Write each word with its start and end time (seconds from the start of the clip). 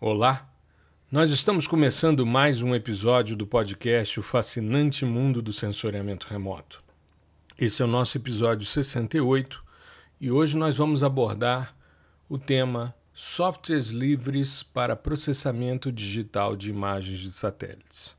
Olá, 0.00 0.48
nós 1.10 1.32
estamos 1.32 1.66
começando 1.66 2.24
mais 2.24 2.62
um 2.62 2.72
episódio 2.72 3.34
do 3.34 3.44
podcast 3.44 4.20
O 4.20 4.22
Fascinante 4.22 5.04
Mundo 5.04 5.42
do 5.42 5.52
Sensoriamento 5.52 6.28
Remoto. 6.28 6.84
Esse 7.58 7.82
é 7.82 7.84
o 7.84 7.88
nosso 7.88 8.16
episódio 8.16 8.64
68 8.64 9.60
e 10.20 10.30
hoje 10.30 10.56
nós 10.56 10.76
vamos 10.76 11.02
abordar 11.02 11.74
o 12.28 12.38
tema 12.38 12.94
Softwares 13.12 13.88
livres 13.88 14.62
para 14.62 14.94
processamento 14.94 15.90
digital 15.90 16.54
de 16.54 16.70
imagens 16.70 17.18
de 17.18 17.32
satélites. 17.32 18.16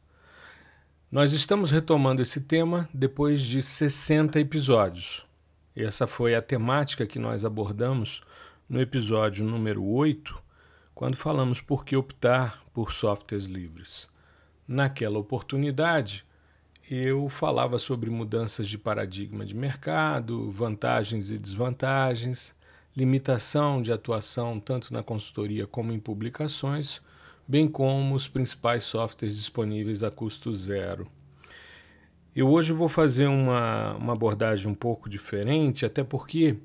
Nós 1.10 1.32
estamos 1.32 1.72
retomando 1.72 2.22
esse 2.22 2.42
tema 2.42 2.90
depois 2.94 3.42
de 3.42 3.64
60 3.64 4.38
episódios. 4.38 5.26
Essa 5.74 6.06
foi 6.06 6.36
a 6.36 6.42
temática 6.42 7.08
que 7.08 7.18
nós 7.18 7.46
abordamos 7.46 8.22
no 8.68 8.82
episódio 8.82 9.46
número 9.46 9.82
8 9.82 10.49
quando 11.00 11.16
falamos 11.16 11.62
por 11.62 11.86
que 11.86 11.96
optar 11.96 12.62
por 12.74 12.92
softwares 12.92 13.46
livres. 13.46 14.10
Naquela 14.68 15.18
oportunidade, 15.18 16.26
eu 16.92 17.30
falava 17.30 17.80
sobre 17.80 18.10
mudanças 18.10 18.68
de 18.68 18.78
paradigma 18.78 19.46
de 19.46 19.56
mercado, 19.56 20.52
vantagens 20.52 21.32
e 21.32 21.40
desvantagens, 21.40 22.54
limitação 22.98 23.82
de 23.82 23.94
atuação 23.94 24.60
tanto 24.60 24.92
na 24.94 25.02
consultoria 25.02 25.66
como 25.66 25.94
em 25.94 26.00
publicações, 26.02 27.02
bem 27.48 27.66
como 27.66 28.14
os 28.14 28.28
principais 28.28 28.84
softwares 28.84 29.38
disponíveis 29.38 30.04
a 30.04 30.12
custo 30.12 30.54
zero. 30.54 31.10
Eu 32.36 32.50
hoje 32.50 32.74
vou 32.74 32.90
fazer 32.90 33.28
uma, 33.28 33.96
uma 33.96 34.12
abordagem 34.12 34.70
um 34.70 34.76
pouco 34.76 35.10
diferente, 35.10 35.86
até 35.86 36.04
porque 36.04 36.58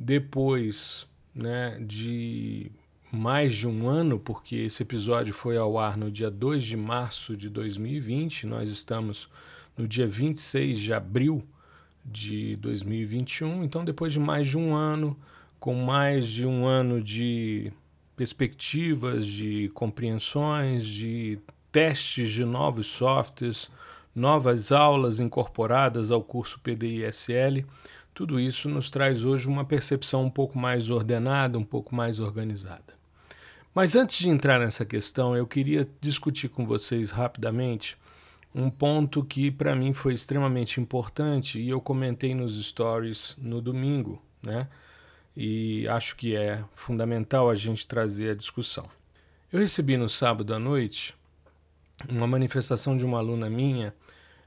depois 0.00 1.06
né, 1.34 1.78
de 1.78 2.72
mais 3.16 3.54
de 3.54 3.66
um 3.66 3.88
ano, 3.88 4.20
porque 4.20 4.56
esse 4.56 4.82
episódio 4.82 5.32
foi 5.32 5.56
ao 5.56 5.78
ar 5.78 5.96
no 5.96 6.10
dia 6.10 6.30
2 6.30 6.62
de 6.62 6.76
março 6.76 7.36
de 7.36 7.48
2020, 7.48 8.46
nós 8.46 8.68
estamos 8.68 9.28
no 9.76 9.88
dia 9.88 10.06
26 10.06 10.78
de 10.78 10.92
abril 10.92 11.42
de 12.04 12.56
2021, 12.56 13.64
então 13.64 13.84
depois 13.84 14.12
de 14.12 14.20
mais 14.20 14.46
de 14.46 14.58
um 14.58 14.74
ano, 14.74 15.18
com 15.58 15.74
mais 15.74 16.26
de 16.26 16.46
um 16.46 16.66
ano 16.66 17.02
de 17.02 17.72
perspectivas, 18.14 19.26
de 19.26 19.70
compreensões, 19.74 20.86
de 20.86 21.38
testes 21.72 22.30
de 22.30 22.44
novos 22.44 22.86
softwares, 22.86 23.70
novas 24.14 24.72
aulas 24.72 25.20
incorporadas 25.20 26.10
ao 26.10 26.22
curso 26.22 26.60
PDI-SL, 26.60 27.64
tudo 28.14 28.40
isso 28.40 28.68
nos 28.68 28.90
traz 28.90 29.24
hoje 29.24 29.46
uma 29.46 29.64
percepção 29.64 30.24
um 30.24 30.30
pouco 30.30 30.58
mais 30.58 30.88
ordenada, 30.88 31.58
um 31.58 31.64
pouco 31.64 31.94
mais 31.94 32.18
organizada. 32.18 32.95
Mas 33.76 33.94
antes 33.94 34.16
de 34.16 34.30
entrar 34.30 34.58
nessa 34.58 34.86
questão, 34.86 35.36
eu 35.36 35.46
queria 35.46 35.86
discutir 36.00 36.48
com 36.48 36.64
vocês 36.66 37.10
rapidamente 37.10 37.94
um 38.54 38.70
ponto 38.70 39.22
que 39.22 39.50
para 39.50 39.76
mim 39.76 39.92
foi 39.92 40.14
extremamente 40.14 40.80
importante 40.80 41.58
e 41.58 41.68
eu 41.68 41.78
comentei 41.78 42.34
nos 42.34 42.58
stories 42.68 43.36
no 43.36 43.60
domingo, 43.60 44.18
né? 44.42 44.66
E 45.36 45.86
acho 45.88 46.16
que 46.16 46.34
é 46.34 46.64
fundamental 46.74 47.50
a 47.50 47.54
gente 47.54 47.86
trazer 47.86 48.30
a 48.30 48.34
discussão. 48.34 48.88
Eu 49.52 49.60
recebi 49.60 49.98
no 49.98 50.08
sábado 50.08 50.54
à 50.54 50.58
noite 50.58 51.14
uma 52.08 52.26
manifestação 52.26 52.96
de 52.96 53.04
uma 53.04 53.18
aluna 53.18 53.50
minha 53.50 53.94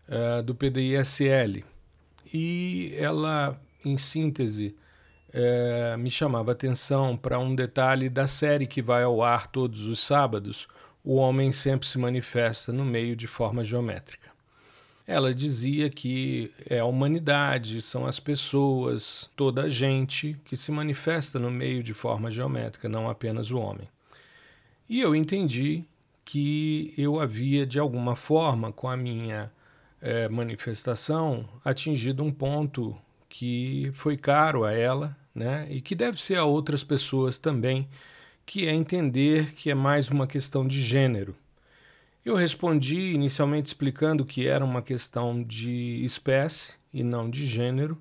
uh, 0.08 0.42
do 0.42 0.56
PDI-SL 0.56 1.64
e 2.34 2.96
ela, 2.98 3.62
em 3.86 3.96
síntese, 3.96 4.76
é, 5.34 5.96
me 5.98 6.10
chamava 6.10 6.52
atenção 6.52 7.16
para 7.16 7.38
um 7.40 7.54
detalhe 7.54 8.10
da 8.10 8.28
série 8.28 8.66
que 8.66 8.82
vai 8.82 9.04
ao 9.04 9.22
ar 9.22 9.48
todos 9.48 9.86
os 9.86 10.00
sábados: 10.00 10.68
O 11.04 11.16
Homem 11.16 11.52
Sempre 11.52 11.88
Se 11.88 11.98
Manifesta 11.98 12.72
no 12.72 12.84
Meio 12.84 13.16
de 13.16 13.28
Forma 13.28 13.64
Geométrica. 13.64 14.30
Ela 15.06 15.34
dizia 15.34 15.90
que 15.90 16.52
é 16.70 16.80
a 16.80 16.86
humanidade, 16.86 17.82
são 17.82 18.06
as 18.06 18.20
pessoas, 18.20 19.30
toda 19.36 19.64
a 19.64 19.70
gente 19.70 20.38
que 20.46 20.56
se 20.56 20.72
manifesta 20.72 21.40
no 21.40 21.50
meio 21.50 21.82
de 21.82 21.96
forma 21.96 22.30
geométrica, 22.30 22.88
não 22.88 23.10
apenas 23.10 23.50
o 23.50 23.58
homem. 23.58 23.90
E 24.88 25.02
eu 25.02 25.16
entendi 25.16 25.84
que 26.24 26.94
eu 26.96 27.20
havia, 27.20 27.66
de 27.66 27.80
alguma 27.80 28.16
forma, 28.16 28.72
com 28.72 28.88
a 28.88 28.96
minha 28.96 29.52
é, 30.00 30.30
manifestação, 30.30 31.44
atingido 31.66 32.24
um 32.24 32.32
ponto 32.32 32.96
que 33.28 33.90
foi 33.94 34.16
caro 34.16 34.64
a 34.64 34.72
ela 34.74 35.18
né? 35.34 35.68
e 35.70 35.82
que 35.82 35.96
deve 35.96 36.22
ser 36.22 36.38
a 36.38 36.46
outras 36.46 36.84
pessoas 36.84 37.40
também, 37.40 37.88
que 38.46 38.68
é 38.68 38.74
entender 38.74 39.54
que 39.54 39.70
é 39.70 39.76
mais 39.76 40.10
uma 40.10 40.26
questão 40.26 40.68
de 40.68 40.82
gênero. 40.82 41.36
Eu 42.26 42.36
respondi 42.36 43.14
inicialmente 43.14 43.68
explicando 43.68 44.26
que 44.26 44.48
era 44.48 44.64
uma 44.64 44.82
questão 44.82 45.42
de 45.42 46.04
espécie 46.04 46.74
e 46.94 47.04
não 47.04 47.30
de 47.30 47.46
gênero, 47.46 47.98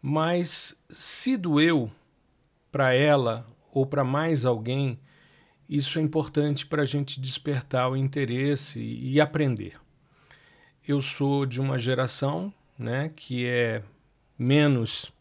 mas 0.00 0.76
se 0.90 1.36
doeu 1.36 1.90
para 2.70 2.92
ela 2.92 3.46
ou 3.70 3.86
para 3.86 4.02
mais 4.02 4.44
alguém, 4.44 4.98
isso 5.68 5.98
é 5.98 6.02
importante 6.02 6.66
para 6.66 6.82
a 6.82 6.86
gente 6.86 7.20
despertar 7.20 7.90
o 7.90 7.96
interesse 7.96 8.80
e 8.80 9.20
aprender. 9.20 9.74
Eu 10.86 11.00
sou 11.00 11.46
de 11.46 11.60
uma 11.60 11.78
geração 11.78 12.52
né, 12.78 13.12
que 13.14 13.46
é 13.46 13.82
menos 14.38 15.12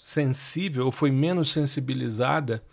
sensível 0.00 0.86
ou 0.86 0.92
foi 0.92 1.10
menos 1.10 1.52
sensibilizada 1.52 2.64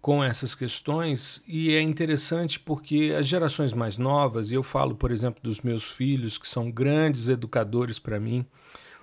com 0.00 0.24
essas 0.24 0.56
questões 0.56 1.40
e 1.46 1.72
é 1.72 1.80
interessante 1.80 2.58
porque 2.58 3.14
as 3.16 3.28
gerações 3.28 3.72
mais 3.72 3.96
novas, 3.96 4.50
e 4.50 4.54
eu 4.54 4.62
falo, 4.64 4.96
por 4.96 5.12
exemplo, 5.12 5.40
dos 5.40 5.60
meus 5.60 5.84
filhos, 5.84 6.36
que 6.36 6.48
são 6.48 6.72
grandes 6.72 7.28
educadores 7.28 8.00
para 8.00 8.18
mim, 8.18 8.44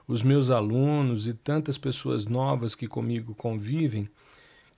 os 0.06 0.22
meus 0.22 0.50
alunos 0.50 1.30
e 1.30 1.34
tantas 1.34 1.78
pessoas 1.78 2.26
novas 2.26 2.76
que 2.76 2.90
comigo 2.90 3.34
convivem, 3.34 4.10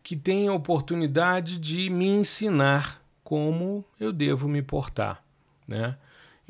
que 0.04 0.16
têm 0.16 0.48
a 0.48 0.54
oportunidade 0.54 1.58
de 1.58 1.90
me 1.90 2.08
ensinar 2.08 3.02
como 3.24 3.84
eu 4.00 4.14
devo 4.14 4.48
me 4.48 4.62
portar, 4.62 5.24
né? 5.68 5.98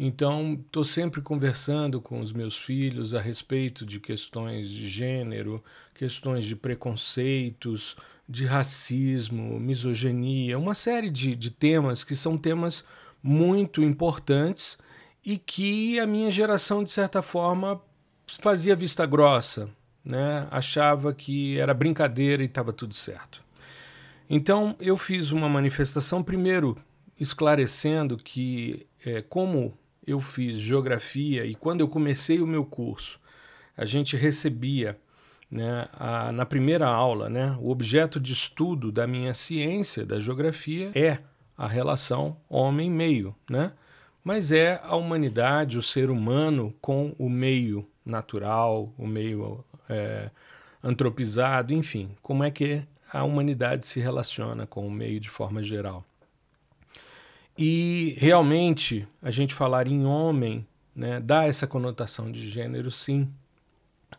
Então, 0.06 0.60
estou 0.66 0.84
sempre 0.84 1.22
conversando 1.22 2.02
com 2.02 2.20
os 2.20 2.34
meus 2.34 2.58
filhos 2.58 3.14
a 3.14 3.22
respeito 3.22 3.86
de 3.86 4.02
questões 4.02 4.68
de 4.68 4.90
gênero, 4.90 5.64
questões 5.94 6.44
de 6.44 6.58
preconceitos, 6.58 7.96
de 8.28 8.46
racismo, 8.46 9.58
misoginia, 9.58 10.60
uma 10.60 10.74
série 10.74 11.10
de, 11.10 11.38
de 11.38 11.50
temas 11.50 12.04
que 12.04 12.18
são 12.18 12.38
temas 12.38 12.84
muito 13.24 13.82
importantes 13.82 14.78
e 15.26 15.38
que 15.38 15.98
a 16.02 16.06
minha 16.06 16.30
geração, 16.30 16.84
de 16.84 16.90
certa 16.90 17.22
forma, 17.22 17.82
fazia 18.28 18.76
vista 18.76 19.06
grossa, 19.06 19.70
né? 20.04 20.50
achava 20.52 21.14
que 21.14 21.58
era 21.58 21.74
brincadeira 21.74 22.44
e 22.44 22.48
estava 22.48 22.74
tudo 22.74 22.94
certo. 22.94 23.42
Então, 24.30 24.76
eu 24.82 24.98
fiz 24.98 25.32
uma 25.32 25.48
manifestação, 25.48 26.22
primeiro 26.22 26.78
esclarecendo 27.18 28.18
que, 28.18 28.86
é, 29.06 29.22
como 29.22 29.78
eu 30.06 30.20
fiz 30.20 30.60
geografia 30.60 31.46
e 31.46 31.56
quando 31.56 31.82
eu 31.82 31.88
comecei 31.88 32.40
o 32.42 32.48
meu 32.48 32.66
curso, 32.66 33.20
a 33.76 33.86
gente 33.86 34.16
recebia 34.16 34.98
né, 35.50 35.88
a, 35.94 36.32
na 36.32 36.46
primeira 36.46 36.88
aula, 36.88 37.30
né, 37.30 37.58
o 37.60 37.70
objeto 37.70 38.20
de 38.20 38.34
estudo 38.34 38.92
da 38.92 39.06
minha 39.06 39.34
ciência, 39.34 40.06
da 40.06 40.20
geografia, 40.20 40.92
é 40.96 41.20
a 41.58 41.68
relação 41.68 42.38
homem-meio, 42.50 43.36
né? 43.50 43.74
mas 44.24 44.52
é 44.52 44.80
a 44.84 44.96
humanidade, 44.96 45.78
o 45.78 45.82
ser 45.82 46.10
humano 46.10 46.74
com 46.82 47.14
o 47.20 47.30
meio 47.30 47.88
natural, 48.06 48.94
o 48.98 49.06
meio 49.06 49.64
é, 49.90 50.30
antropizado, 50.82 51.74
enfim, 51.74 52.16
como 52.22 52.44
é 52.44 52.50
que 52.50 52.84
a 53.12 53.24
humanidade 53.24 53.86
se 53.86 54.00
relaciona 54.00 54.66
com 54.66 54.88
o 54.88 54.92
meio 54.92 55.20
de 55.20 55.30
forma 55.30 55.62
geral. 55.62 56.04
E 57.58 58.16
realmente 58.18 59.08
a 59.22 59.30
gente 59.30 59.54
falar 59.54 59.88
em 59.88 60.06
homem 60.06 60.66
né, 60.96 61.20
dá 61.20 61.46
essa 61.46 61.68
conotação 61.68 62.32
de 62.32 62.48
gênero, 62.48 62.90
sim. 62.90 63.30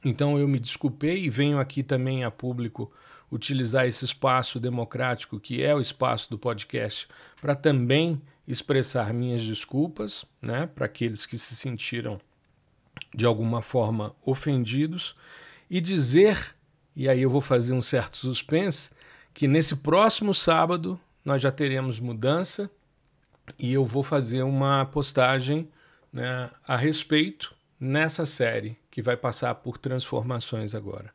Então 0.04 0.38
eu 0.38 0.46
me 0.46 0.58
desculpei 0.58 1.24
e 1.24 1.30
venho 1.30 1.58
aqui 1.58 1.82
também 1.82 2.24
a 2.24 2.30
público 2.30 2.92
utilizar 3.30 3.86
esse 3.86 4.04
espaço 4.04 4.60
democrático 4.60 5.40
que 5.40 5.62
é 5.62 5.74
o 5.74 5.80
espaço 5.80 6.30
do 6.30 6.38
podcast 6.38 7.08
para 7.40 7.54
também 7.54 8.20
expressar 8.46 9.12
minhas 9.12 9.42
desculpas 9.44 10.24
né, 10.40 10.66
para 10.66 10.86
aqueles 10.86 11.26
que 11.26 11.38
se 11.38 11.56
sentiram 11.56 12.20
de 13.14 13.24
alguma 13.24 13.62
forma 13.62 14.14
ofendidos 14.24 15.16
e 15.70 15.80
dizer, 15.80 16.52
e 16.94 17.08
aí 17.08 17.22
eu 17.22 17.30
vou 17.30 17.40
fazer 17.40 17.72
um 17.72 17.82
certo 17.82 18.16
suspense, 18.16 18.90
que 19.32 19.48
nesse 19.48 19.76
próximo 19.76 20.34
sábado 20.34 21.00
nós 21.24 21.40
já 21.40 21.50
teremos 21.50 21.98
mudança 21.98 22.70
e 23.58 23.72
eu 23.72 23.84
vou 23.84 24.02
fazer 24.02 24.42
uma 24.42 24.84
postagem 24.86 25.68
né, 26.12 26.50
a 26.66 26.76
respeito 26.76 27.54
nessa 27.78 28.24
série 28.24 28.76
que 28.90 29.02
vai 29.02 29.16
passar 29.16 29.54
por 29.56 29.78
transformações 29.78 30.74
agora. 30.74 31.12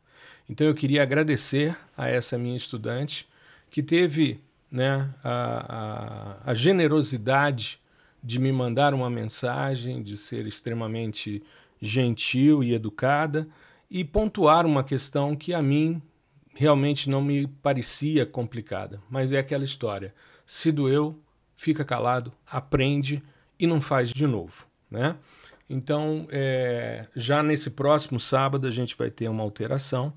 Então 0.48 0.66
eu 0.66 0.74
queria 0.74 1.02
agradecer 1.02 1.76
a 1.96 2.08
essa 2.08 2.36
minha 2.36 2.56
estudante 2.56 3.28
que 3.70 3.82
teve 3.82 4.40
né, 4.70 5.08
a, 5.24 6.36
a, 6.44 6.50
a 6.50 6.54
generosidade 6.54 7.80
de 8.22 8.38
me 8.38 8.52
mandar 8.52 8.92
uma 8.92 9.08
mensagem, 9.08 10.02
de 10.02 10.16
ser 10.16 10.46
extremamente 10.46 11.42
gentil 11.80 12.62
e 12.62 12.74
educada 12.74 13.48
e 13.90 14.04
pontuar 14.04 14.66
uma 14.66 14.84
questão 14.84 15.34
que 15.34 15.54
a 15.54 15.62
mim 15.62 16.00
realmente 16.54 17.08
não 17.08 17.22
me 17.22 17.46
parecia 17.46 18.26
complicada, 18.26 19.00
mas 19.08 19.32
é 19.32 19.38
aquela 19.38 19.64
história. 19.64 20.14
Se 20.44 20.70
doeu, 20.70 21.18
fica 21.60 21.84
calado, 21.84 22.32
aprende 22.50 23.22
e 23.58 23.66
não 23.66 23.82
faz 23.82 24.08
de 24.08 24.26
novo, 24.26 24.66
né? 24.90 25.14
Então, 25.68 26.26
é, 26.30 27.06
já 27.14 27.42
nesse 27.42 27.72
próximo 27.72 28.18
sábado 28.18 28.66
a 28.66 28.70
gente 28.70 28.96
vai 28.96 29.10
ter 29.10 29.28
uma 29.28 29.42
alteração 29.42 30.10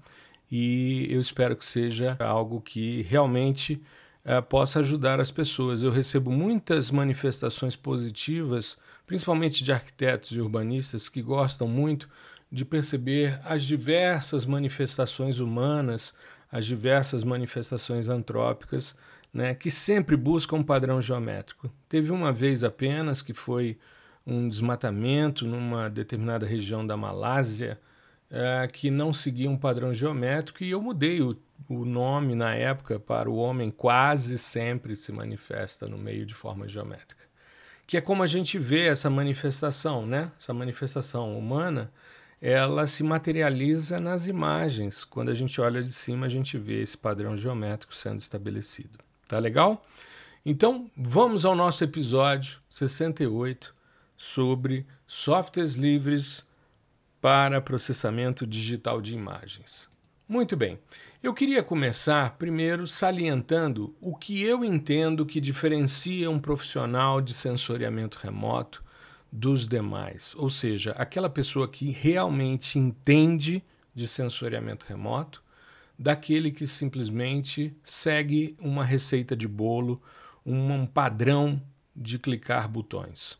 e 0.49 1.05
eu 1.09 1.19
espero 1.19 1.57
que 1.57 1.65
seja 1.65 2.15
algo 2.17 2.61
que 2.61 3.01
realmente 3.01 3.83
é, 4.23 4.39
possa 4.39 4.79
ajudar 4.79 5.19
as 5.19 5.31
pessoas. 5.31 5.83
Eu 5.83 5.91
recebo 5.91 6.31
muitas 6.31 6.89
manifestações 6.89 7.75
positivas, 7.75 8.77
principalmente 9.05 9.65
de 9.65 9.73
arquitetos 9.73 10.31
e 10.31 10.39
urbanistas 10.39 11.09
que 11.09 11.21
gostam 11.21 11.67
muito 11.67 12.07
de 12.49 12.63
perceber 12.63 13.37
as 13.43 13.65
diversas 13.65 14.45
manifestações 14.45 15.39
humanas, 15.39 16.13
as 16.49 16.65
diversas 16.65 17.21
manifestações 17.21 18.07
antrópicas, 18.07 18.95
né, 19.33 19.55
que 19.55 19.71
sempre 19.71 20.15
buscam 20.15 20.57
um 20.57 20.63
padrão 20.63 21.01
geométrico. 21.01 21.71
Teve 21.89 22.11
uma 22.11 22.31
vez 22.31 22.63
apenas 22.63 23.21
que 23.21 23.33
foi 23.33 23.77
um 24.25 24.47
desmatamento 24.47 25.45
numa 25.45 25.89
determinada 25.89 26.45
região 26.45 26.85
da 26.85 26.95
Malásia 26.95 27.79
é, 28.29 28.67
que 28.67 28.89
não 28.89 29.13
seguia 29.13 29.49
um 29.49 29.57
padrão 29.57 29.93
geométrico 29.93 30.63
e 30.63 30.69
eu 30.69 30.81
mudei 30.81 31.21
o, 31.21 31.37
o 31.67 31.83
nome 31.83 32.35
na 32.35 32.55
época 32.55 32.99
para 32.99 33.29
o 33.29 33.35
homem 33.35 33.69
quase 33.69 34.37
sempre 34.37 34.95
se 34.95 35.11
manifesta 35.11 35.87
no 35.87 35.97
meio 35.97 36.25
de 36.25 36.33
forma 36.33 36.67
geométrica. 36.67 37.23
Que 37.85 37.97
é 37.97 38.01
como 38.01 38.23
a 38.23 38.27
gente 38.27 38.57
vê 38.57 38.87
essa 38.87 39.09
manifestação, 39.09 40.05
né? 40.05 40.31
Essa 40.39 40.53
manifestação 40.53 41.37
humana 41.37 41.91
ela 42.41 42.87
se 42.87 43.03
materializa 43.03 43.99
nas 43.99 44.27
imagens. 44.27 45.03
Quando 45.05 45.29
a 45.29 45.33
gente 45.33 45.59
olha 45.61 45.81
de 45.81 45.91
cima, 45.91 46.25
a 46.25 46.29
gente 46.29 46.57
vê 46.57 46.81
esse 46.81 46.97
padrão 46.97 47.37
geométrico 47.37 47.95
sendo 47.95 48.19
estabelecido. 48.19 48.99
Tá 49.27 49.39
legal? 49.39 49.83
Então, 50.45 50.89
vamos 50.95 51.45
ao 51.45 51.55
nosso 51.55 51.83
episódio 51.83 52.59
68 52.69 53.73
sobre 54.17 54.85
softwares 55.07 55.75
livres 55.75 56.43
para 57.21 57.61
processamento 57.61 58.45
digital 58.45 59.01
de 59.01 59.13
imagens. 59.13 59.87
Muito 60.27 60.57
bem. 60.57 60.79
Eu 61.21 61.33
queria 61.33 61.61
começar 61.61 62.37
primeiro 62.37 62.87
salientando 62.87 63.95
o 64.01 64.15
que 64.15 64.41
eu 64.41 64.63
entendo 64.63 65.25
que 65.25 65.39
diferencia 65.39 66.29
um 66.29 66.39
profissional 66.39 67.21
de 67.21 67.33
sensoriamento 67.33 68.17
remoto 68.21 68.81
dos 69.31 69.67
demais, 69.67 70.33
ou 70.35 70.49
seja, 70.49 70.91
aquela 70.91 71.29
pessoa 71.29 71.67
que 71.67 71.91
realmente 71.91 72.79
entende 72.79 73.63
de 73.93 74.07
sensoriamento 74.07 74.85
remoto, 74.87 75.42
daquele 76.03 76.51
que 76.51 76.67
simplesmente 76.67 77.75
segue 77.83 78.55
uma 78.59 78.83
receita 78.83 79.35
de 79.35 79.47
bolo, 79.47 80.01
um 80.45 80.85
padrão 80.85 81.61
de 81.95 82.19
clicar 82.19 82.67
botões. 82.67 83.37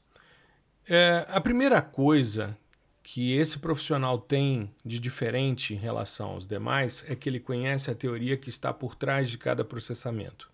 É, 0.87 1.25
a 1.29 1.41
primeira 1.41 1.81
coisa 1.81 2.57
que 3.01 3.33
esse 3.33 3.59
profissional 3.59 4.17
tem 4.17 4.71
de 4.85 4.99
diferente 4.99 5.73
em 5.73 5.77
relação 5.77 6.29
aos 6.29 6.47
demais 6.47 7.03
é 7.07 7.15
que 7.15 7.27
ele 7.27 7.39
conhece 7.39 7.91
a 7.91 7.95
teoria 7.95 8.37
que 8.37 8.49
está 8.49 8.73
por 8.73 8.95
trás 8.95 9.29
de 9.29 9.37
cada 9.37 9.65
processamento. 9.65 10.49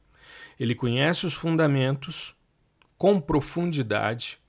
Ele 0.59 0.73
conhece 0.73 1.25
os 1.25 1.33
fundamentos 1.33 2.35
com 2.97 3.21
profundidade 3.21 4.39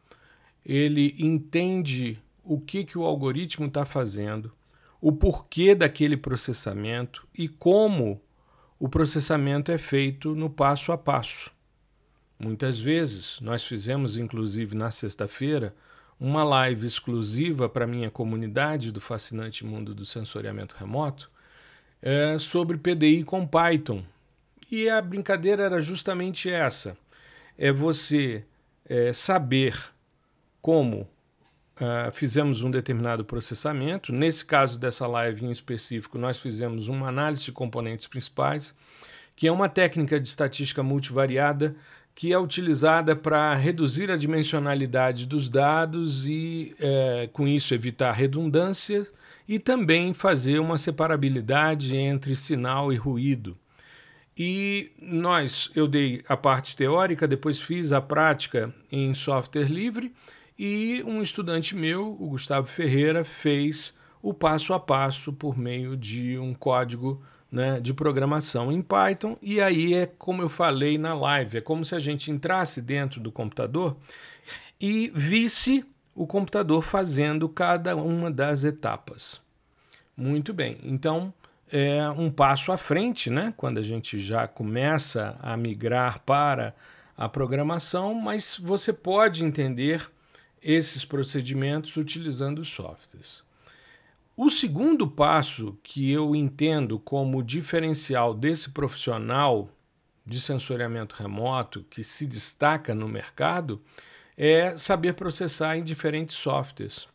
ele 0.64 1.14
entende 1.18 2.20
o 2.44 2.60
que, 2.60 2.84
que 2.84 2.98
o 2.98 3.04
algoritmo 3.04 3.66
está 3.66 3.84
fazendo, 3.84 4.50
o 5.00 5.12
porquê 5.12 5.74
daquele 5.74 6.16
processamento 6.16 7.26
e 7.34 7.48
como 7.48 8.20
o 8.78 8.88
processamento 8.88 9.72
é 9.72 9.78
feito 9.78 10.34
no 10.34 10.50
passo 10.50 10.92
a 10.92 10.98
passo. 10.98 11.50
Muitas 12.38 12.78
vezes, 12.78 13.38
nós 13.40 13.64
fizemos, 13.64 14.16
inclusive 14.16 14.74
na 14.74 14.90
sexta-feira, 14.90 15.74
uma 16.18 16.42
live 16.44 16.86
exclusiva 16.86 17.68
para 17.68 17.86
minha 17.86 18.10
comunidade 18.10 18.92
do 18.92 19.00
fascinante 19.00 19.64
mundo 19.64 19.94
do 19.94 20.04
sensoriamento 20.04 20.76
remoto 20.78 21.30
é, 22.02 22.38
sobre 22.38 22.78
PDI 22.78 23.24
com 23.24 23.46
Python. 23.46 24.02
E 24.70 24.88
a 24.88 25.00
brincadeira 25.02 25.64
era 25.64 25.80
justamente 25.80 26.48
essa: 26.48 26.96
é 27.58 27.72
você 27.72 28.42
é, 28.86 29.12
saber 29.12 29.76
como 30.62 31.08
uh, 31.80 32.12
fizemos 32.12 32.62
um 32.62 32.70
determinado 32.70 33.24
processamento. 33.24 34.12
Nesse 34.12 34.44
caso 34.44 34.78
dessa 34.78 35.06
live 35.06 35.44
em 35.44 35.50
específico, 35.50 36.18
nós 36.18 36.38
fizemos 36.38 36.88
uma 36.88 37.08
análise 37.08 37.44
de 37.44 37.52
componentes 37.52 38.06
principais, 38.06 38.74
que 39.34 39.48
é 39.48 39.52
uma 39.52 39.68
técnica 39.68 40.20
de 40.20 40.28
estatística 40.28 40.82
multivariada 40.82 41.74
que 42.14 42.32
é 42.32 42.38
utilizada 42.38 43.16
para 43.16 43.54
reduzir 43.54 44.10
a 44.10 44.16
dimensionalidade 44.16 45.26
dos 45.26 45.48
dados 45.48 46.26
e, 46.26 46.74
é, 46.78 47.28
com 47.32 47.48
isso, 47.48 47.72
evitar 47.72 48.12
redundância 48.12 49.06
e 49.48 49.58
também 49.58 50.12
fazer 50.12 50.58
uma 50.58 50.76
separabilidade 50.76 51.96
entre 51.96 52.36
sinal 52.36 52.92
e 52.92 52.96
ruído. 52.96 53.56
E 54.36 54.92
nós, 55.00 55.70
eu 55.74 55.88
dei 55.88 56.22
a 56.28 56.36
parte 56.36 56.76
teórica, 56.76 57.26
depois 57.26 57.60
fiz 57.60 57.92
a 57.92 58.00
prática 58.00 58.74
em 58.90 59.14
software 59.14 59.70
livre 59.70 60.12
e 60.62 61.02
um 61.06 61.22
estudante 61.22 61.74
meu, 61.74 62.14
o 62.20 62.28
Gustavo 62.28 62.66
Ferreira, 62.66 63.24
fez 63.24 63.94
o 64.20 64.34
passo 64.34 64.74
a 64.74 64.78
passo 64.78 65.32
por 65.32 65.56
meio 65.56 65.96
de 65.96 66.36
um 66.36 66.52
código 66.52 67.22
né, 67.50 67.80
de 67.80 67.94
programação 67.94 68.70
em 68.70 68.82
Python. 68.82 69.38
E 69.40 69.58
aí 69.58 69.94
é 69.94 70.04
como 70.04 70.42
eu 70.42 70.50
falei 70.50 70.98
na 70.98 71.14
live: 71.14 71.56
é 71.56 71.60
como 71.62 71.82
se 71.82 71.94
a 71.94 71.98
gente 71.98 72.30
entrasse 72.30 72.82
dentro 72.82 73.22
do 73.22 73.32
computador 73.32 73.96
e 74.78 75.10
visse 75.14 75.82
o 76.14 76.26
computador 76.26 76.82
fazendo 76.82 77.48
cada 77.48 77.96
uma 77.96 78.30
das 78.30 78.62
etapas. 78.62 79.40
Muito 80.14 80.52
bem, 80.52 80.76
então 80.82 81.32
é 81.72 82.06
um 82.10 82.30
passo 82.30 82.70
à 82.70 82.76
frente, 82.76 83.30
né? 83.30 83.54
Quando 83.56 83.78
a 83.78 83.82
gente 83.82 84.18
já 84.18 84.46
começa 84.46 85.38
a 85.40 85.56
migrar 85.56 86.20
para 86.20 86.74
a 87.16 87.30
programação, 87.30 88.12
mas 88.12 88.58
você 88.62 88.92
pode 88.92 89.42
entender 89.42 90.10
esses 90.62 91.04
procedimentos 91.04 91.96
utilizando 91.96 92.64
softwares. 92.64 93.42
O 94.36 94.50
segundo 94.50 95.06
passo 95.06 95.78
que 95.82 96.10
eu 96.10 96.34
entendo 96.34 96.98
como 96.98 97.42
diferencial 97.42 98.32
desse 98.32 98.70
profissional 98.70 99.68
de 100.24 100.40
sensoriamento 100.40 101.14
remoto 101.16 101.84
que 101.90 102.02
se 102.02 102.26
destaca 102.26 102.94
no 102.94 103.08
mercado 103.08 103.82
é 104.36 104.76
saber 104.76 105.14
processar 105.14 105.76
em 105.76 105.84
diferentes 105.84 106.36
softwares. 106.36 107.06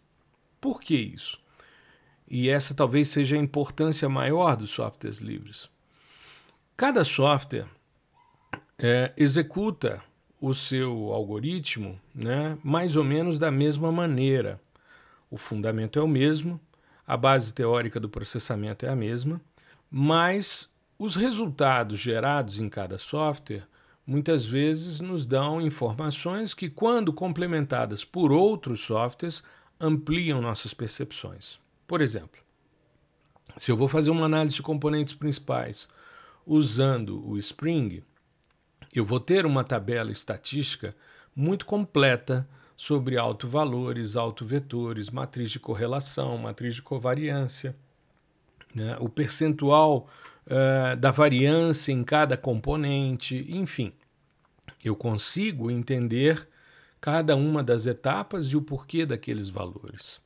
Por 0.62 0.82
que 0.82 0.96
isso? 0.96 1.40
E 2.28 2.50
essa 2.50 2.74
talvez 2.74 3.10
seja 3.10 3.36
a 3.36 3.40
importância 3.40 4.10
maior 4.10 4.56
dos 4.56 4.72
softwares 4.72 5.20
livres. 5.20 5.70
Cada 6.78 7.06
software 7.06 7.68
é, 8.78 9.14
executa 9.16 10.04
o 10.48 10.54
seu 10.54 11.12
algoritmo 11.12 12.00
né, 12.14 12.56
mais 12.64 12.96
ou 12.96 13.04
menos 13.04 13.40
da 13.40 13.50
mesma 13.50 13.92
maneira. 13.92 14.62
O 15.28 15.40
fundamento 15.40 15.98
é 15.98 16.02
o 16.04 16.08
mesmo, 16.08 16.62
a 17.08 17.18
base 17.18 17.52
teórica 17.52 18.00
do 18.00 18.08
processamento 18.08 18.86
é 18.86 18.90
a 18.90 18.96
mesma, 18.96 19.42
mas 19.90 20.70
os 21.00 21.16
resultados 21.16 21.98
gerados 22.00 22.60
em 22.60 22.70
cada 22.70 23.00
software 23.00 23.64
muitas 24.06 24.46
vezes 24.46 25.00
nos 25.00 25.26
dão 25.26 25.60
informações 25.60 26.54
que, 26.54 26.70
quando 26.70 27.12
complementadas 27.12 28.06
por 28.06 28.32
outros 28.32 28.82
softwares, 28.82 29.42
ampliam 29.82 30.42
nossas 30.42 30.76
percepções. 30.76 31.58
Por 31.88 32.02
exemplo, 32.02 32.40
se 33.58 33.72
eu 33.72 33.78
vou 33.78 33.88
fazer 33.88 34.12
uma 34.12 34.28
análise 34.28 34.58
de 34.58 34.62
componentes 34.62 35.16
principais 35.16 35.90
usando 36.46 37.28
o 37.28 37.36
Spring, 37.40 38.04
eu 39.00 39.06
vou 39.06 39.20
ter 39.20 39.46
uma 39.46 39.64
tabela 39.64 40.12
estatística 40.12 40.96
muito 41.36 41.66
completa 41.66 42.48
sobre 42.78 43.18
autovalores, 43.18 44.16
autovetores, 44.16 45.10
matriz 45.10 45.52
de 45.52 45.60
correlação, 45.60 46.38
matriz 46.38 46.76
de 46.76 46.82
covariância, 46.82 47.76
né, 48.74 48.98
o 49.00 49.08
percentual 49.08 50.10
uh, 50.48 50.96
da 50.98 51.12
variância 51.12 51.92
em 51.92 52.04
cada 52.04 52.36
componente, 52.36 53.46
enfim. 53.50 53.94
Eu 54.84 54.96
consigo 54.96 55.72
entender 55.72 56.48
cada 57.00 57.36
uma 57.36 57.64
das 57.64 57.86
etapas 57.86 58.48
e 58.48 58.58
o 58.58 58.62
porquê 58.62 59.06
daqueles 59.06 59.50
valores. 59.50 60.20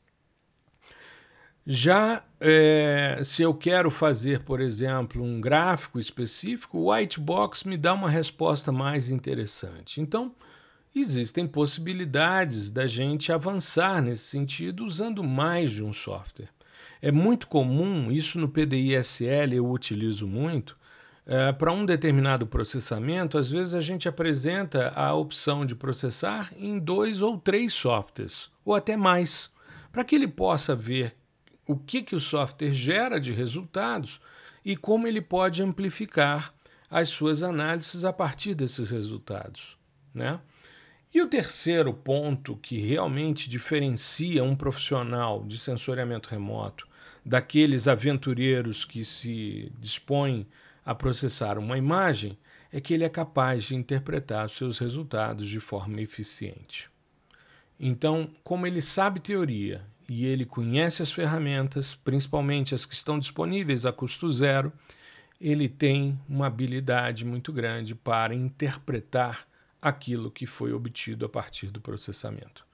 Já 1.66 2.24
é, 2.40 3.22
se 3.24 3.42
eu 3.44 3.54
quero 3.54 3.92
fazer, 3.92 4.42
por 4.42 4.62
exemplo, 4.62 5.22
um 5.24 5.40
gráfico 5.40 6.00
específico, 6.00 6.78
o 6.78 6.92
Whitebox 6.92 7.64
me 7.64 7.78
dá 7.78 7.94
uma 7.94 8.10
resposta 8.10 8.72
mais 8.72 9.10
interessante. 9.10 10.02
Então, 10.02 10.34
existem 10.96 11.46
possibilidades 11.46 12.72
da 12.72 12.88
gente 12.88 13.32
avançar 13.32 14.02
nesse 14.02 14.24
sentido 14.24 14.86
usando 14.86 15.24
mais 15.24 15.72
de 15.72 15.84
um 15.84 15.94
software. 15.94 16.50
É 17.02 17.12
muito 17.12 17.48
comum, 17.48 18.12
isso 18.12 18.40
no 18.40 18.50
PDI-SL 18.50 19.54
eu 19.54 19.70
utilizo 19.70 20.28
muito, 20.28 20.74
é, 21.26 21.52
para 21.52 21.72
um 21.72 21.86
determinado 21.86 22.48
processamento, 22.48 23.38
às 23.38 23.52
vezes 23.52 23.74
a 23.74 23.82
gente 23.82 24.10
apresenta 24.10 24.92
a 24.96 25.14
opção 25.14 25.66
de 25.66 25.76
processar 25.76 26.52
em 26.58 26.80
dois 26.80 27.22
ou 27.22 27.38
três 27.38 27.74
softwares, 27.74 28.50
ou 28.66 28.74
até 28.74 28.98
mais, 28.98 29.52
para 29.92 30.04
que 30.04 30.16
ele 30.16 30.28
possa 30.28 30.76
ver 30.76 31.19
o 31.70 31.78
que, 31.78 32.02
que 32.02 32.16
o 32.16 32.20
software 32.20 32.74
gera 32.74 33.20
de 33.20 33.32
resultados 33.32 34.20
e 34.66 34.76
como 34.76 35.06
ele 35.06 35.22
pode 35.22 35.62
amplificar 35.62 36.52
as 36.90 37.10
suas 37.10 37.44
análises 37.44 38.04
a 38.04 38.12
partir 38.12 38.56
desses 38.56 38.90
resultados. 38.90 39.78
Né? 40.12 40.40
E 41.14 41.22
o 41.22 41.28
terceiro 41.28 41.94
ponto 41.94 42.58
que 42.58 42.80
realmente 42.80 43.48
diferencia 43.48 44.44
um 44.44 44.56
profissional 44.56 45.44
de 45.44 45.60
sensoriamento 45.60 46.30
remoto 46.30 46.88
daqueles 47.24 47.88
aventureiros 47.88 48.84
que 48.84 49.06
se 49.06 49.72
dispõem 49.78 50.48
a 50.84 50.96
processar 50.96 51.60
uma 51.60 51.78
imagem 51.78 52.36
é 52.72 52.82
que 52.82 52.96
ele 52.96 53.04
é 53.04 53.10
capaz 53.10 53.66
de 53.66 53.76
interpretar 53.76 54.50
seus 54.50 54.80
resultados 54.80 55.48
de 55.48 55.60
forma 55.60 56.02
eficiente. 56.02 56.90
Então, 57.80 58.28
como 58.44 58.66
ele 58.66 58.82
sabe 58.82 59.20
teoria 59.20 59.86
e 60.10 60.26
ele 60.26 60.44
conhece 60.44 61.04
as 61.04 61.12
ferramentas, 61.12 61.96
principalmente 61.96 62.74
as 62.74 62.86
que 62.86 62.96
estão 62.96 63.20
disponíveis 63.20 63.86
a 63.86 63.94
custo 63.94 64.32
zero, 64.32 64.74
ele 65.40 65.70
tem 65.70 66.20
uma 66.28 66.48
habilidade 66.48 67.24
muito 67.24 67.54
grande 67.54 67.94
para 67.94 68.34
interpretar 68.34 69.48
aquilo 69.82 70.32
que 70.32 70.46
foi 70.46 70.74
obtido 70.74 71.26
a 71.26 71.30
partir 71.30 71.68
do 71.68 71.80
processamento. 71.80 72.66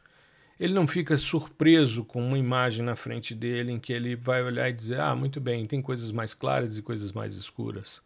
Ele 0.59 0.73
não 0.73 0.87
fica 0.87 1.17
surpreso 1.17 2.05
com 2.05 2.25
uma 2.25 2.37
imagem 2.37 2.83
na 2.83 2.95
frente 2.95 3.35
dele 3.35 3.73
em 3.73 3.79
que 3.79 3.91
ele 3.91 4.15
vai 4.15 4.41
olhar 4.41 4.69
e 4.69 4.73
dizer: 4.73 5.01
Ah, 5.01 5.13
muito 5.13 5.41
bem, 5.41 5.65
tem 5.67 5.81
coisas 5.81 6.11
mais 6.13 6.33
claras 6.33 6.77
e 6.77 6.81
coisas 6.81 7.11
mais 7.11 7.33
escuras. 7.35 8.01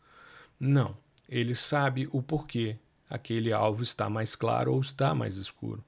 Não, 0.59 0.97
ele 1.29 1.53
sabe 1.53 2.09
o 2.11 2.23
porquê 2.23 2.75
aquele 3.07 3.53
alvo 3.53 3.83
está 3.83 4.09
mais 4.09 4.35
claro 4.35 4.73
ou 4.73 4.79
está 4.79 5.13
mais 5.13 5.37
escuro. 5.37 5.83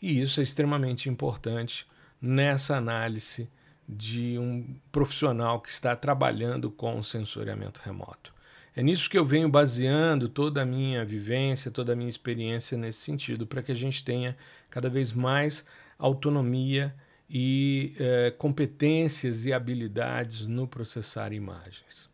E 0.00 0.20
isso 0.20 0.38
é 0.38 0.44
extremamente 0.44 1.08
importante 1.08 1.84
nessa 2.20 2.76
análise 2.76 3.48
de 3.88 4.38
um 4.38 4.76
profissional 4.92 5.60
que 5.60 5.70
está 5.70 5.96
trabalhando 5.96 6.70
com 6.70 7.02
sensoriamento 7.02 7.80
remoto. 7.82 8.34
É 8.76 8.82
nisso 8.82 9.10
que 9.10 9.18
eu 9.18 9.24
venho 9.24 9.48
baseando 9.48 10.28
toda 10.28 10.62
a 10.62 10.66
minha 10.66 11.04
vivência, 11.04 11.70
toda 11.70 11.94
a 11.94 11.96
minha 11.96 12.10
experiência 12.10 12.76
nesse 12.76 13.00
sentido, 13.00 13.46
para 13.46 13.62
que 13.62 13.72
a 13.72 13.74
gente 13.74 14.04
tenha 14.04 14.36
cada 14.70 14.88
vez 14.88 15.12
mais 15.12 15.64
autonomia 15.98 16.94
e 17.28 17.94
eh, 17.98 18.32
competências 18.38 19.46
e 19.46 19.52
habilidades 19.52 20.46
no 20.46 20.66
processar 20.66 21.32
imagens. 21.32 22.08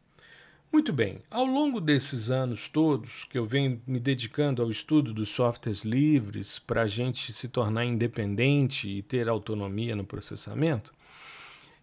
Muito 0.74 0.92
bem, 0.92 1.20
ao 1.30 1.44
longo 1.44 1.80
desses 1.80 2.32
anos 2.32 2.68
todos 2.68 3.22
que 3.22 3.38
eu 3.38 3.46
venho 3.46 3.80
me 3.86 4.00
dedicando 4.00 4.60
ao 4.60 4.72
estudo 4.72 5.14
dos 5.14 5.28
softwares 5.28 5.84
livres 5.84 6.58
para 6.58 6.82
a 6.82 6.86
gente 6.88 7.32
se 7.32 7.48
tornar 7.48 7.84
independente 7.84 8.88
e 8.88 9.00
ter 9.00 9.28
autonomia 9.28 9.94
no 9.94 10.04
processamento, 10.04 10.92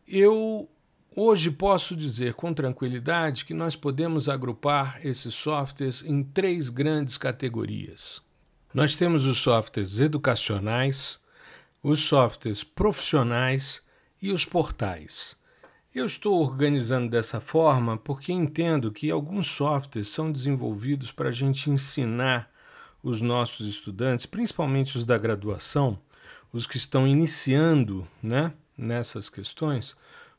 eu 0.05 0.69
hoje 1.15 1.49
posso 1.51 1.95
dizer 1.95 2.33
com 2.33 2.53
tranquilidade 2.53 3.45
que 3.45 3.53
nós 3.53 3.77
podemos 3.77 4.27
agrupar 4.27 4.99
esses 5.05 5.33
softwares 5.33 6.03
em 6.03 6.21
três 6.21 6.67
grandes 6.67 7.17
categorias. 7.17 8.21
Nós 8.73 8.97
temos 8.97 9.25
os 9.25 9.37
softwares 9.37 10.01
educacionais, 10.01 11.17
os 11.81 12.01
softwares 12.01 12.61
profissionais 12.61 13.81
e 14.21 14.33
os 14.33 14.43
portais. 14.43 15.39
Eu 15.93 16.05
estou 16.05 16.41
organizando 16.41 17.09
dessa 17.09 17.41
forma 17.41 17.97
porque 17.97 18.31
entendo 18.31 18.93
que 18.93 19.11
alguns 19.11 19.47
softwares 19.47 20.07
são 20.07 20.31
desenvolvidos 20.31 21.11
para 21.11 21.27
a 21.27 21.33
gente 21.33 21.69
ensinar 21.69 22.49
os 23.03 23.21
nossos 23.21 23.67
estudantes, 23.67 24.25
principalmente 24.25 24.97
os 24.97 25.03
da 25.03 25.17
graduação, 25.17 25.99
os 26.53 26.65
que 26.65 26.77
estão 26.77 27.05
iniciando 27.05 28.07
né, 28.23 28.53
nessas 28.77 29.29
questões, 29.29 29.93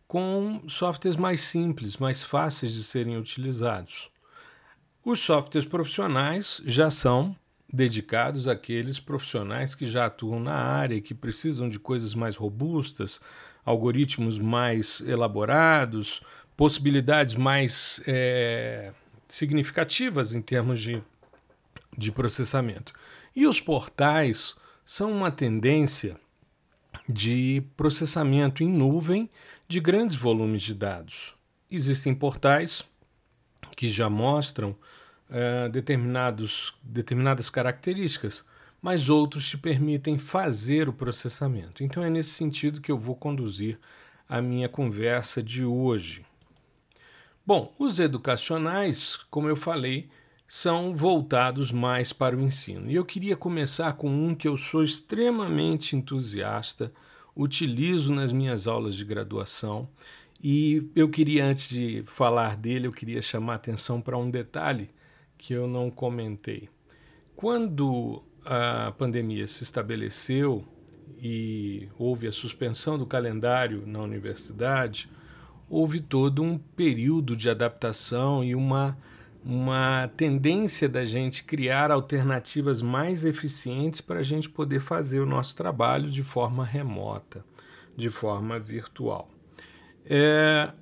com 0.09 0.63
softwares 0.69 1.19
mais 1.19 1.43
simples, 1.43 1.99
mais 1.99 2.23
fáceis 2.23 2.73
de 2.73 2.83
serem 2.83 3.19
utilizados. 3.19 4.09
Os 5.05 5.21
softwares 5.21 5.69
profissionais 5.69 6.63
já 6.65 6.91
são 6.91 7.37
dedicados 7.71 8.49
àqueles 8.49 8.99
profissionais 8.99 9.75
que 9.75 9.85
já 9.85 10.07
atuam 10.07 10.41
na 10.41 10.55
área 10.55 10.95
e 10.95 11.03
que 11.03 11.15
precisam 11.15 11.69
de 11.69 11.79
coisas 11.79 12.15
mais 12.15 12.37
robustas, 12.37 13.21
algoritmos 13.65 14.39
mais 14.39 15.01
elaborados, 15.07 16.21
possibilidades 16.57 17.35
mais 17.35 18.01
é, 18.07 18.93
significativas 19.29 20.33
em 20.33 20.43
termos 20.43 20.81
de, 20.81 21.03
de 21.97 22.13
processamento. 22.13 22.93
E 23.35 23.47
os 23.47 23.61
portais 23.61 24.55
são 24.85 25.11
uma 25.11 25.31
tendência 25.31 26.21
de 27.09 27.63
processamento 27.77 28.63
em 28.63 28.69
nuvem 28.69 29.31
de 29.67 29.81
grandes 29.81 30.17
volumes 30.17 30.63
de 30.63 30.75
dados. 30.75 31.35
Existem 31.71 32.15
portais 32.15 32.85
que 33.75 33.89
já 33.89 34.11
mostram 34.11 34.77
uh, 35.31 35.69
determinadas 36.85 37.49
características, 37.51 38.45
mas 38.83 39.09
outros 39.09 39.49
te 39.49 39.57
permitem 39.57 40.19
fazer 40.19 40.89
o 40.89 40.93
processamento. 40.93 41.85
Então 41.85 42.03
é 42.03 42.11
nesse 42.11 42.31
sentido 42.31 42.81
que 42.81 42.91
eu 42.91 42.99
vou 42.99 43.15
conduzir 43.15 43.79
a 44.29 44.43
minha 44.43 44.69
conversa 44.69 45.41
de 45.41 45.65
hoje. 45.65 46.25
Bom, 47.47 47.73
os 47.79 48.01
educacionais, 48.01 49.17
como 49.31 49.49
eu 49.49 49.57
falei, 49.57 50.09
são 50.49 50.95
voltados 50.95 51.71
mais 51.71 52.13
para 52.13 52.37
o 52.37 52.41
ensino. 52.41 52.91
E 52.91 52.95
eu 52.95 53.05
queria 53.05 53.37
começar 53.37 53.93
com 53.95 54.09
um 54.11 54.35
que 54.35 54.49
eu 54.49 54.57
sou 54.57 54.83
extremamente 54.83 55.97
entusiasta, 55.97 56.93
utilizo 57.37 58.13
nas 58.13 58.33
minhas 58.33 58.67
aulas 58.67 58.95
de 58.95 59.05
graduação. 59.05 59.89
E 60.43 60.91
eu 60.95 61.09
queria, 61.09 61.47
antes 61.47 61.69
de 61.69 62.03
falar 62.05 62.57
dele, 62.57 62.87
eu 62.87 62.93
queria 62.93 63.23
chamar 63.23 63.55
atenção 63.55 64.01
para 64.01 64.19
um 64.19 64.31
detalhe 64.31 64.91
que 65.39 65.53
eu 65.53 65.67
não 65.67 65.91
comentei. 65.91 66.69
Quando 67.35 68.23
a 68.45 68.93
pandemia 68.93 69.47
se 69.47 69.63
estabeleceu 69.63 70.65
e 71.19 71.89
houve 71.97 72.27
a 72.27 72.33
suspensão 72.33 72.99
do 72.99 73.07
calendário 73.07 73.87
na 73.87 74.01
universidade, 74.01 75.09
houve 75.69 76.01
todo 76.01 76.43
um 76.43 76.59
período 76.59 77.37
de 77.37 77.49
adaptação 77.49 78.43
e 78.43 78.55
uma, 78.55 78.99
uma 79.45 80.11
tendência 80.17 80.89
da 80.89 81.05
gente 81.05 81.45
criar 81.45 81.91
alternativas 81.91 82.83
mais 82.83 83.25
eficientes 83.25 84.01
para 84.01 84.21
a 84.21 84.23
gente 84.23 84.51
poder 84.51 84.81
fazer 84.81 85.21
o 85.21 85.27
nosso 85.27 85.55
trabalho 85.57 86.11
de 86.11 86.23
forma 86.23 86.65
remota, 86.65 87.45
de 87.97 88.11
forma 88.11 88.59
virtual. 88.59 89.31
É, 90.05 90.73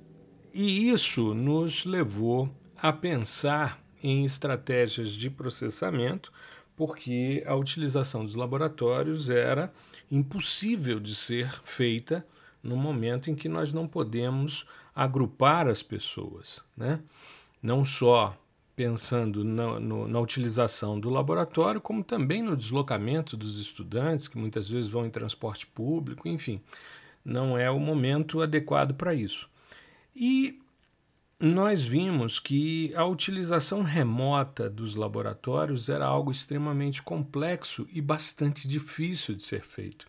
e 0.53 0.89
isso 0.89 1.33
nos 1.33 1.85
levou 1.85 2.49
a 2.81 2.91
pensar 2.91 3.79
em 4.03 4.25
estratégias 4.25 5.09
de 5.09 5.29
processamento 5.29 6.31
porque 6.81 7.43
a 7.45 7.53
utilização 7.53 8.25
dos 8.25 8.33
laboratórios 8.33 9.29
era 9.29 9.71
impossível 10.09 10.99
de 10.99 11.13
ser 11.13 11.61
feita 11.63 12.25
no 12.63 12.75
momento 12.75 13.29
em 13.29 13.35
que 13.35 13.47
nós 13.47 13.71
não 13.71 13.87
podemos 13.87 14.65
agrupar 14.95 15.67
as 15.67 15.83
pessoas, 15.83 16.63
né? 16.75 16.99
não 17.61 17.85
só 17.85 18.35
pensando 18.75 19.43
na, 19.43 19.79
no, 19.79 20.07
na 20.07 20.19
utilização 20.19 20.99
do 20.99 21.11
laboratório, 21.11 21.79
como 21.79 22.03
também 22.03 22.41
no 22.41 22.57
deslocamento 22.57 23.37
dos 23.37 23.59
estudantes, 23.59 24.27
que 24.27 24.39
muitas 24.39 24.67
vezes 24.67 24.89
vão 24.89 25.05
em 25.05 25.11
transporte 25.11 25.67
público, 25.67 26.27
enfim, 26.27 26.59
não 27.23 27.55
é 27.55 27.69
o 27.69 27.79
momento 27.79 28.41
adequado 28.41 28.95
para 28.95 29.13
isso. 29.13 29.47
E 30.15 30.59
nós 31.41 31.83
vimos 31.83 32.37
que 32.39 32.93
a 32.95 33.03
utilização 33.03 33.81
remota 33.81 34.69
dos 34.69 34.93
laboratórios 34.93 35.89
era 35.89 36.05
algo 36.05 36.31
extremamente 36.31 37.01
complexo 37.01 37.87
e 37.91 37.99
bastante 37.99 38.67
difícil 38.67 39.33
de 39.33 39.41
ser 39.41 39.63
feito. 39.63 40.05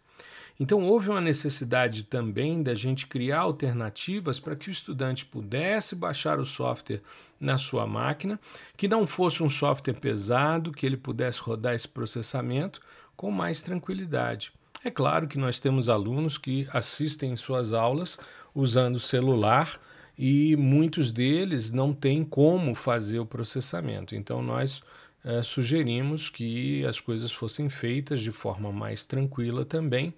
Então, 0.61 0.83
houve 0.83 1.09
uma 1.09 1.23
necessidade 1.23 2.05
também 2.05 2.63
da 2.63 2.75
gente 2.75 3.07
criar 3.07 3.41
alternativas 3.41 4.39
para 4.39 4.55
que 4.55 4.69
o 4.69 4.71
estudante 4.71 5.25
pudesse 5.25 5.97
baixar 5.97 6.39
o 6.39 6.45
software 6.45 7.01
na 7.41 7.57
sua 7.57 7.87
máquina, 7.87 8.39
que 8.77 8.87
não 8.87 9.07
fosse 9.07 9.43
um 9.43 9.49
software 9.49 9.95
pesado, 9.95 10.71
que 10.71 10.85
ele 10.85 10.99
pudesse 10.99 11.41
rodar 11.41 11.75
esse 11.75 11.89
processamento 11.89 12.79
com 13.17 13.31
mais 13.31 13.63
tranquilidade. 13.63 14.53
É 14.85 14.91
claro 14.91 15.27
que 15.27 15.39
nós 15.39 15.59
temos 15.59 15.89
alunos 15.89 16.37
que 16.37 16.69
assistem 16.73 17.35
suas 17.37 17.73
aulas 17.73 18.19
usando 18.55 19.01
celular 19.01 19.81
e 20.17 20.57
muitos 20.57 21.11
deles 21.11 21.71
não 21.71 21.93
têm 21.93 22.25
como 22.25 22.75
fazer 22.75 23.19
o 23.19 23.27
processamento. 23.27 24.15
Então, 24.15 24.43
nós 24.43 24.83
é, 25.25 25.43
sugerimos 25.43 26.29
que 26.29 26.85
as 26.85 27.01
coisas 27.01 27.33
fossem 27.33 27.69
feitas 27.69 28.21
de 28.21 28.33
forma 28.33 28.73
mais 28.73 29.07
tranquila 29.07 29.65
também, 29.65 30.15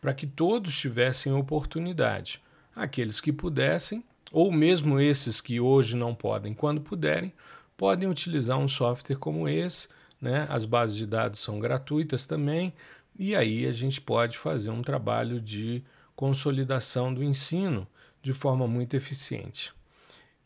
para 0.00 0.14
que 0.14 0.26
todos 0.26 0.78
tivessem 0.78 1.32
oportunidade. 1.32 2.40
Aqueles 2.74 3.20
que 3.20 3.32
pudessem, 3.32 4.04
ou 4.30 4.52
mesmo 4.52 5.00
esses 5.00 5.40
que 5.40 5.58
hoje 5.58 5.96
não 5.96 6.14
podem, 6.14 6.54
quando 6.54 6.80
puderem, 6.80 7.32
podem 7.76 8.08
utilizar 8.08 8.58
um 8.58 8.68
software 8.68 9.16
como 9.16 9.48
esse. 9.48 9.88
Né? 10.20 10.46
As 10.48 10.64
bases 10.64 10.96
de 10.96 11.06
dados 11.06 11.40
são 11.40 11.58
gratuitas 11.58 12.26
também, 12.26 12.72
e 13.18 13.34
aí 13.34 13.66
a 13.66 13.72
gente 13.72 14.00
pode 14.00 14.38
fazer 14.38 14.70
um 14.70 14.82
trabalho 14.82 15.40
de 15.40 15.82
consolidação 16.14 17.12
do 17.12 17.22
ensino 17.22 17.86
de 18.22 18.32
forma 18.32 18.66
muito 18.66 18.94
eficiente. 18.94 19.72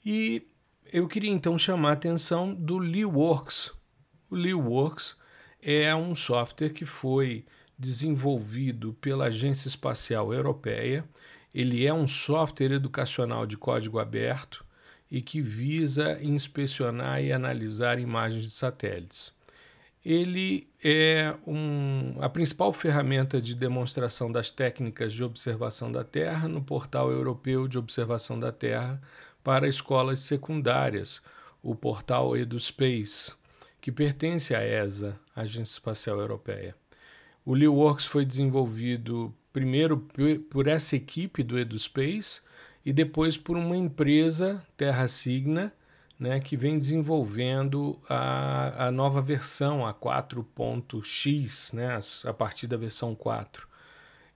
E 0.04 0.46
eu 0.92 1.08
queria 1.08 1.30
então 1.30 1.56
chamar 1.56 1.90
a 1.90 1.92
atenção 1.92 2.52
do 2.52 2.78
LeeWorks. 2.78 3.72
O 4.30 4.34
LeeWorks 4.34 5.16
é 5.60 5.94
um 5.94 6.14
software 6.14 6.70
que 6.70 6.84
foi 6.84 7.44
desenvolvido 7.78 8.92
pela 9.00 9.26
Agência 9.26 9.68
Espacial 9.68 10.32
Europeia. 10.32 11.04
Ele 11.54 11.86
é 11.86 11.92
um 11.92 12.06
software 12.06 12.72
educacional 12.72 13.46
de 13.46 13.56
código 13.56 13.98
aberto 13.98 14.64
e 15.10 15.20
que 15.20 15.40
visa 15.40 16.22
inspecionar 16.22 17.22
e 17.22 17.32
analisar 17.32 17.98
imagens 17.98 18.44
de 18.44 18.50
satélites. 18.50 19.32
Ele 20.04 20.66
é 20.82 21.32
um, 21.46 22.16
a 22.20 22.28
principal 22.28 22.72
ferramenta 22.72 23.40
de 23.40 23.54
demonstração 23.54 24.32
das 24.32 24.50
técnicas 24.50 25.12
de 25.12 25.22
observação 25.22 25.92
da 25.92 26.02
Terra 26.02 26.48
no 26.48 26.60
portal 26.60 27.12
europeu 27.12 27.68
de 27.68 27.78
observação 27.78 28.38
da 28.38 28.50
Terra 28.50 29.00
para 29.44 29.68
escolas 29.68 30.20
secundárias, 30.20 31.22
o 31.62 31.74
portal 31.74 32.36
EduSpace, 32.36 33.32
que 33.80 33.92
pertence 33.92 34.54
à 34.54 34.64
ESA, 34.64 35.16
Agência 35.36 35.74
Espacial 35.74 36.18
Europeia. 36.18 36.74
O 37.44 37.54
LeeWorks 37.54 38.06
foi 38.06 38.24
desenvolvido 38.24 39.32
primeiro 39.52 40.04
por 40.50 40.66
essa 40.66 40.96
equipe 40.96 41.44
do 41.44 41.58
EduSpace 41.58 42.40
e 42.84 42.92
depois 42.92 43.36
por 43.36 43.56
uma 43.56 43.76
empresa, 43.76 44.64
Terra 44.76 45.06
Signa, 45.06 45.72
né, 46.22 46.38
que 46.38 46.56
vem 46.56 46.78
desenvolvendo 46.78 47.98
a, 48.08 48.86
a 48.86 48.92
nova 48.92 49.20
versão, 49.20 49.84
a 49.84 49.92
4.x, 49.92 51.72
né, 51.72 51.98
a 52.24 52.32
partir 52.32 52.68
da 52.68 52.76
versão 52.76 53.12
4. 53.12 53.66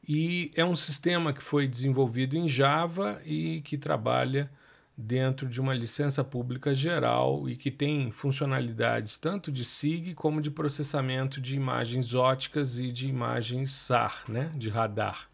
E 0.09 0.50
é 0.57 0.64
um 0.64 0.75
sistema 0.75 1.33
que 1.33 1.40
foi 1.40 1.69
desenvolvido 1.69 2.37
em 2.37 2.49
Java 2.49 3.21
e 3.25 3.61
que 3.61 3.78
trabalha 3.78 4.50
dentro 4.97 5.49
de 5.49 5.61
uma 5.61 5.73
licença 5.73 6.25
pública 6.25 6.75
geral 6.75 7.49
e 7.49 7.55
que 7.55 7.71
tem 7.71 8.11
funcionalidades 8.11 9.16
tanto 9.16 9.52
de 9.52 9.64
SIG 9.64 10.12
como 10.12 10.40
de 10.40 10.50
processamento 10.50 11.40
de 11.40 11.55
imagens 11.55 12.14
óticas 12.14 12.81
e 12.81 12.90
de 12.90 13.07
imagens 13.07 13.71
SAR, 13.71 14.25
né, 14.28 14.50
de 14.57 14.69
radar. 14.69 15.28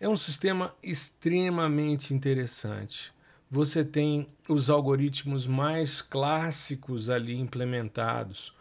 É 0.00 0.08
um 0.08 0.16
sistema 0.16 0.74
extremamente 0.82 2.12
interessante. 2.12 3.12
Você 3.50 3.84
tem 3.84 4.28
os 4.48 4.70
algoritmos 4.70 5.46
mais 5.46 6.00
clássicos 6.00 7.10
ali 7.10 7.36
implementados. 7.36 8.54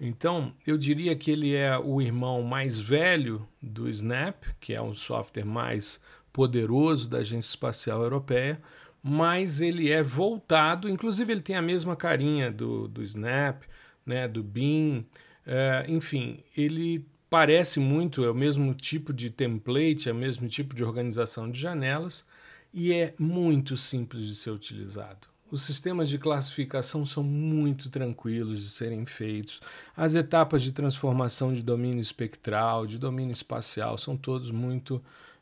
Então, 0.00 0.52
eu 0.64 0.78
diria 0.78 1.16
que 1.16 1.30
ele 1.30 1.54
é 1.54 1.76
o 1.76 2.00
irmão 2.00 2.42
mais 2.42 2.78
velho 2.78 3.46
do 3.60 3.88
Snap, 3.88 4.44
que 4.60 4.72
é 4.72 4.80
um 4.80 4.94
software 4.94 5.44
mais 5.44 6.00
poderoso 6.32 7.08
da 7.08 7.18
Agência 7.18 7.48
Espacial 7.48 8.02
Europeia, 8.02 8.60
mas 9.02 9.60
ele 9.60 9.90
é 9.90 10.02
voltado, 10.02 10.88
inclusive 10.88 11.32
ele 11.32 11.40
tem 11.40 11.56
a 11.56 11.62
mesma 11.62 11.96
carinha 11.96 12.50
do, 12.52 12.86
do 12.86 13.02
Snap, 13.02 13.62
né, 14.04 14.28
do 14.28 14.42
Beam, 14.42 15.04
é, 15.46 15.86
enfim, 15.88 16.40
ele 16.56 17.04
parece 17.30 17.80
muito, 17.80 18.24
é 18.24 18.30
o 18.30 18.34
mesmo 18.34 18.74
tipo 18.74 19.12
de 19.12 19.30
template, 19.30 20.08
é 20.08 20.12
o 20.12 20.14
mesmo 20.14 20.46
tipo 20.48 20.74
de 20.74 20.84
organização 20.84 21.50
de 21.50 21.58
janelas 21.58 22.24
e 22.72 22.92
é 22.92 23.14
muito 23.18 23.76
simples 23.76 24.26
de 24.26 24.34
ser 24.34 24.50
utilizado. 24.50 25.28
Os 25.48 25.62
sistemas 25.62 26.08
de 26.08 26.18
classificação 26.18 27.06
são 27.06 27.22
muito 27.22 27.88
tranquilos 27.88 28.62
de 28.62 28.68
serem 28.68 29.06
feitos. 29.06 29.60
As 29.96 30.16
etapas 30.16 30.60
de 30.60 30.72
transformação 30.72 31.54
de 31.54 31.62
domínio 31.62 32.00
espectral, 32.00 32.84
de 32.84 32.98
domínio 32.98 33.32
espacial, 33.32 33.96
são 33.96 34.16
todos 34.16 34.50
muito 34.50 34.96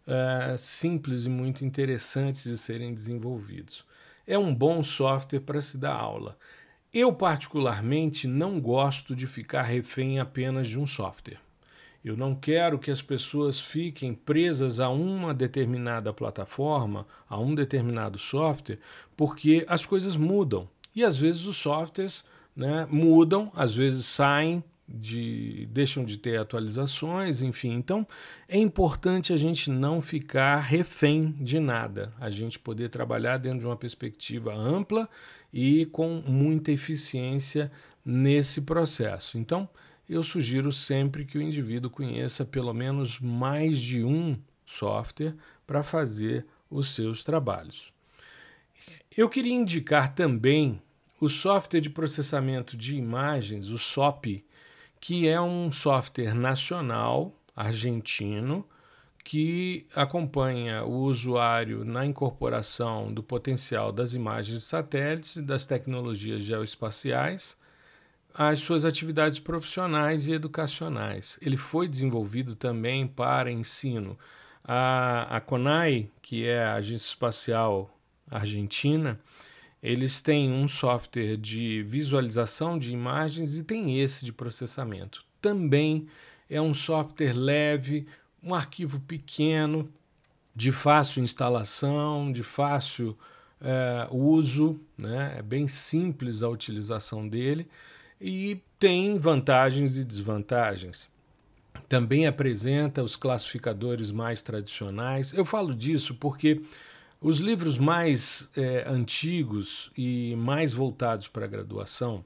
uh, 0.06 0.58
simples 0.58 1.24
e 1.24 1.30
muito 1.30 1.64
interessantes 1.64 2.44
de 2.44 2.58
serem 2.58 2.92
desenvolvidos. 2.92 3.82
É 4.26 4.38
um 4.38 4.54
bom 4.54 4.84
software 4.84 5.40
para 5.40 5.62
se 5.62 5.78
dar 5.78 5.94
aula. 5.94 6.36
Eu, 6.92 7.12
particularmente, 7.12 8.28
não 8.28 8.60
gosto 8.60 9.16
de 9.16 9.26
ficar 9.26 9.62
refém 9.62 10.20
apenas 10.20 10.68
de 10.68 10.78
um 10.78 10.86
software. 10.86 11.43
Eu 12.04 12.16
não 12.16 12.34
quero 12.34 12.78
que 12.78 12.90
as 12.90 13.00
pessoas 13.00 13.58
fiquem 13.58 14.12
presas 14.12 14.78
a 14.78 14.90
uma 14.90 15.32
determinada 15.32 16.12
plataforma, 16.12 17.06
a 17.28 17.40
um 17.40 17.54
determinado 17.54 18.18
software, 18.18 18.78
porque 19.16 19.64
as 19.66 19.86
coisas 19.86 20.14
mudam. 20.14 20.68
E 20.94 21.02
às 21.02 21.16
vezes 21.16 21.46
os 21.46 21.56
softwares 21.56 22.22
né, 22.54 22.86
mudam, 22.90 23.50
às 23.54 23.74
vezes 23.74 24.04
saem 24.04 24.62
de 24.86 25.66
deixam 25.72 26.04
de 26.04 26.18
ter 26.18 26.38
atualizações, 26.38 27.40
enfim. 27.40 27.72
Então, 27.72 28.06
é 28.46 28.58
importante 28.58 29.32
a 29.32 29.36
gente 29.36 29.70
não 29.70 30.02
ficar 30.02 30.58
refém 30.58 31.34
de 31.40 31.58
nada, 31.58 32.12
a 32.20 32.28
gente 32.28 32.58
poder 32.58 32.90
trabalhar 32.90 33.38
dentro 33.38 33.60
de 33.60 33.66
uma 33.66 33.76
perspectiva 33.76 34.54
ampla 34.54 35.08
e 35.52 35.86
com 35.86 36.22
muita 36.26 36.70
eficiência 36.70 37.72
nesse 38.04 38.60
processo. 38.60 39.38
Então, 39.38 39.66
eu 40.08 40.22
sugiro 40.22 40.70
sempre 40.70 41.24
que 41.24 41.38
o 41.38 41.42
indivíduo 41.42 41.90
conheça 41.90 42.44
pelo 42.44 42.72
menos 42.74 43.18
mais 43.18 43.80
de 43.80 44.04
um 44.04 44.38
software 44.64 45.34
para 45.66 45.82
fazer 45.82 46.46
os 46.70 46.94
seus 46.94 47.24
trabalhos. 47.24 47.92
Eu 49.16 49.28
queria 49.28 49.54
indicar 49.54 50.14
também 50.14 50.82
o 51.20 51.28
software 51.28 51.80
de 51.80 51.88
processamento 51.88 52.76
de 52.76 52.96
imagens, 52.96 53.70
o 53.70 53.78
SOP, 53.78 54.44
que 55.00 55.28
é 55.28 55.40
um 55.40 55.70
software 55.70 56.34
nacional 56.34 57.34
argentino 57.54 58.66
que 59.22 59.86
acompanha 59.94 60.84
o 60.84 61.04
usuário 61.04 61.82
na 61.82 62.04
incorporação 62.04 63.12
do 63.12 63.22
potencial 63.22 63.90
das 63.90 64.12
imagens 64.12 64.60
de 64.60 64.66
satélites 64.66 65.36
e 65.36 65.42
das 65.42 65.66
tecnologias 65.66 66.42
geoespaciais 66.42 67.56
às 68.34 68.58
suas 68.58 68.84
atividades 68.84 69.38
profissionais 69.38 70.26
e 70.26 70.32
educacionais. 70.32 71.38
Ele 71.40 71.56
foi 71.56 71.86
desenvolvido 71.86 72.56
também 72.56 73.06
para 73.06 73.50
ensino. 73.50 74.18
A, 74.64 75.36
a 75.36 75.40
CONAI, 75.40 76.10
que 76.20 76.44
é 76.44 76.64
a 76.64 76.74
Agência 76.74 77.06
Espacial 77.06 77.96
Argentina, 78.28 79.20
eles 79.80 80.20
têm 80.20 80.50
um 80.50 80.66
software 80.66 81.36
de 81.36 81.84
visualização 81.84 82.76
de 82.76 82.90
imagens 82.90 83.56
e 83.56 83.62
tem 83.62 84.00
esse 84.00 84.24
de 84.24 84.32
processamento. 84.32 85.24
Também 85.40 86.08
é 86.50 86.60
um 86.60 86.74
software 86.74 87.34
leve, 87.34 88.06
um 88.42 88.54
arquivo 88.54 88.98
pequeno, 88.98 89.88
de 90.56 90.72
fácil 90.72 91.22
instalação, 91.22 92.32
de 92.32 92.42
fácil 92.42 93.16
é, 93.60 94.08
uso, 94.10 94.80
né? 94.96 95.36
é 95.38 95.42
bem 95.42 95.68
simples 95.68 96.42
a 96.42 96.48
utilização 96.48 97.28
dele 97.28 97.68
e 98.26 98.62
tem 98.78 99.18
vantagens 99.18 99.98
e 99.98 100.04
desvantagens. 100.04 101.10
Também 101.86 102.26
apresenta 102.26 103.02
os 103.02 103.16
classificadores 103.16 104.10
mais 104.10 104.42
tradicionais. 104.42 105.34
Eu 105.34 105.44
falo 105.44 105.74
disso 105.74 106.14
porque 106.14 106.62
os 107.20 107.40
livros 107.40 107.76
mais 107.76 108.50
é, 108.56 108.88
antigos 108.88 109.92
e 109.94 110.34
mais 110.38 110.72
voltados 110.72 111.28
para 111.28 111.44
a 111.44 111.48
graduação, 111.48 112.24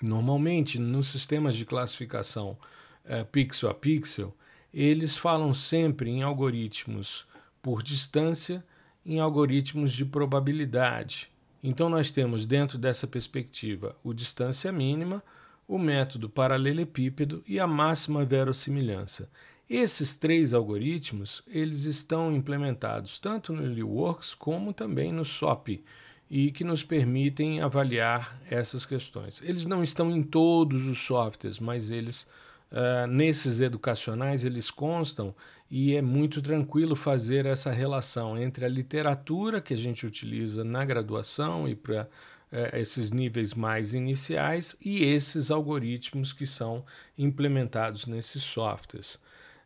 normalmente 0.00 0.78
nos 0.78 1.08
sistemas 1.08 1.56
de 1.56 1.66
classificação 1.66 2.56
é, 3.04 3.22
pixel 3.22 3.68
a 3.68 3.74
pixel, 3.74 4.34
eles 4.72 5.14
falam 5.14 5.52
sempre 5.52 6.08
em 6.08 6.22
algoritmos 6.22 7.26
por 7.60 7.82
distância, 7.82 8.64
em 9.04 9.20
algoritmos 9.20 9.92
de 9.92 10.06
probabilidade. 10.06 11.31
Então, 11.62 11.88
nós 11.88 12.10
temos 12.10 12.46
dentro 12.46 12.76
dessa 12.76 13.06
perspectiva 13.06 13.96
o 14.02 14.12
distância 14.12 14.72
mínima, 14.72 15.22
o 15.68 15.78
método 15.78 16.28
paralelepípedo 16.28 17.42
e 17.46 17.60
a 17.60 17.66
máxima 17.66 18.24
verossimilhança. 18.24 19.30
Esses 19.70 20.14
três 20.14 20.52
algoritmos 20.52 21.42
eles 21.46 21.84
estão 21.84 22.30
implementados 22.34 23.18
tanto 23.18 23.52
no 23.52 23.62
LeeWorks 23.62 24.34
como 24.34 24.72
também 24.72 25.12
no 25.12 25.24
SOP 25.24 25.82
e 26.28 26.50
que 26.50 26.64
nos 26.64 26.82
permitem 26.82 27.60
avaliar 27.60 28.40
essas 28.50 28.84
questões. 28.84 29.40
Eles 29.42 29.66
não 29.66 29.82
estão 29.82 30.10
em 30.10 30.22
todos 30.22 30.86
os 30.86 30.98
softwares, 30.98 31.58
mas 31.58 31.90
eles 31.90 32.26
Uh, 32.72 33.06
nesses 33.06 33.60
educacionais 33.60 34.46
eles 34.46 34.70
constam 34.70 35.34
e 35.70 35.94
é 35.94 36.00
muito 36.00 36.40
tranquilo 36.40 36.96
fazer 36.96 37.44
essa 37.44 37.70
relação 37.70 38.34
entre 38.38 38.64
a 38.64 38.68
literatura 38.68 39.60
que 39.60 39.74
a 39.74 39.76
gente 39.76 40.06
utiliza 40.06 40.64
na 40.64 40.82
graduação 40.82 41.68
e 41.68 41.76
para 41.76 42.08
uh, 42.50 42.74
esses 42.74 43.10
níveis 43.10 43.52
mais 43.52 43.92
iniciais 43.92 44.74
e 44.80 45.04
esses 45.04 45.50
algoritmos 45.50 46.32
que 46.32 46.46
são 46.46 46.82
implementados 47.18 48.06
nesses 48.06 48.42
softwares. 48.42 49.16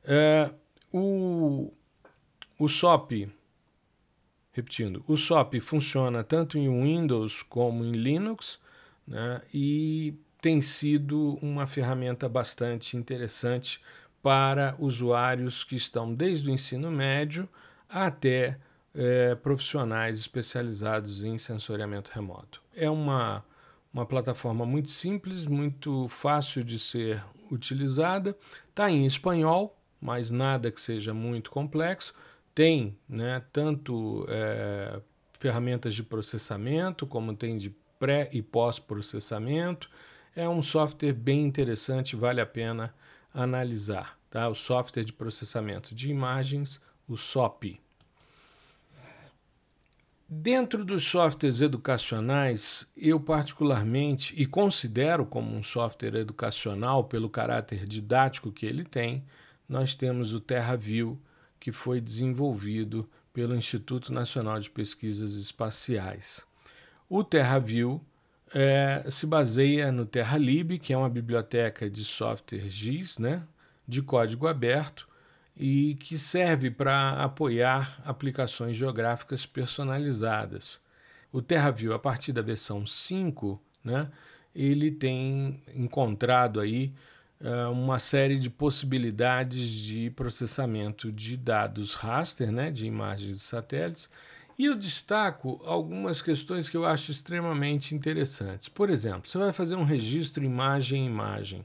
Uh, 0.03 0.53
o, 0.93 1.73
o 2.59 2.69
SOP, 2.69 3.29
repetindo, 4.51 5.05
o 5.07 5.17
SOP 5.17 5.61
funciona 5.61 6.25
tanto 6.25 6.59
em 6.59 6.69
Windows 6.69 7.41
como 7.45 7.85
em 7.85 7.93
Linux 7.93 8.59
né, 9.07 9.43
e 9.55 10.15
tem 10.47 10.61
sido 10.61 11.37
uma 11.43 11.67
ferramenta 11.67 12.29
bastante 12.29 12.97
interessante 12.97 13.81
para 14.23 14.77
usuários 14.79 15.65
que 15.65 15.75
estão 15.75 16.15
desde 16.15 16.49
o 16.49 16.53
ensino 16.53 16.89
médio 16.89 17.49
até 17.89 18.57
é, 18.95 19.35
profissionais 19.35 20.21
especializados 20.21 21.25
em 21.25 21.37
sensoriamento 21.37 22.13
remoto. 22.15 22.63
É 22.77 22.89
uma, 22.89 23.45
uma 23.93 24.07
plataforma 24.07 24.65
muito 24.65 24.89
simples, 24.89 25.47
muito 25.47 26.07
fácil 26.07 26.63
de 26.63 26.79
ser 26.79 27.21
utilizada, 27.51 28.37
está 28.69 28.89
em 28.89 29.05
espanhol, 29.05 29.77
mas 30.01 30.31
nada 30.31 30.71
que 30.71 30.81
seja 30.81 31.13
muito 31.13 31.51
complexo. 31.51 32.15
Tem 32.55 32.97
né, 33.09 33.43
tanto 33.53 34.25
é, 34.29 35.01
ferramentas 35.41 35.93
de 35.93 36.05
processamento, 36.05 37.05
como 37.05 37.35
tem 37.35 37.57
de 37.57 37.71
pré 37.99 38.31
e 38.33 38.41
pós-processamento 38.41 39.91
é 40.37 40.47
um 40.47 40.63
software 40.63 41.15
bem 41.15 41.45
interessante, 41.45 42.15
vale 42.15 42.43
a 42.43 42.47
pena 42.47 42.95
analisar. 43.33 44.19
Tá? 44.31 44.47
O 44.49 44.55
software 44.55 45.03
de 45.03 45.13
processamento 45.13 45.95
de 45.95 46.11
imagens, 46.11 46.79
o 47.09 47.17
SOP. 47.17 47.81
Dentro 50.29 50.85
dos 50.85 51.05
softwares 51.05 51.61
educacionais, 51.61 52.87
eu 52.97 53.19
particularmente 53.19 54.35
e 54.37 54.45
considero 54.45 55.25
como 55.25 55.57
um 55.57 55.63
software 55.63 56.17
educacional 56.17 57.05
pelo 57.05 57.31
caráter 57.31 57.87
didático 57.87 58.53
que 58.53 58.67
ele 58.67 58.85
tem, 58.85 59.25
nós 59.69 59.95
temos 59.95 60.35
o 60.35 60.41
TerraView, 60.41 61.19
que 61.59 61.73
foi 61.73 62.01
desenvolvido 62.01 63.09
pelo 63.33 63.55
Instituto 63.55 64.13
Nacional 64.13 64.59
de 64.59 64.69
Pesquisas 64.69 65.37
Espaciais. 65.37 66.45
O 67.09 67.23
TerraView 67.23 68.01
é, 68.55 69.05
se 69.11 69.27
baseia 69.27 69.91
no 69.91 70.07
TerraLib, 70.07 70.79
que 70.79 70.93
é 70.93 70.97
uma 70.97 71.09
biblioteca 71.09 71.91
de 71.91 72.05
software 72.05 72.69
GIS, 72.69 73.19
né, 73.19 73.43
de 73.87 74.03
código 74.03 74.47
aberto, 74.47 75.09
e 75.57 75.95
que 75.97 76.19
serve 76.19 76.71
para 76.71 77.23
apoiar 77.23 78.01
aplicações 78.05 78.77
geográficas 78.77 79.47
personalizadas. 79.47 80.79
O 81.33 81.41
TerraView, 81.41 81.95
a 81.95 81.99
partir 81.99 82.33
da 82.33 82.43
versão 82.43 82.87
5, 82.87 83.61
né, 83.83 84.11
ele 84.55 84.91
tem 84.91 85.63
encontrado 85.75 86.61
aí 86.61 86.93
uh, 87.41 87.71
uma 87.71 87.99
série 87.99 88.39
de 88.39 88.51
possibilidades 88.51 89.71
de 89.71 90.11
processamento 90.11 91.11
de 91.11 91.37
dados 91.37 91.95
raster, 91.95 92.53
né, 92.53 92.71
de 92.71 92.87
imagens 92.87 93.37
de 93.37 93.43
satélites, 93.43 94.11
e 94.59 94.65
eu 94.65 94.75
destaco 94.75 95.61
algumas 95.65 96.23
questões 96.23 96.69
que 96.69 96.77
eu 96.77 96.87
acho 96.87 97.11
extremamente 97.11 97.95
interessantes. 97.95 98.69
Por 98.69 98.89
exemplo, 98.89 99.29
você 99.29 99.37
vai 99.37 99.53
fazer 99.53 99.77
um 99.77 99.85
registro 99.85 100.45
imagem-imagem. 100.45 101.65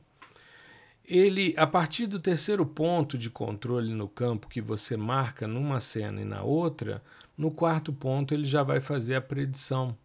Ele, 1.06 1.54
a 1.58 1.66
partir 1.66 2.06
do 2.06 2.20
terceiro 2.20 2.66
ponto 2.66 3.18
de 3.18 3.30
controle 3.30 3.94
no 3.94 4.08
campo 4.08 4.48
que 4.48 4.62
você 4.62 4.96
marca 4.96 5.48
numa 5.48 5.80
cena 5.80 6.22
e 6.22 6.26
na 6.26 6.44
outra, 6.44 7.02
no 7.38 7.52
quarto 7.52 7.92
ponto 7.92 8.34
ele 8.34 8.46
já 8.46 8.64
vai 8.64 8.80
fazer 8.80 9.16
a 9.16 9.22
predição 9.22 9.98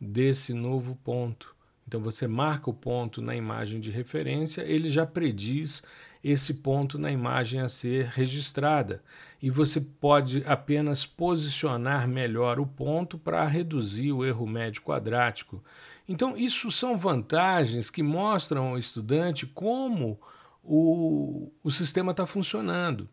desse 0.00 0.52
novo 0.52 0.96
ponto. 1.02 1.54
Então 1.86 2.00
você 2.00 2.26
marca 2.26 2.70
o 2.70 2.74
ponto 2.74 3.22
na 3.22 3.36
imagem 3.36 3.80
de 3.80 3.90
referência, 3.90 4.62
ele 4.62 4.90
já 4.90 5.06
prediz 5.06 5.82
esse 6.24 6.54
ponto 6.54 6.98
na 6.98 7.12
imagem 7.12 7.60
a 7.60 7.68
ser 7.68 8.06
registrada. 8.06 9.02
E 9.42 9.50
você 9.50 9.78
pode 9.78 10.42
apenas 10.46 11.04
posicionar 11.04 12.08
melhor 12.08 12.58
o 12.58 12.66
ponto 12.66 13.18
para 13.18 13.46
reduzir 13.46 14.10
o 14.10 14.24
erro 14.24 14.46
médio 14.46 14.80
quadrático. 14.80 15.62
Então, 16.08 16.34
isso 16.34 16.70
são 16.70 16.96
vantagens 16.96 17.90
que 17.90 18.02
mostram 18.02 18.68
ao 18.68 18.78
estudante 18.78 19.46
como 19.46 20.18
o, 20.62 21.52
o 21.62 21.70
sistema 21.70 22.12
está 22.12 22.24
funcionando. 22.24 23.06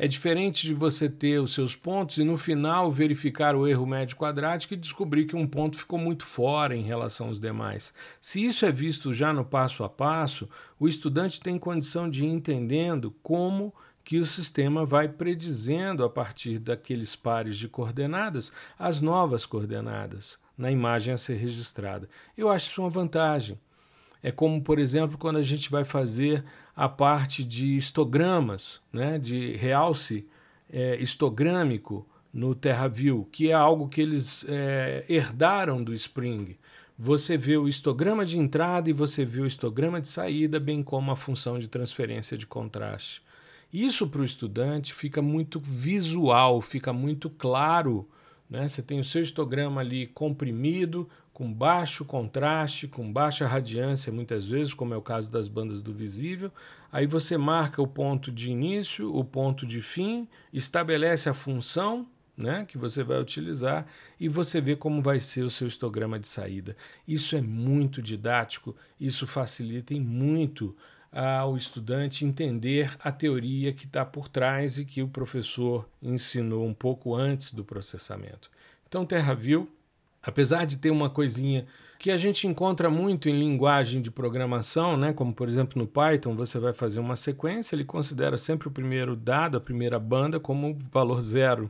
É 0.00 0.06
diferente 0.06 0.64
de 0.64 0.72
você 0.72 1.08
ter 1.08 1.40
os 1.40 1.52
seus 1.52 1.74
pontos 1.74 2.18
e 2.18 2.24
no 2.24 2.38
final 2.38 2.88
verificar 2.88 3.56
o 3.56 3.66
erro 3.66 3.84
médio 3.84 4.16
quadrático 4.16 4.72
e 4.72 4.76
descobrir 4.76 5.24
que 5.24 5.34
um 5.34 5.44
ponto 5.44 5.76
ficou 5.76 5.98
muito 5.98 6.24
fora 6.24 6.76
em 6.76 6.82
relação 6.82 7.26
aos 7.26 7.40
demais. 7.40 7.92
Se 8.20 8.44
isso 8.44 8.64
é 8.64 8.70
visto 8.70 9.12
já 9.12 9.32
no 9.32 9.44
passo 9.44 9.82
a 9.82 9.88
passo, 9.88 10.48
o 10.78 10.86
estudante 10.86 11.40
tem 11.40 11.58
condição 11.58 12.08
de 12.08 12.24
ir 12.24 12.28
entendendo 12.28 13.12
como 13.24 13.74
que 14.04 14.20
o 14.20 14.24
sistema 14.24 14.86
vai 14.86 15.08
predizendo 15.08 16.04
a 16.04 16.08
partir 16.08 16.60
daqueles 16.60 17.16
pares 17.16 17.58
de 17.58 17.66
coordenadas 17.68 18.52
as 18.78 19.00
novas 19.00 19.44
coordenadas 19.44 20.38
na 20.56 20.70
imagem 20.70 21.12
a 21.12 21.18
ser 21.18 21.38
registrada. 21.38 22.08
Eu 22.36 22.48
acho 22.48 22.70
isso 22.70 22.80
uma 22.80 22.88
vantagem. 22.88 23.58
É 24.22 24.32
como, 24.32 24.62
por 24.62 24.78
exemplo, 24.78 25.16
quando 25.16 25.36
a 25.36 25.42
gente 25.42 25.70
vai 25.70 25.84
fazer 25.84 26.44
a 26.74 26.88
parte 26.88 27.44
de 27.44 27.76
histogramas, 27.76 28.80
né, 28.92 29.18
de 29.18 29.52
realce 29.56 30.26
é, 30.70 30.96
histogrâmico 30.96 32.06
no 32.32 32.54
TerraView, 32.54 33.28
que 33.32 33.50
é 33.50 33.54
algo 33.54 33.88
que 33.88 34.00
eles 34.00 34.44
é, 34.48 35.04
herdaram 35.08 35.82
do 35.82 35.94
Spring. 35.94 36.56
Você 36.98 37.36
vê 37.36 37.56
o 37.56 37.68
histograma 37.68 38.24
de 38.24 38.38
entrada 38.38 38.90
e 38.90 38.92
você 38.92 39.24
vê 39.24 39.40
o 39.40 39.46
histograma 39.46 40.00
de 40.00 40.08
saída, 40.08 40.58
bem 40.58 40.82
como 40.82 41.10
a 41.10 41.16
função 41.16 41.58
de 41.58 41.68
transferência 41.68 42.36
de 42.36 42.46
contraste. 42.46 43.22
Isso 43.72 44.08
para 44.08 44.22
o 44.22 44.24
estudante 44.24 44.94
fica 44.94 45.20
muito 45.20 45.60
visual, 45.60 46.60
fica 46.60 46.92
muito 46.92 47.28
claro. 47.30 48.08
Né? 48.48 48.66
Você 48.66 48.82
tem 48.82 48.98
o 48.98 49.04
seu 49.04 49.22
histograma 49.22 49.80
ali 49.80 50.06
comprimido, 50.06 51.08
com 51.38 51.52
baixo 51.52 52.04
contraste, 52.04 52.88
com 52.88 53.12
baixa 53.12 53.46
radiância, 53.46 54.12
muitas 54.12 54.48
vezes, 54.48 54.74
como 54.74 54.92
é 54.92 54.96
o 54.96 55.00
caso 55.00 55.30
das 55.30 55.46
bandas 55.46 55.80
do 55.80 55.92
visível. 55.92 56.50
Aí 56.90 57.06
você 57.06 57.38
marca 57.38 57.80
o 57.80 57.86
ponto 57.86 58.32
de 58.32 58.50
início, 58.50 59.14
o 59.14 59.24
ponto 59.24 59.64
de 59.64 59.80
fim, 59.80 60.26
estabelece 60.52 61.28
a 61.28 61.34
função 61.34 62.08
né, 62.36 62.64
que 62.66 62.76
você 62.76 63.04
vai 63.04 63.20
utilizar 63.20 63.86
e 64.18 64.28
você 64.28 64.60
vê 64.60 64.74
como 64.74 65.00
vai 65.00 65.20
ser 65.20 65.42
o 65.42 65.50
seu 65.50 65.68
histograma 65.68 66.18
de 66.18 66.26
saída. 66.26 66.76
Isso 67.06 67.36
é 67.36 67.40
muito 67.40 68.02
didático, 68.02 68.74
isso 68.98 69.24
facilita 69.24 69.94
muito 69.94 70.74
ao 71.12 71.56
estudante 71.56 72.24
entender 72.24 72.96
a 72.98 73.12
teoria 73.12 73.72
que 73.72 73.84
está 73.86 74.04
por 74.04 74.26
trás 74.28 74.76
e 74.76 74.84
que 74.84 75.04
o 75.04 75.08
professor 75.08 75.88
ensinou 76.02 76.66
um 76.66 76.74
pouco 76.74 77.14
antes 77.14 77.54
do 77.54 77.64
processamento. 77.64 78.50
Então, 78.88 79.06
TerraView 79.06 79.66
apesar 80.22 80.64
de 80.64 80.78
ter 80.78 80.90
uma 80.90 81.08
coisinha 81.10 81.66
que 81.98 82.10
a 82.10 82.16
gente 82.16 82.46
encontra 82.46 82.88
muito 82.88 83.28
em 83.28 83.38
linguagem 83.38 84.00
de 84.00 84.10
programação, 84.10 84.96
né? 84.96 85.12
como 85.12 85.32
por 85.32 85.48
exemplo 85.48 85.80
no 85.80 85.86
Python, 85.86 86.36
você 86.36 86.58
vai 86.58 86.72
fazer 86.72 87.00
uma 87.00 87.16
sequência, 87.16 87.74
ele 87.74 87.84
considera 87.84 88.38
sempre 88.38 88.68
o 88.68 88.70
primeiro 88.70 89.16
dado, 89.16 89.56
a 89.56 89.60
primeira 89.60 89.98
banda, 89.98 90.38
como 90.38 90.76
valor 90.92 91.20
zero. 91.20 91.68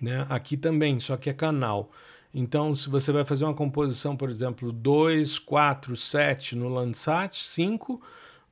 Né? 0.00 0.24
Aqui 0.28 0.56
também, 0.56 1.00
só 1.00 1.16
que 1.16 1.28
é 1.28 1.32
canal. 1.32 1.90
Então, 2.32 2.74
se 2.74 2.88
você 2.88 3.10
vai 3.10 3.24
fazer 3.24 3.44
uma 3.44 3.54
composição, 3.54 4.16
por 4.16 4.30
exemplo, 4.30 4.70
2, 4.70 5.40
4, 5.40 5.96
7 5.96 6.54
no 6.54 6.68
Landsat, 6.68 7.44
5, 7.44 8.00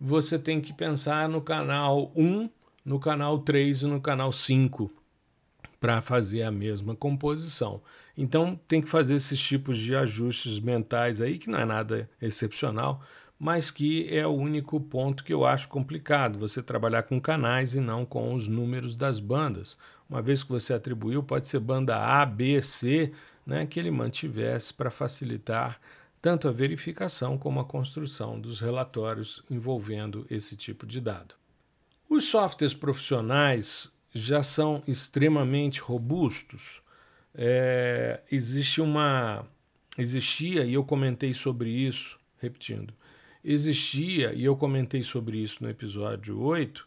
você 0.00 0.36
tem 0.36 0.60
que 0.60 0.72
pensar 0.72 1.28
no 1.28 1.40
canal 1.40 2.10
1, 2.16 2.50
no 2.84 2.98
canal 2.98 3.38
3 3.38 3.82
e 3.82 3.86
no 3.86 4.00
canal 4.00 4.32
5 4.32 4.90
para 5.80 6.02
fazer 6.02 6.42
a 6.42 6.50
mesma 6.50 6.96
composição. 6.96 7.80
Então 8.20 8.59
tem 8.66 8.83
que 8.83 8.88
fazer 8.88 9.14
esses 9.14 9.40
tipos 9.40 9.78
de 9.78 9.94
ajustes 9.94 10.59
mentais 10.59 11.20
aí, 11.20 11.38
que 11.38 11.48
não 11.48 11.61
é 11.61 11.64
nada 11.64 12.11
excepcional, 12.20 13.00
mas 13.38 13.70
que 13.70 14.12
é 14.12 14.26
o 14.26 14.33
único 14.33 14.81
ponto 14.81 15.22
que 15.22 15.33
eu 15.33 15.46
acho 15.46 15.68
complicado, 15.68 16.37
você 16.37 16.61
trabalhar 16.61 17.04
com 17.04 17.20
canais 17.20 17.76
e 17.76 17.81
não 17.81 18.04
com 18.04 18.35
os 18.35 18.48
números 18.48 18.96
das 18.96 19.20
bandas. 19.20 19.78
Uma 20.11 20.20
vez 20.20 20.42
que 20.42 20.50
você 20.50 20.74
atribuiu, 20.74 21.22
pode 21.22 21.46
ser 21.46 21.61
banda 21.61 21.96
A, 21.96 22.26
B, 22.26 22.61
C, 22.61 23.12
né, 23.46 23.64
que 23.66 23.78
ele 23.78 23.92
mantivesse 23.92 24.74
para 24.74 24.90
facilitar 24.90 25.81
tanto 26.20 26.48
a 26.48 26.52
verificação 26.52 27.38
como 27.38 27.61
a 27.61 27.64
construção 27.64 28.40
dos 28.40 28.59
relatórios 28.59 29.44
envolvendo 29.48 30.26
esse 30.28 30.57
tipo 30.57 30.85
de 30.85 31.00
dado. 31.00 31.37
Os 32.11 32.24
softwares 32.24 32.74
profissionais 32.74 33.92
já 34.12 34.42
são 34.42 34.83
extremamente 34.88 35.81
robustos. 35.81 36.83
É, 37.40 38.20
existe 38.33 38.81
uma 38.81 39.46
existia 39.96 40.64
e 40.64 40.74
eu 40.74 40.85
comentei 40.85 41.33
sobre 41.33 41.70
isso, 41.70 42.18
repetindo, 42.38 42.92
existia, 43.44 44.33
e 44.33 44.44
eu 44.44 44.57
comentei 44.57 45.05
sobre 45.05 45.38
isso 45.38 45.62
no 45.62 45.70
episódio 45.70 46.40
8, 46.40 46.87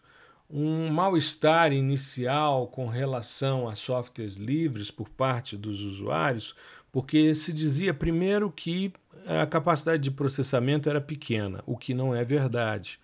um 0.50 0.90
mal-estar 0.90 1.72
inicial 1.72 2.68
com 2.68 2.88
relação 2.88 3.70
a 3.70 3.76
softwares 3.76 4.36
livres 4.36 4.92
por 4.92 5.08
parte 5.08 5.56
dos 5.56 5.82
usuários, 5.82 6.54
porque 6.92 7.34
se 7.34 7.54
dizia 7.54 7.94
primeiro 7.94 8.52
que 8.52 8.92
a 9.26 9.46
capacidade 9.46 10.04
de 10.04 10.12
processamento 10.12 10.90
era 10.90 11.00
pequena, 11.00 11.64
o 11.66 11.78
que 11.78 11.94
não 11.94 12.14
é 12.14 12.24
verdade. 12.26 13.00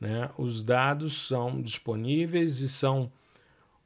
Né? 0.00 0.30
Os 0.38 0.62
dados 0.62 1.26
são 1.26 1.60
disponíveis 1.60 2.60
e 2.60 2.68
são. 2.68 3.10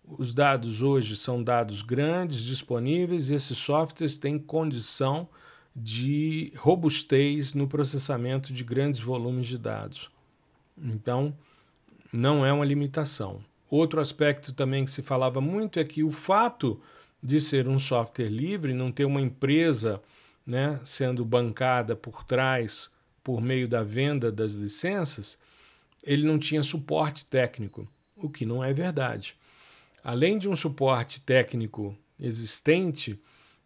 Os 0.07 0.33
dados 0.33 0.83
hoje 0.83 1.17
são 1.17 1.43
dados 1.43 1.83
grandes, 1.83 2.43
disponíveis, 2.43 3.29
e 3.29 3.35
esses 3.35 3.59
softwares 3.59 4.17
têm 4.19 4.39
condição 4.39 5.29
de 5.75 6.53
robustez 6.57 7.53
no 7.53 7.67
processamento 7.67 8.53
de 8.53 8.63
grandes 8.63 9.01
volumes 9.01 9.47
de 9.47 9.59
dados. 9.59 10.09
Então, 10.79 11.37
não 12.13 12.47
é 12.47 12.53
uma 12.53 12.65
limitação. 12.65 13.41
Outro 13.69 14.01
aspecto 14.01 14.53
também 14.53 14.85
que 14.85 14.91
se 14.91 15.03
falava 15.03 15.41
muito 15.41 15.81
é 15.81 15.85
que 15.85 16.05
o 16.05 16.11
fato 16.11 16.81
de 17.23 17.41
ser 17.41 17.67
um 17.67 17.79
software 17.79 18.29
livre, 18.29 18.73
não 18.73 18.93
ter 18.93 19.05
uma 19.05 19.21
empresa 19.21 20.01
né, 20.47 20.81
sendo 20.85 21.25
bancada 21.25 21.97
por 21.97 22.23
trás 22.23 22.89
por 23.25 23.43
meio 23.43 23.67
da 23.67 23.83
venda 23.83 24.31
das 24.31 24.53
licenças, 24.53 25.37
ele 26.05 26.25
não 26.25 26.39
tinha 26.39 26.63
suporte 26.63 27.27
técnico, 27.27 27.89
o 28.15 28.31
que 28.31 28.47
não 28.47 28.63
é 28.63 28.73
verdade. 28.73 29.35
Além 30.07 30.39
de 30.39 30.49
um 30.49 30.55
suporte 30.55 31.21
técnico 31.21 31.99
existente, 32.17 33.19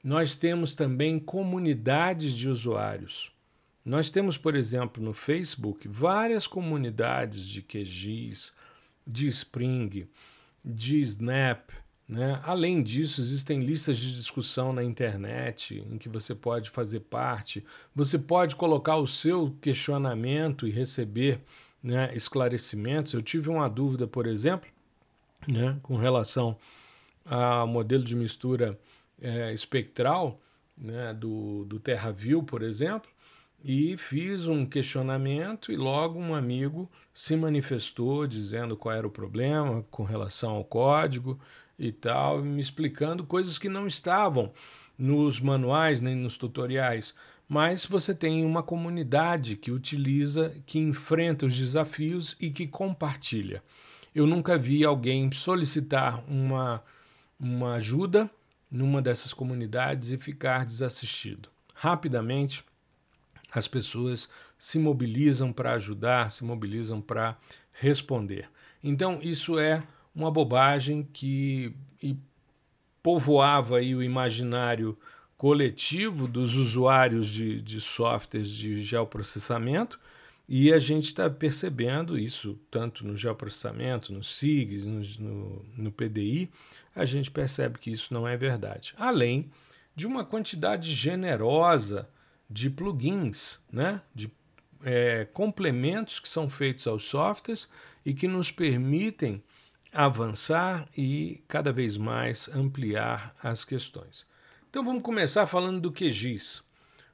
nós 0.02 0.36
temos 0.36 0.74
também 0.74 1.18
comunidades 1.18 2.34
de 2.34 2.48
usuários. 2.48 3.30
Nós 3.84 4.10
temos, 4.10 4.38
por 4.38 4.56
exemplo, 4.56 5.04
no 5.04 5.12
Facebook, 5.12 5.86
várias 5.86 6.46
comunidades 6.46 7.46
de 7.46 7.60
QGIS, 7.60 8.54
de 9.06 9.26
Spring, 9.26 10.08
de 10.64 11.02
Snap. 11.02 11.72
Né? 12.08 12.40
Além 12.42 12.82
disso, 12.82 13.20
existem 13.20 13.60
listas 13.60 13.98
de 13.98 14.16
discussão 14.16 14.72
na 14.72 14.82
internet 14.82 15.84
em 15.92 15.98
que 15.98 16.08
você 16.08 16.34
pode 16.34 16.70
fazer 16.70 17.00
parte. 17.00 17.62
Você 17.94 18.18
pode 18.18 18.56
colocar 18.56 18.96
o 18.96 19.06
seu 19.06 19.54
questionamento 19.60 20.66
e 20.66 20.70
receber 20.70 21.38
né, 21.82 22.10
esclarecimentos. 22.16 23.12
Eu 23.12 23.20
tive 23.20 23.50
uma 23.50 23.68
dúvida, 23.68 24.06
por 24.06 24.26
exemplo, 24.26 24.70
né, 25.46 25.78
com 25.82 25.96
relação 25.96 26.56
ao 27.24 27.66
modelo 27.66 28.04
de 28.04 28.16
mistura 28.16 28.78
é, 29.20 29.52
espectral 29.52 30.40
né, 30.76 31.12
do, 31.14 31.64
do 31.64 31.78
TerraView, 31.78 32.42
por 32.42 32.62
exemplo 32.62 33.10
e 33.62 33.96
fiz 33.96 34.48
um 34.48 34.64
questionamento 34.64 35.70
e 35.70 35.76
logo 35.76 36.18
um 36.18 36.34
amigo 36.34 36.90
se 37.12 37.36
manifestou 37.36 38.26
dizendo 38.26 38.76
qual 38.76 38.94
era 38.94 39.06
o 39.06 39.10
problema 39.10 39.84
com 39.90 40.02
relação 40.02 40.52
ao 40.52 40.64
código 40.64 41.38
e 41.78 41.92
tal, 41.92 42.42
me 42.42 42.60
explicando 42.60 43.24
coisas 43.24 43.58
que 43.58 43.68
não 43.68 43.86
estavam 43.86 44.52
nos 44.98 45.40
manuais 45.40 46.00
nem 46.00 46.14
nos 46.14 46.36
tutoriais, 46.36 47.14
mas 47.48 47.84
você 47.84 48.14
tem 48.14 48.44
uma 48.44 48.62
comunidade 48.62 49.56
que 49.56 49.70
utiliza, 49.70 50.54
que 50.66 50.78
enfrenta 50.78 51.46
os 51.46 51.56
desafios 51.56 52.36
e 52.40 52.50
que 52.50 52.66
compartilha. 52.66 53.62
Eu 54.14 54.26
nunca 54.26 54.58
vi 54.58 54.84
alguém 54.84 55.30
solicitar 55.32 56.22
uma, 56.28 56.82
uma 57.38 57.74
ajuda 57.74 58.30
numa 58.70 59.00
dessas 59.00 59.32
comunidades 59.32 60.10
e 60.10 60.18
ficar 60.18 60.64
desassistido. 60.64 61.48
Rapidamente, 61.74 62.64
as 63.52 63.66
pessoas 63.66 64.28
se 64.58 64.78
mobilizam 64.78 65.52
para 65.52 65.72
ajudar, 65.72 66.30
se 66.30 66.44
mobilizam 66.44 67.00
para 67.00 67.36
responder. 67.72 68.48
Então, 68.82 69.20
isso 69.22 69.58
é 69.58 69.82
uma 70.14 70.30
bobagem 70.30 71.08
que 71.12 71.74
povoava 73.02 73.78
aí 73.78 73.94
o 73.94 74.02
imaginário 74.02 74.96
coletivo 75.36 76.28
dos 76.28 76.54
usuários 76.54 77.28
de, 77.28 77.60
de 77.62 77.80
softwares 77.80 78.50
de 78.50 78.82
geoprocessamento 78.82 79.98
e 80.52 80.72
a 80.72 80.80
gente 80.80 81.06
está 81.06 81.30
percebendo 81.30 82.18
isso 82.18 82.58
tanto 82.72 83.06
no 83.06 83.16
geoprocessamento, 83.16 84.12
no 84.12 84.24
SIGs, 84.24 84.84
no, 84.84 85.64
no, 85.76 85.92
PDI, 85.92 86.50
a 86.92 87.04
gente 87.04 87.30
percebe 87.30 87.78
que 87.78 87.92
isso 87.92 88.12
não 88.12 88.26
é 88.26 88.36
verdade. 88.36 88.92
Além 88.98 89.48
de 89.94 90.08
uma 90.08 90.24
quantidade 90.24 90.92
generosa 90.92 92.10
de 92.50 92.68
plugins, 92.68 93.60
né? 93.72 94.02
de 94.12 94.28
é, 94.82 95.24
complementos 95.26 96.18
que 96.18 96.28
são 96.28 96.50
feitos 96.50 96.84
aos 96.88 97.04
softwares 97.04 97.68
e 98.04 98.12
que 98.12 98.26
nos 98.26 98.50
permitem 98.50 99.40
avançar 99.92 100.88
e 100.96 101.44
cada 101.46 101.72
vez 101.72 101.96
mais 101.96 102.48
ampliar 102.48 103.36
as 103.40 103.64
questões. 103.64 104.26
Então 104.68 104.84
vamos 104.84 105.04
começar 105.04 105.46
falando 105.46 105.80
do 105.80 105.92
QGIS. 105.92 106.60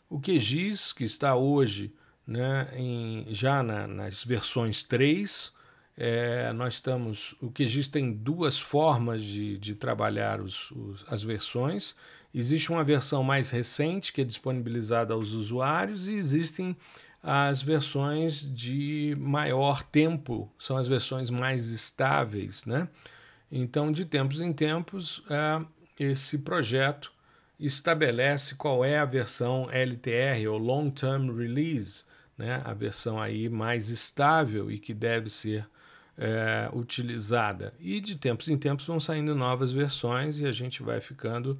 O 0.09 0.19
QGIS, 0.19 0.95
que 0.95 1.05
está 1.05 1.37
hoje 1.37 1.93
né, 2.27 2.69
em, 2.75 3.27
já 3.31 3.63
na, 3.63 3.87
nas 3.87 4.25
versões 4.25 4.83
3, 4.83 5.53
é, 5.97 6.53
nós 6.53 6.75
estamos. 6.75 7.35
O 7.41 7.51
QGIS 7.51 7.89
tem 7.89 8.13
duas 8.13 8.59
formas 8.59 9.23
de, 9.23 9.57
de 9.59 9.75
trabalhar 9.75 10.41
os, 10.41 10.71
os, 10.73 11.05
as 11.09 11.23
versões. 11.23 11.95
Existe 12.35 12.71
uma 12.71 12.85
versão 12.85 13.23
mais 13.23 13.49
recente 13.51 14.13
que 14.13 14.21
é 14.21 14.25
disponibilizada 14.25 15.15
aos 15.15 15.31
usuários 15.31 16.07
e 16.07 16.15
existem 16.15 16.77
as 17.23 17.63
versões 17.63 18.49
de 18.55 19.17
maior 19.19 19.83
tempo, 19.83 20.53
são 20.59 20.77
as 20.77 20.87
versões 20.87 21.29
mais 21.29 21.71
estáveis, 21.71 22.65
né? 22.67 22.89
Então, 23.51 23.91
de 23.91 24.05
tempos 24.05 24.41
em 24.41 24.53
tempos, 24.53 25.23
é, 25.31 25.65
esse 25.99 26.39
projeto 26.39 27.13
estabelece 27.59 28.55
qual 28.55 28.85
é 28.85 28.99
a 28.99 29.05
versão 29.05 29.69
LTR 29.71 30.47
ou 30.49 30.59
Long 30.59 30.91
Term 30.91 31.37
Release, 31.37 32.05
né? 32.37 32.63
A 32.65 32.75
versão 32.75 33.21
aí 33.21 33.49
mais 33.49 33.89
estável 33.89 34.71
e 34.71 34.79
que 34.79 34.93
deve 34.93 35.31
ser 35.31 35.67
é, 36.19 36.69
utilizada. 36.73 37.73
E 37.81 38.01
de 38.01 38.19
tempos 38.19 38.49
em 38.49 38.57
tempos 38.57 38.87
vão 38.87 38.99
saindo 38.99 39.35
novas 39.35 39.73
versões 39.73 40.39
e 40.39 40.47
a 40.47 40.53
gente 40.53 40.83
vai 40.83 41.01
ficando 41.01 41.59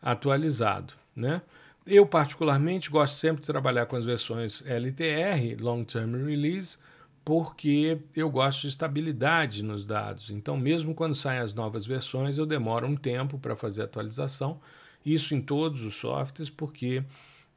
atualizado. 0.00 0.94
Né? 1.14 1.42
Eu, 1.86 2.06
particularmente, 2.06 2.90
gosto 2.90 3.14
sempre 3.14 3.40
de 3.40 3.46
trabalhar 3.46 3.86
com 3.86 3.96
as 3.96 4.04
versões 4.04 4.62
LTR, 4.66 5.60
Long 5.60 5.84
Term 5.84 6.14
Release, 6.24 6.78
porque 7.24 7.98
eu 8.14 8.30
gosto 8.30 8.62
de 8.62 8.68
estabilidade 8.68 9.62
nos 9.62 9.84
dados. 9.84 10.30
Então, 10.30 10.56
mesmo 10.56 10.94
quando 10.94 11.14
saem 11.14 11.40
as 11.40 11.52
novas 11.52 11.84
versões, 11.84 12.38
eu 12.38 12.46
demoro 12.46 12.86
um 12.86 12.96
tempo 12.96 13.38
para 13.38 13.56
fazer 13.56 13.82
a 13.82 13.84
atualização. 13.84 14.60
Isso 15.04 15.34
em 15.34 15.40
todos 15.40 15.82
os 15.82 15.94
softwares, 15.94 16.50
porque 16.50 17.02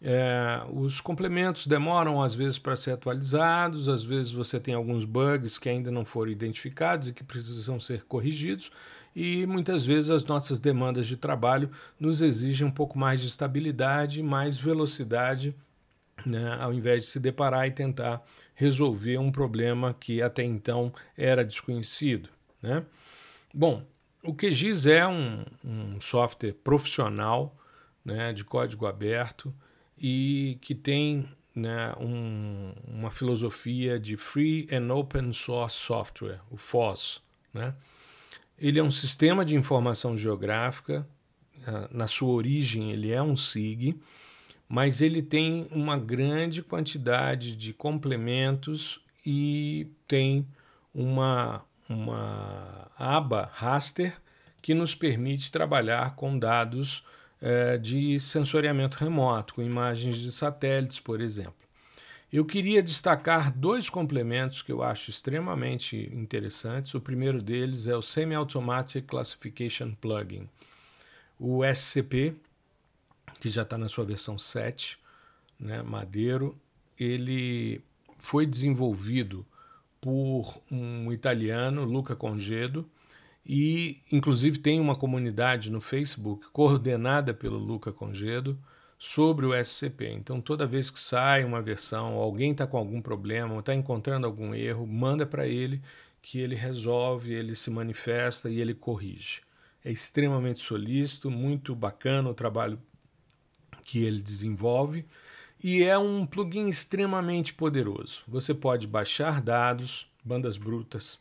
é, 0.02 0.62
os 0.72 1.02
complementos 1.02 1.68
demoram 1.68 2.22
às 2.22 2.34
vezes 2.34 2.58
para 2.58 2.76
ser 2.76 2.92
atualizados, 2.92 3.90
às 3.90 4.02
vezes 4.02 4.32
você 4.32 4.60
tem 4.60 4.74
alguns 4.74 5.04
bugs 5.04 5.58
que 5.58 5.68
ainda 5.68 5.92
não 5.92 6.06
foram 6.06 6.32
identificados 6.32 7.10
e 7.10 7.14
que 7.14 7.24
precisam 7.24 7.80
ser 7.80 8.06
corrigidos, 8.06 8.72
e 9.14 9.46
muitas 9.46 9.86
vezes 9.86 10.10
as 10.10 10.24
nossas 10.24 10.60
demandas 10.60 11.06
de 11.06 11.18
trabalho 11.18 11.70
nos 12.00 12.22
exigem 12.22 12.66
um 12.66 12.72
pouco 12.72 12.98
mais 12.98 13.20
de 13.20 13.28
estabilidade, 13.28 14.24
mais 14.24 14.58
velocidade, 14.58 15.54
né, 16.26 16.58
ao 16.60 16.74
invés 16.74 17.04
de 17.04 17.10
se 17.10 17.20
deparar 17.20 17.68
e 17.68 17.72
tentar 17.72 18.22
resolver 18.56 19.18
um 19.18 19.32
problema 19.32 19.94
que 20.00 20.22
até 20.22 20.44
então 20.44 20.94
era 21.18 21.44
desconhecido. 21.44 22.30
Né? 22.62 22.84
Bom, 23.54 23.84
o 24.24 24.34
QGIS 24.34 24.86
é 24.86 25.08
um, 25.08 25.44
um 25.64 26.00
software 26.00 26.54
profissional 26.54 27.56
né, 28.04 28.32
de 28.32 28.44
código 28.44 28.86
aberto 28.86 29.54
e 30.00 30.58
que 30.62 30.74
tem 30.74 31.28
né, 31.54 31.94
um, 32.00 32.74
uma 32.88 33.12
filosofia 33.12 34.00
de 34.00 34.16
Free 34.16 34.68
and 34.72 34.94
Open 34.94 35.34
Source 35.34 35.78
Software, 35.78 36.40
o 36.50 36.58
FOSS. 36.58 37.22
Né? 37.54 37.74
Ele 38.58 38.80
é 38.80 38.84
um 38.84 38.92
sistema 38.92 39.44
de 39.44 39.56
informação 39.56 40.16
geográfica, 40.16 41.08
ah, 41.66 41.90
na 41.92 42.08
sua 42.08 42.34
origem 42.34 42.92
ele 42.92 43.12
é 43.12 43.22
um 43.22 43.36
SIG, 43.36 44.00
mas 44.68 45.02
ele 45.02 45.22
tem 45.22 45.68
uma 45.72 45.98
grande 45.98 46.62
quantidade 46.62 47.56
de 47.56 47.74
complementos 47.74 49.02
e 49.26 49.88
tem 50.08 50.48
uma, 50.94 51.64
uma 51.88 52.90
aba 52.98 53.50
raster 53.54 54.16
que 54.62 54.74
nos 54.74 54.94
permite 54.94 55.52
trabalhar 55.52 56.16
com 56.16 56.38
dados 56.38 57.04
é, 57.41 57.78
de 57.78 58.19
sensoriamento 58.19 58.97
remoto, 58.97 59.54
com 59.54 59.62
imagens 59.62 60.17
de 60.17 60.32
satélites, 60.32 60.99
por 60.99 61.21
exemplo. 61.21 61.69
Eu 62.32 62.45
queria 62.45 62.84
destacar 62.84 63.52
dois 63.52 63.89
complementos 63.89 64.62
que 64.62 64.71
eu 64.71 64.84
acho 64.84 65.10
extremamente 65.10 66.12
interessantes. 66.13 66.93
O 66.93 67.02
primeiro 67.02 67.41
deles 67.41 67.88
é 67.88 67.95
o 67.95 68.04
Semi-Automatic 68.04 69.06
Classification 69.08 69.95
Plugin, 69.99 70.47
o 71.39 71.63
SCP, 71.65 72.36
que 73.39 73.49
já 73.49 73.63
está 73.63 73.78
na 73.80 73.89
sua 73.89 74.06
versão 74.06 74.38
7, 74.38 74.99
né, 75.60 75.82
Madeiro. 75.82 76.56
Ele 76.99 77.82
foi 78.19 78.45
desenvolvido 78.45 79.43
por 79.99 80.62
um 80.71 81.12
italiano, 81.12 81.84
Luca 81.84 82.15
Congedo, 82.15 82.86
e 83.45 84.02
inclusive 84.12 84.60
tem 84.60 84.80
uma 84.80 84.95
comunidade 84.95 85.71
no 85.71 85.82
Facebook 85.82 86.47
coordenada 86.52 87.34
pelo 87.34 87.58
Luca 87.58 87.91
Congedo 87.91 88.60
sobre 88.97 89.45
o 89.45 89.54
SCP. 89.56 90.12
Então, 90.12 90.41
toda 90.41 90.67
vez 90.67 90.91
que 90.91 90.99
sai 90.99 91.43
uma 91.45 91.62
versão, 91.62 92.15
alguém 92.15 92.52
está 92.52 92.67
com 92.67 92.78
algum 92.78 93.02
problema, 93.02 93.58
está 93.58 93.73
encontrando 93.73 94.28
algum 94.28 94.54
erro, 94.54 94.86
manda 94.86 95.25
para 95.25 95.47
ele 95.47 95.82
que 96.21 96.39
ele 96.39 96.56
resolve, 96.56 97.34
ele 97.34 97.56
se 97.56 97.71
manifesta 97.71 98.49
e 98.49 98.60
ele 98.60 98.73
corrige. 98.73 99.41
É 99.84 99.91
extremamente 99.91 100.60
solícito, 100.60 101.32
muito 101.32 101.73
bacana 101.73 102.30
o 102.30 102.34
trabalho 102.34 102.78
que 103.84 104.04
ele 104.04 104.21
desenvolve 104.21 105.06
e 105.63 105.82
é 105.82 105.97
um 105.97 106.25
plugin 106.25 106.67
extremamente 106.67 107.54
poderoso. 107.54 108.21
Você 108.28 108.54
pode 108.54 108.86
baixar 108.86 109.41
dados, 109.41 110.06
bandas 110.23 110.58
brutas 110.58 111.17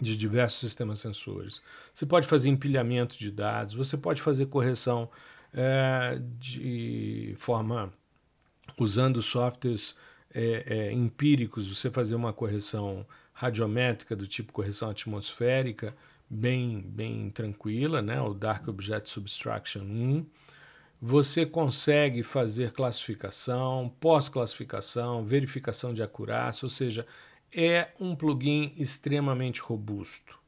de 0.00 0.16
diversos 0.16 0.60
sistemas 0.60 1.00
sensores. 1.00 1.60
Você 1.92 2.06
pode 2.06 2.26
fazer 2.26 2.48
empilhamento 2.48 3.18
de 3.18 3.30
dados, 3.30 3.74
você 3.74 3.96
pode 3.96 4.22
fazer 4.22 4.46
correção 4.46 5.10
é, 5.52 6.20
de 6.38 7.34
forma 7.38 7.92
usando 8.78 9.22
softwares 9.22 9.94
é, 10.32 10.64
é, 10.66 10.92
empíricos, 10.92 11.68
você 11.68 11.90
fazer 11.90 12.14
uma 12.14 12.32
correção 12.32 13.06
radiométrica 13.32 14.14
do 14.14 14.26
tipo 14.26 14.52
correção 14.52 14.90
atmosférica, 14.90 15.94
bem, 16.28 16.80
bem 16.80 17.30
tranquila, 17.30 18.02
né? 18.02 18.20
o 18.20 18.34
Dark 18.34 18.68
Object 18.68 19.08
Subtraction 19.08 19.82
1. 19.82 20.26
Você 21.00 21.46
consegue 21.46 22.24
fazer 22.24 22.72
classificação, 22.72 23.94
pós-classificação, 24.00 25.24
verificação 25.24 25.94
de 25.94 26.02
acurácia, 26.02 26.66
ou 26.66 26.70
seja, 26.70 27.06
é 27.54 27.88
um 28.00 28.14
plugin 28.14 28.72
extremamente 28.76 29.60
robusto. 29.60 30.38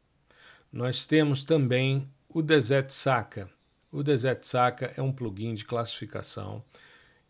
Nós 0.73 1.07
temos 1.07 1.45
também 1.45 2.09
o 2.29 2.43
Desert 2.43 2.91
Saka. 2.91 3.51
O 3.91 4.03
Desert 4.03 4.45
Saka 4.45 4.93
é 4.97 5.03
um 5.03 5.13
plugin 5.13 5.55
de 5.55 5.65
classificação 5.65 6.63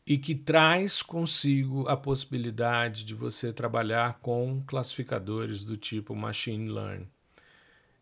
e 0.07 0.19
que 0.19 0.35
traz 0.35 1.03
consigo 1.03 1.89
a 1.89 1.97
possibilidade 1.97 3.05
de 3.05 3.15
você 3.15 3.53
trabalhar 3.53 4.19
com 4.21 4.63
classificadores 4.67 5.63
do 5.63 5.77
tipo 5.77 6.15
Machine 6.15 6.69
Learn. 6.69 7.07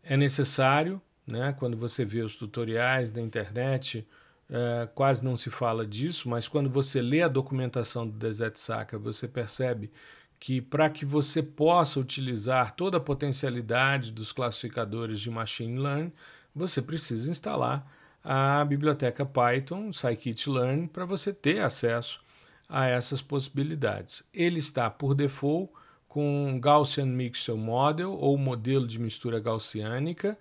É 0.03 0.17
necessário, 0.17 1.01
né, 1.25 1.53
quando 1.57 1.77
você 1.77 2.03
vê 2.03 2.21
os 2.21 2.35
tutoriais 2.35 3.11
da 3.11 3.21
internet, 3.21 4.07
é, 4.49 4.89
quase 4.95 5.23
não 5.23 5.35
se 5.35 5.49
fala 5.49 5.85
disso, 5.85 6.27
mas 6.27 6.47
quando 6.47 6.69
você 6.69 7.01
lê 7.01 7.21
a 7.21 7.27
documentação 7.27 8.07
do 8.07 8.17
Desert 8.17 8.55
Saka, 8.55 8.97
você 8.97 9.27
percebe 9.27 9.91
que 10.39 10.61
para 10.61 10.89
que 10.89 11.05
você 11.05 11.43
possa 11.43 11.99
utilizar 11.99 12.75
toda 12.75 12.97
a 12.97 13.01
potencialidade 13.01 14.11
dos 14.11 14.31
classificadores 14.31 15.19
de 15.19 15.29
Machine 15.29 15.79
Learn, 15.79 16.13
você 16.55 16.81
precisa 16.81 17.29
instalar 17.29 17.85
a 18.23 18.63
biblioteca 18.63 19.25
Python 19.25 19.91
scikit-learn 19.91 20.87
para 20.87 21.05
você 21.05 21.33
ter 21.33 21.59
acesso 21.59 22.21
a 22.67 22.85
essas 22.85 23.21
possibilidades. 23.21 24.23
Ele 24.33 24.59
está 24.59 24.89
por 24.89 25.13
default 25.13 25.71
com 26.07 26.59
Gaussian 26.61 27.05
Mixture 27.05 27.57
Model 27.57 28.11
ou 28.11 28.37
modelo 28.37 28.87
de 28.87 28.99
mistura 28.99 29.39
gaussiânica, 29.39 30.37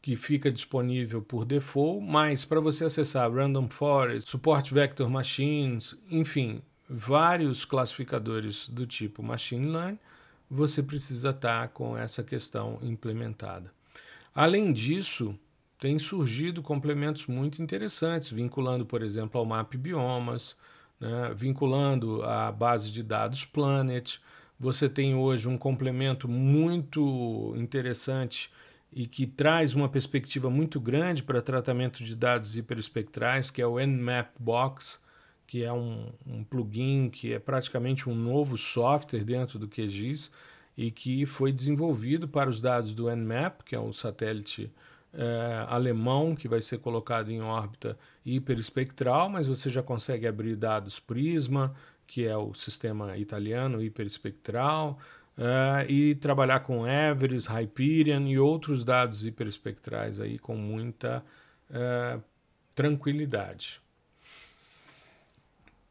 que 0.00 0.16
fica 0.16 0.50
disponível 0.50 1.20
por 1.20 1.44
default, 1.44 2.04
mas 2.04 2.44
para 2.44 2.60
você 2.60 2.84
acessar 2.86 3.30
Random 3.30 3.68
Forest, 3.68 4.30
Support 4.30 4.72
Vector 4.72 5.10
Machines, 5.10 5.94
enfim, 6.10 6.60
vários 6.90 7.64
classificadores 7.64 8.68
do 8.68 8.84
tipo 8.84 9.22
Machine 9.22 9.68
Learn, 9.68 9.98
você 10.50 10.82
precisa 10.82 11.30
estar 11.30 11.68
com 11.68 11.96
essa 11.96 12.24
questão 12.24 12.78
implementada. 12.82 13.72
Além 14.34 14.72
disso, 14.72 15.34
tem 15.78 15.98
surgido 15.98 16.62
complementos 16.62 17.26
muito 17.26 17.62
interessantes, 17.62 18.30
vinculando, 18.30 18.84
por 18.84 19.02
exemplo, 19.02 19.38
ao 19.38 19.46
MAP 19.46 19.76
Biomas, 19.76 20.56
né, 20.98 21.32
vinculando 21.34 22.22
à 22.24 22.50
base 22.50 22.90
de 22.90 23.02
dados 23.02 23.44
Planet. 23.44 24.18
Você 24.58 24.88
tem 24.88 25.14
hoje 25.14 25.48
um 25.48 25.56
complemento 25.56 26.28
muito 26.28 27.54
interessante 27.56 28.50
e 28.92 29.06
que 29.06 29.26
traz 29.26 29.74
uma 29.74 29.88
perspectiva 29.88 30.50
muito 30.50 30.80
grande 30.80 31.22
para 31.22 31.40
tratamento 31.40 32.02
de 32.02 32.16
dados 32.16 32.56
hiperespectrais, 32.56 33.50
que 33.50 33.62
é 33.62 33.66
o 33.66 33.78
Nmap 33.78 34.30
Box, 34.38 34.98
que 35.50 35.64
é 35.64 35.72
um, 35.72 36.12
um 36.24 36.44
plugin 36.44 37.10
que 37.10 37.32
é 37.32 37.40
praticamente 37.40 38.08
um 38.08 38.14
novo 38.14 38.56
software 38.56 39.24
dentro 39.24 39.58
do 39.58 39.66
QGIS 39.66 40.30
e 40.76 40.92
que 40.92 41.26
foi 41.26 41.50
desenvolvido 41.50 42.28
para 42.28 42.48
os 42.48 42.60
dados 42.60 42.94
do 42.94 43.10
Nmap, 43.10 43.62
que 43.64 43.74
é 43.74 43.80
um 43.80 43.92
satélite 43.92 44.72
é, 45.12 45.66
alemão 45.66 46.36
que 46.36 46.46
vai 46.46 46.62
ser 46.62 46.78
colocado 46.78 47.32
em 47.32 47.42
órbita 47.42 47.98
hiperespectral, 48.24 49.28
mas 49.28 49.48
você 49.48 49.68
já 49.68 49.82
consegue 49.82 50.24
abrir 50.24 50.54
dados 50.54 51.00
Prisma, 51.00 51.74
que 52.06 52.24
é 52.24 52.36
o 52.36 52.54
sistema 52.54 53.16
italiano 53.16 53.82
hiperespectral, 53.82 55.00
é, 55.36 55.90
e 55.90 56.14
trabalhar 56.14 56.60
com 56.60 56.86
Everest, 56.86 57.50
Hyperion 57.50 58.24
e 58.28 58.38
outros 58.38 58.84
dados 58.84 59.24
hiperespectrais 59.24 60.20
aí 60.20 60.38
com 60.38 60.54
muita 60.54 61.24
é, 61.68 62.20
tranquilidade. 62.72 63.80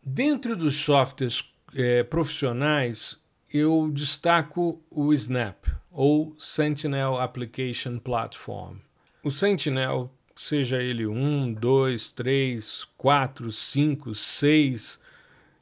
Dentro 0.06 0.56
dos 0.56 0.78
softwares 0.78 1.44
é, 1.76 2.04
profissionais, 2.04 3.20
eu 3.54 3.90
destaco 3.92 4.82
o 4.90 5.14
Snap, 5.14 5.66
ou 5.92 6.36
Sentinel 6.40 7.20
Application 7.20 7.98
Platform. 8.00 8.78
O 9.24 9.30
Sentinel, 9.30 10.12
seja 10.36 10.82
ele 10.82 11.06
1, 11.06 11.54
2, 11.54 12.14
3, 12.14 12.88
4, 12.96 13.52
5, 13.52 14.16
6, 14.16 15.00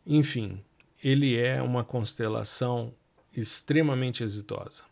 enfim, 0.06 0.62
ele 1.04 1.36
é 1.36 1.62
uma 1.62 1.84
constelação 1.84 2.94
extremamente 3.36 4.24
exitosa. 4.24 4.84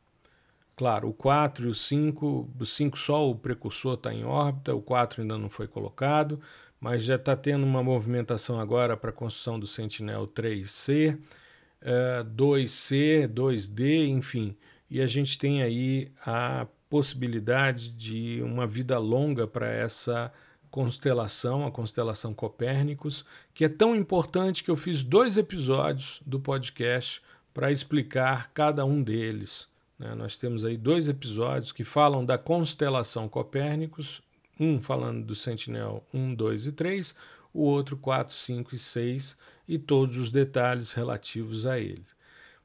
Claro, 0.76 1.10
o 1.10 1.14
4 1.14 1.68
e 1.68 1.70
o 1.70 1.76
5, 1.76 2.50
o 2.60 2.66
5 2.66 2.98
só 2.98 3.30
o 3.30 3.36
precursor 3.36 3.94
está 3.94 4.14
em 4.14 4.26
órbita, 4.26 4.76
o 4.76 4.82
4 4.82 5.22
ainda 5.22 5.38
não 5.38 5.50
foi 5.50 5.68
colocado, 5.68 6.42
mas 6.80 7.04
já 7.04 7.16
está 7.16 7.36
tendo 7.36 7.64
uma 7.64 7.84
movimentação 7.84 8.60
agora 8.60 8.96
para 8.96 9.10
a 9.10 9.14
construção 9.14 9.60
do 9.60 9.68
Sentinel 9.68 10.28
3C, 10.28 11.16
uh, 11.16 12.26
2C, 12.26 13.28
2D, 13.28 14.08
enfim. 14.08 14.56
E 14.90 15.02
a 15.02 15.08
gente 15.08 15.38
tem 15.38 15.64
aí 15.64 16.12
a 16.26 16.68
possibilidade 16.90 17.92
de 17.92 18.42
uma 18.44 18.68
vida 18.68 18.98
longa 19.00 19.48
para 19.48 19.68
essa 19.68 20.32
constelação, 20.70 21.66
a 21.66 21.72
constelação 21.72 22.34
Copérnicos, 22.34 23.24
que 23.54 23.64
é 23.64 23.70
tão 23.70 23.96
importante 23.96 24.64
que 24.64 24.70
eu 24.70 24.76
fiz 24.76 25.04
dois 25.04 25.38
episódios 25.38 26.22
do 26.26 26.40
podcast 26.40 27.22
para 27.54 27.72
explicar 27.72 28.52
cada 28.54 28.84
um 28.86 29.02
deles. 29.02 29.70
Né? 29.98 30.14
Nós 30.16 30.38
temos 30.38 30.66
aí 30.66 30.76
dois 30.76 31.08
episódios 31.08 31.72
que 31.72 31.84
falam 31.84 32.26
da 32.26 32.38
constelação 32.38 33.30
Copérnicos 33.30 34.22
um 34.60 34.80
falando 34.80 35.26
do 35.26 35.36
Sentinel 35.36 36.06
1, 36.14 36.36
2 36.36 36.66
e 36.68 36.72
3, 36.72 37.16
o 37.54 37.62
outro 37.62 37.96
4, 37.98 38.34
5 38.34 38.76
e 38.76 38.78
6 38.78 39.38
e 39.68 39.78
todos 39.78 40.18
os 40.18 40.32
detalhes 40.32 40.92
relativos 40.92 41.66
a 41.66 41.80
ele. 41.80 42.06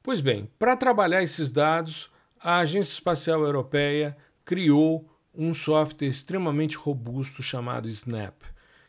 Pois 0.03 0.19
bem, 0.19 0.49
para 0.57 0.75
trabalhar 0.75 1.23
esses 1.23 1.51
dados, 1.51 2.09
a 2.39 2.57
Agência 2.57 2.93
Espacial 2.93 3.41
Europeia 3.43 4.17
criou 4.43 5.07
um 5.33 5.53
software 5.53 6.07
extremamente 6.07 6.75
robusto 6.75 7.41
chamado 7.41 7.87
Snap, 7.87 8.41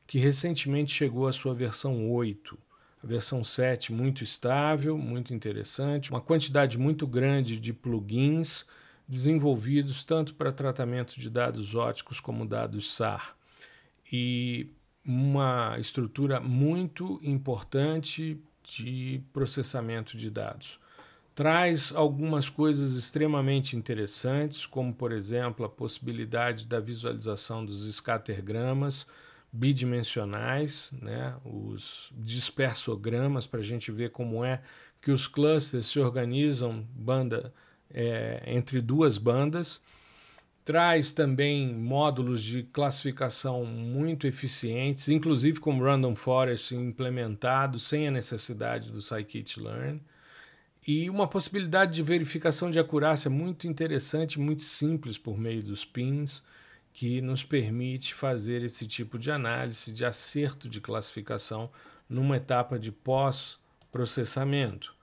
que 0.07 0.19
recentemente 0.19 0.93
chegou 0.93 1.29
à 1.29 1.33
sua 1.33 1.55
versão 1.55 2.11
8. 2.11 2.59
A 3.03 3.07
versão 3.07 3.45
7 3.45 3.93
muito 3.93 4.25
estável, 4.25 4.97
muito 4.97 5.35
interessante, 5.35 6.11
uma 6.11 6.21
quantidade 6.21 6.79
muito 6.79 7.07
grande 7.07 7.59
de 7.59 7.73
plugins 7.73 8.65
desenvolvidos 9.09 10.05
tanto 10.05 10.35
para 10.35 10.53
tratamento 10.53 11.19
de 11.19 11.29
dados 11.29 11.75
óticos 11.75 12.21
como 12.21 12.47
dados 12.47 12.95
SAR. 12.95 13.37
E 14.11 14.69
uma 15.05 15.77
estrutura 15.79 16.41
muito 16.41 17.21
importante 17.23 18.39
de 18.63 19.21
processamento 19.33 20.17
de 20.17 20.31
dados. 20.31 20.79
Traz 21.35 21.93
algumas 21.95 22.49
coisas 22.49 22.95
extremamente 22.95 23.75
interessantes, 23.75 24.67
como, 24.67 24.93
por 24.93 25.13
exemplo, 25.13 25.65
a 25.65 25.69
possibilidade 25.69 26.67
da 26.67 26.79
visualização 26.79 27.65
dos 27.65 27.91
scattergramas 27.95 29.07
bidimensionais, 29.51 30.91
né, 31.01 31.35
os 31.45 32.13
dispersogramas, 32.17 33.47
para 33.47 33.61
a 33.61 33.65
gente 33.65 33.91
ver 33.91 34.11
como 34.11 34.45
é 34.45 34.63
que 35.01 35.11
os 35.11 35.27
clusters 35.27 35.87
se 35.87 35.99
organizam 35.99 36.87
banda 36.95 37.53
é, 37.95 38.43
entre 38.47 38.81
duas 38.81 39.19
bandas. 39.19 39.83
Traz 40.65 41.13
também 41.13 41.75
módulos 41.75 42.43
de 42.43 42.63
classificação 42.63 43.65
muito 43.65 44.29
eficientes, 44.29 45.09
inclusive 45.09 45.59
com 45.59 45.81
Random 45.81 46.15
Forest 46.15 46.75
implementado 46.75 47.81
sem 47.81 48.07
a 48.07 48.13
necessidade 48.13 48.91
do 48.91 49.01
Scikit-learn. 49.01 50.01
e 50.87 51.09
uma 51.11 51.29
possibilidade 51.29 51.95
de 51.95 52.03
verificação 52.03 52.71
de 52.71 52.79
acurácia 52.79 53.31
muito 53.31 53.67
interessante, 53.69 54.41
muito 54.41 54.63
simples 54.63 55.19
por 55.19 55.39
meio 55.39 55.63
dos 55.63 55.85
pins, 55.85 56.43
que 56.93 57.21
nos 57.21 57.43
permite 57.43 58.15
fazer 58.15 58.63
esse 58.63 58.87
tipo 58.87 59.19
de 59.19 59.31
análise 59.31 59.93
de 59.93 60.05
acerto 60.05 60.69
de 60.69 60.81
classificação 60.81 61.71
numa 62.09 62.37
etapa 62.37 62.79
de 62.79 62.93
pós-processamento. 62.93 64.95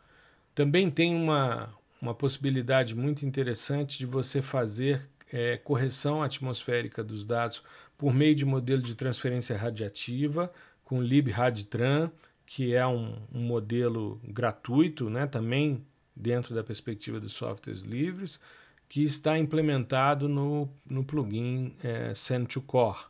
Também 0.54 0.92
tem 0.92 1.16
uma, 1.16 1.74
uma 2.02 2.14
possibilidade 2.14 2.96
muito 2.96 3.26
interessante 3.26 3.98
de 3.98 4.06
você 4.06 4.42
fazer 4.42 5.02
é, 5.32 5.58
correção 5.58 6.24
atmosférica 6.24 7.04
dos 7.04 7.26
dados 7.26 7.62
por 7.98 8.14
meio 8.14 8.34
de 8.34 8.46
modelo 8.46 8.82
de 8.82 8.96
transferência 8.96 9.58
radiativa 9.58 10.52
com 10.84 11.02
LibRadTran, 11.02 12.10
que 12.46 12.74
é 12.74 12.86
um, 12.88 13.16
um 13.32 13.42
modelo 13.42 14.20
gratuito, 14.24 15.10
né, 15.10 15.28
também 15.28 15.86
dentro 16.16 16.56
da 16.56 16.64
perspectiva 16.64 17.20
dos 17.20 17.34
softwares 17.34 17.84
livres, 17.84 18.40
que 18.88 19.04
está 19.04 19.38
implementado 19.38 20.28
no, 20.28 20.68
no 20.90 21.04
plugin 21.04 21.76
é, 21.84 22.12
Send2Core, 22.12 23.06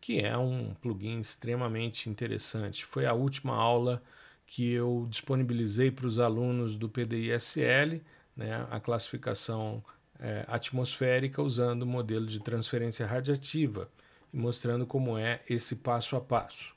que 0.00 0.20
é 0.20 0.38
um 0.38 0.72
plugin 0.80 1.18
extremamente 1.18 2.08
interessante. 2.08 2.86
Foi 2.86 3.06
a 3.06 3.12
última 3.12 3.56
aula 3.56 4.00
que 4.46 4.70
eu 4.70 5.06
disponibilizei 5.10 5.90
para 5.90 6.06
os 6.06 6.20
alunos 6.20 6.76
do 6.76 6.88
PDISL, 6.88 8.00
né, 8.36 8.66
a 8.70 8.78
classificação 8.78 9.82
é, 10.20 10.44
atmosférica 10.48 11.42
usando 11.42 11.82
o 11.82 11.86
modelo 11.86 12.26
de 12.26 12.40
transferência 12.40 13.06
radiativa 13.06 13.88
e 14.32 14.36
mostrando 14.36 14.86
como 14.86 15.16
é 15.16 15.40
esse 15.48 15.76
passo 15.76 16.16
a 16.16 16.20
passo. 16.20 16.74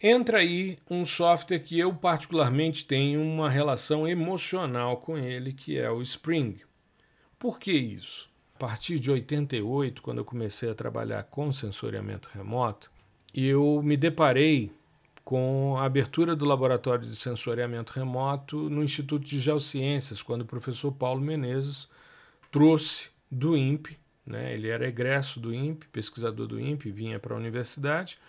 Entra 0.00 0.38
aí 0.38 0.78
um 0.90 1.06
software 1.06 1.60
que 1.60 1.78
eu 1.78 1.94
particularmente 1.94 2.84
tenho 2.84 3.22
uma 3.22 3.48
relação 3.48 4.06
emocional 4.06 4.98
com 4.98 5.16
ele, 5.16 5.52
que 5.52 5.78
é 5.78 5.90
o 5.90 6.02
Spring. 6.02 6.60
Por 7.38 7.58
que 7.58 7.72
isso? 7.72 8.28
A 8.54 8.58
partir 8.58 8.98
de 8.98 9.10
88, 9.10 10.02
quando 10.02 10.18
eu 10.18 10.24
comecei 10.24 10.70
a 10.70 10.74
trabalhar 10.74 11.22
com 11.24 11.50
sensoriamento 11.50 12.30
remoto, 12.32 12.90
eu 13.34 13.82
me 13.82 13.96
deparei 13.96 14.70
com 15.26 15.76
a 15.76 15.84
abertura 15.84 16.36
do 16.36 16.44
laboratório 16.44 17.04
de 17.04 17.16
sensoriamento 17.16 17.92
remoto 17.92 18.70
no 18.70 18.80
Instituto 18.80 19.26
de 19.26 19.40
Geociências, 19.40 20.22
quando 20.22 20.42
o 20.42 20.46
professor 20.46 20.92
Paulo 20.92 21.20
Menezes 21.20 21.88
trouxe 22.48 23.08
do 23.28 23.56
INPE, 23.56 23.98
né, 24.24 24.54
ele 24.54 24.68
era 24.68 24.86
egresso 24.86 25.40
do 25.40 25.52
INPE, 25.52 25.88
pesquisador 25.88 26.46
do 26.46 26.60
INPE, 26.60 26.92
vinha 26.92 27.18
para 27.18 27.34
a 27.34 27.38
universidade, 27.38 28.20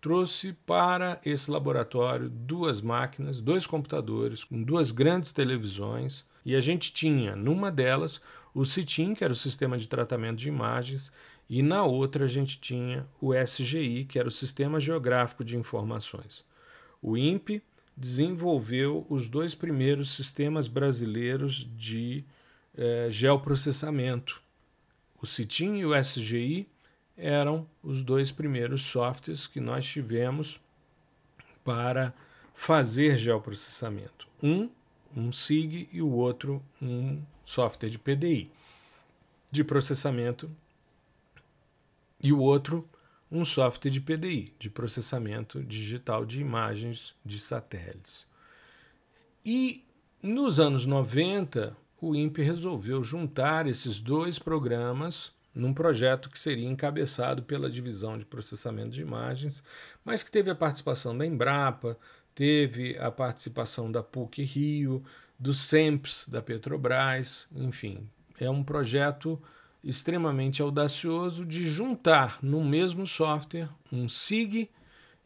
trouxe 0.00 0.52
para 0.64 1.20
esse 1.26 1.50
laboratório 1.50 2.28
duas 2.30 2.80
máquinas, 2.80 3.40
dois 3.40 3.66
computadores, 3.66 4.44
com 4.44 4.62
duas 4.62 4.92
grandes 4.92 5.32
televisões, 5.32 6.24
e 6.44 6.54
a 6.54 6.60
gente 6.60 6.92
tinha 6.92 7.34
numa 7.34 7.68
delas 7.68 8.20
o 8.54 8.64
CITIM, 8.64 9.14
que 9.14 9.24
era 9.24 9.32
o 9.32 9.36
Sistema 9.36 9.76
de 9.76 9.88
Tratamento 9.88 10.36
de 10.36 10.46
Imagens, 10.46 11.10
e 11.48 11.62
na 11.62 11.84
outra 11.84 12.24
a 12.24 12.28
gente 12.28 12.58
tinha 12.58 13.06
o 13.20 13.34
SGI, 13.34 14.04
que 14.04 14.18
era 14.18 14.28
o 14.28 14.32
Sistema 14.32 14.80
Geográfico 14.80 15.44
de 15.44 15.56
Informações. 15.56 16.44
O 17.02 17.16
INPE 17.16 17.62
desenvolveu 17.96 19.06
os 19.08 19.28
dois 19.28 19.54
primeiros 19.54 20.14
sistemas 20.14 20.66
brasileiros 20.66 21.68
de 21.76 22.24
eh, 22.76 23.08
geoprocessamento. 23.10 24.42
O 25.22 25.26
CITIM 25.26 25.76
e 25.76 25.86
o 25.86 25.94
SGI 25.94 26.66
eram 27.16 27.66
os 27.82 28.02
dois 28.02 28.32
primeiros 28.32 28.82
softwares 28.82 29.46
que 29.46 29.60
nós 29.60 29.86
tivemos 29.86 30.60
para 31.64 32.12
fazer 32.52 33.16
geoprocessamento. 33.16 34.26
Um, 34.42 34.68
um 35.16 35.32
SIG 35.32 35.88
e 35.92 36.02
o 36.02 36.10
outro 36.10 36.62
um 36.82 37.22
software 37.44 37.90
de 37.90 37.98
PDI, 37.98 38.50
de 39.50 39.62
processamento 39.62 40.50
e 42.24 42.32
o 42.32 42.38
outro 42.40 42.88
um 43.30 43.44
software 43.44 43.90
de 43.90 44.00
PDI, 44.00 44.54
de 44.58 44.70
processamento 44.70 45.62
digital 45.62 46.24
de 46.24 46.40
imagens 46.40 47.14
de 47.24 47.38
satélites. 47.38 48.26
E 49.44 49.84
nos 50.22 50.58
anos 50.58 50.86
90, 50.86 51.76
o 52.00 52.14
INPE 52.14 52.42
resolveu 52.42 53.04
juntar 53.04 53.66
esses 53.66 54.00
dois 54.00 54.38
programas 54.38 55.32
num 55.54 55.74
projeto 55.74 56.30
que 56.30 56.40
seria 56.40 56.68
encabeçado 56.68 57.42
pela 57.42 57.70
divisão 57.70 58.16
de 58.16 58.24
processamento 58.24 58.90
de 58.90 59.02
imagens, 59.02 59.62
mas 60.04 60.22
que 60.22 60.30
teve 60.30 60.50
a 60.50 60.54
participação 60.54 61.16
da 61.16 61.26
Embrapa, 61.26 61.96
teve 62.34 62.96
a 62.98 63.10
participação 63.10 63.92
da 63.92 64.02
PUC 64.02 64.42
Rio, 64.42 64.98
do 65.38 65.52
SEMPS 65.52 66.28
da 66.28 66.40
Petrobras, 66.40 67.46
enfim, 67.54 68.08
é 68.40 68.48
um 68.48 68.64
projeto 68.64 69.40
extremamente 69.84 70.62
audacioso 70.62 71.44
de 71.44 71.62
juntar 71.68 72.38
no 72.42 72.64
mesmo 72.64 73.06
software 73.06 73.68
um 73.92 74.08
SIG 74.08 74.70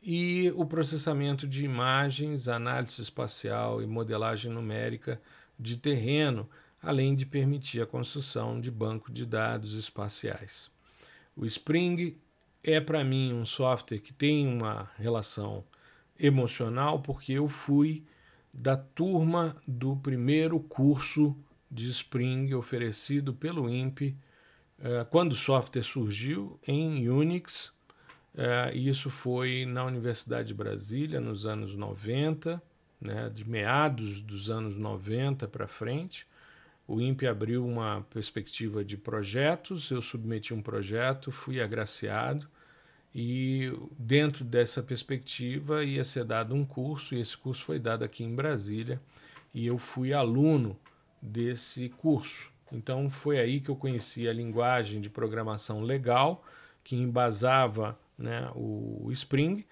e 0.02 0.52
o 0.56 0.66
processamento 0.66 1.46
de 1.46 1.64
imagens, 1.64 2.48
análise 2.48 3.00
espacial 3.00 3.80
e 3.80 3.86
modelagem 3.86 4.50
numérica 4.50 5.20
de 5.58 5.76
terreno, 5.76 6.48
além 6.82 7.14
de 7.14 7.24
permitir 7.24 7.80
a 7.80 7.86
construção 7.86 8.60
de 8.60 8.70
banco 8.70 9.12
de 9.12 9.24
dados 9.24 9.74
espaciais. 9.74 10.70
O 11.36 11.46
Spring 11.46 12.16
é 12.62 12.80
para 12.80 13.04
mim 13.04 13.32
um 13.32 13.44
software 13.44 14.00
que 14.00 14.12
tem 14.12 14.46
uma 14.46 14.90
relação 14.96 15.64
emocional 16.18 17.00
porque 17.00 17.32
eu 17.32 17.48
fui 17.48 18.04
da 18.52 18.76
turma 18.76 19.56
do 19.66 19.96
primeiro 19.96 20.58
curso 20.58 21.36
de 21.70 21.88
Spring 21.90 22.52
oferecido 22.54 23.32
pelo 23.32 23.68
INPE 23.68 24.16
quando 25.10 25.32
o 25.32 25.36
software 25.36 25.82
surgiu 25.82 26.58
em 26.66 27.08
Unix. 27.08 27.72
Eh, 28.36 28.76
isso 28.76 29.10
foi 29.10 29.66
na 29.66 29.84
Universidade 29.84 30.48
de 30.48 30.54
Brasília 30.54 31.20
nos 31.20 31.44
anos 31.44 31.74
90, 31.74 32.62
né, 33.00 33.28
de 33.34 33.48
meados 33.48 34.20
dos 34.20 34.48
anos 34.48 34.78
90 34.78 35.48
para 35.48 35.66
frente. 35.66 36.26
O 36.86 37.00
INPE 37.00 37.26
abriu 37.26 37.66
uma 37.66 38.06
perspectiva 38.10 38.84
de 38.84 38.96
projetos, 38.96 39.90
eu 39.90 40.00
submeti 40.00 40.54
um 40.54 40.62
projeto, 40.62 41.32
fui 41.32 41.60
agraciado 41.60 42.48
e 43.14 43.72
dentro 43.98 44.44
dessa 44.44 44.82
perspectiva 44.82 45.84
ia 45.84 46.04
ser 46.04 46.24
dado 46.24 46.54
um 46.54 46.64
curso, 46.64 47.14
e 47.14 47.20
esse 47.20 47.36
curso 47.36 47.64
foi 47.64 47.78
dado 47.78 48.04
aqui 48.04 48.22
em 48.22 48.34
Brasília, 48.34 49.00
e 49.52 49.66
eu 49.66 49.78
fui 49.78 50.12
aluno 50.12 50.78
desse 51.20 51.88
curso. 51.88 52.50
Então 52.72 53.08
foi 53.08 53.38
aí 53.38 53.60
que 53.60 53.68
eu 53.68 53.76
conheci 53.76 54.28
a 54.28 54.32
linguagem 54.32 55.00
de 55.00 55.08
programação 55.08 55.82
legal, 55.82 56.44
que 56.84 56.96
embasava 56.96 57.98
né, 58.16 58.50
o 58.54 59.08
Spring, 59.12 59.64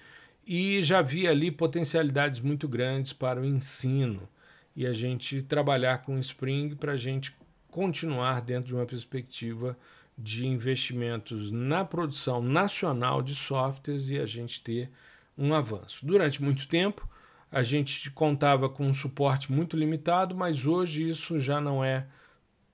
e 0.46 0.82
já 0.82 1.02
vi 1.02 1.26
ali 1.26 1.50
potencialidades 1.50 2.40
muito 2.40 2.68
grandes 2.68 3.12
para 3.12 3.40
o 3.40 3.44
ensino. 3.44 4.28
E 4.74 4.86
a 4.86 4.92
gente 4.92 5.42
trabalhar 5.42 5.98
com 5.98 6.16
o 6.16 6.20
Spring 6.20 6.74
para 6.74 6.92
a 6.92 6.96
gente 6.96 7.34
continuar 7.68 8.40
dentro 8.40 8.68
de 8.68 8.74
uma 8.74 8.86
perspectiva 8.86 9.76
de 10.16 10.46
investimentos 10.46 11.50
na 11.50 11.84
produção 11.84 12.42
nacional 12.42 13.22
de 13.22 13.34
softwares 13.34 14.08
e 14.08 14.18
a 14.18 14.24
gente 14.24 14.62
ter 14.62 14.90
um 15.36 15.52
avanço. 15.52 16.06
Durante 16.06 16.42
muito 16.42 16.66
tempo, 16.66 17.06
a 17.50 17.62
gente 17.62 18.10
contava 18.10 18.68
com 18.68 18.86
um 18.86 18.94
suporte 18.94 19.52
muito 19.52 19.76
limitado, 19.76 20.34
mas 20.34 20.66
hoje 20.66 21.08
isso 21.08 21.38
já 21.38 21.60
não 21.60 21.84
é 21.84 22.06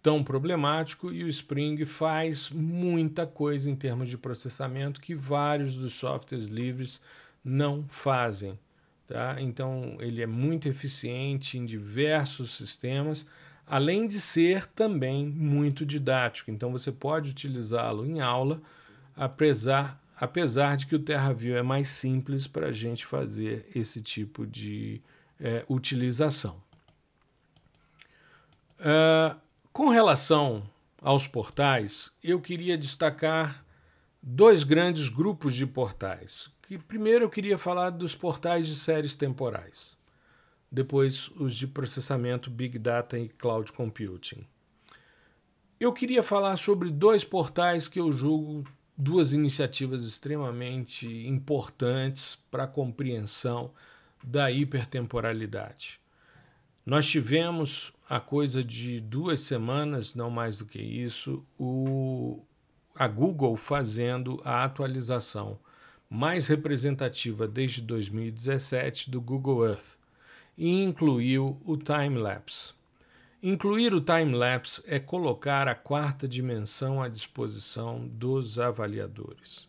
tão 0.03 0.25
problemático 0.25 1.13
e 1.13 1.23
o 1.23 1.29
Spring 1.29 1.85
faz 1.85 2.51
muita 2.51 3.27
coisa 3.27 3.71
em 3.71 3.77
termos 3.77 4.09
de 4.09 4.19
processamento 4.19 5.01
que 5.01 5.15
vários 5.15 5.77
dos 5.77 5.95
softwares 5.95 6.49
livres 6.49 7.01
não 7.45 7.85
fazem. 7.89 8.59
Tá? 9.07 9.37
Então, 9.41 9.97
ele 10.01 10.21
é 10.23 10.27
muito 10.27 10.69
eficiente 10.69 11.57
em 11.57 11.65
diversos 11.65 12.57
sistemas 12.57 13.27
além 13.67 14.07
de 14.07 14.21
ser 14.21 14.67
também 14.67 15.27
muito 15.27 15.87
didático. 15.87 16.51
Então 16.51 16.71
você 16.71 16.91
pode 16.93 17.31
utilizá-lo 17.31 18.05
em 18.05 18.21
aula, 18.21 18.61
apesar, 19.17 19.99
apesar 20.17 20.77
de 20.77 20.87
que 20.87 20.95
o 20.95 20.99
TerraView 20.99 21.57
é 21.57 21.63
mais 21.63 21.89
simples 21.89 22.47
para 22.47 22.69
a 22.69 22.73
gente 22.73 23.07
fazer 23.07 23.67
esse 23.75 24.03
tipo 24.03 24.47
de 24.47 25.01
é, 25.41 25.65
utilização. 25.69 26.61
Uh, 28.79 29.41
com 29.73 29.89
relação 29.89 30.63
aos 31.01 31.27
portais, 31.27 32.11
eu 32.23 32.41
queria 32.41 32.77
destacar 32.77 33.65
dois 34.23 34.63
grandes 34.63 35.09
grupos 35.09 35.55
de 35.55 35.67
portais. 35.67 36.51
Que 36.63 36.79
primeiro 36.79 37.25
eu 37.25 37.31
queria 37.31 37.59
falar 37.59 37.91
dos 37.91 38.15
portais 38.15 38.67
de 38.67 38.77
séries 38.77 39.17
temporais 39.17 39.97
depois 40.73 41.29
os 41.37 41.55
de 41.55 41.67
processamento 41.67 42.51
Big 42.51 42.79
Data 42.79 43.19
e 43.19 43.29
Cloud 43.29 43.71
Computing. 43.73 44.47
Eu 45.79 45.93
queria 45.93 46.23
falar 46.23 46.57
sobre 46.57 46.91
dois 46.91 47.25
portais 47.25 47.89
que 47.89 48.01
eu 48.01 48.11
julgo 48.11 48.65
duas 48.97 49.35
iniciativas 49.35 50.05
extremamente 50.05 51.07
importantes 51.29 52.39
para 52.51 52.65
a 52.65 52.69
compreensão 52.69 53.71
da 54.25 54.51
hipertemporalidade. 54.51 56.01
Nós 56.87 57.07
tivemos 57.07 57.93
a 58.13 58.21
coisa 58.21 58.63
de 58.63 59.01
duas 59.01 59.41
semanas, 59.41 60.15
não 60.15 60.29
mais 60.29 60.59
do 60.59 60.67
que 60.67 60.79
isso, 60.79 61.43
o, 61.59 62.45
a 62.95 63.09
Google 63.09 63.57
fazendo 63.57 64.39
a 64.45 64.63
atualização 64.65 65.59
mais 66.11 66.47
representativa 66.47 67.49
desde 67.49 67.81
2017 67.81 69.11
do 69.11 69.19
Google 69.19 69.67
Earth 69.67 69.97
e 70.59 70.83
incluiu 70.83 71.59
o 71.65 71.75
time-lapse. 71.75 72.75
Incluir 73.43 73.95
o 73.95 74.01
time-lapse 74.03 74.83
é 74.87 74.99
colocar 74.99 75.67
a 75.67 75.75
quarta 75.75 76.29
dimensão 76.29 77.03
à 77.03 77.09
disposição 77.09 78.07
dos 78.07 78.59
avaliadores. 78.59 79.67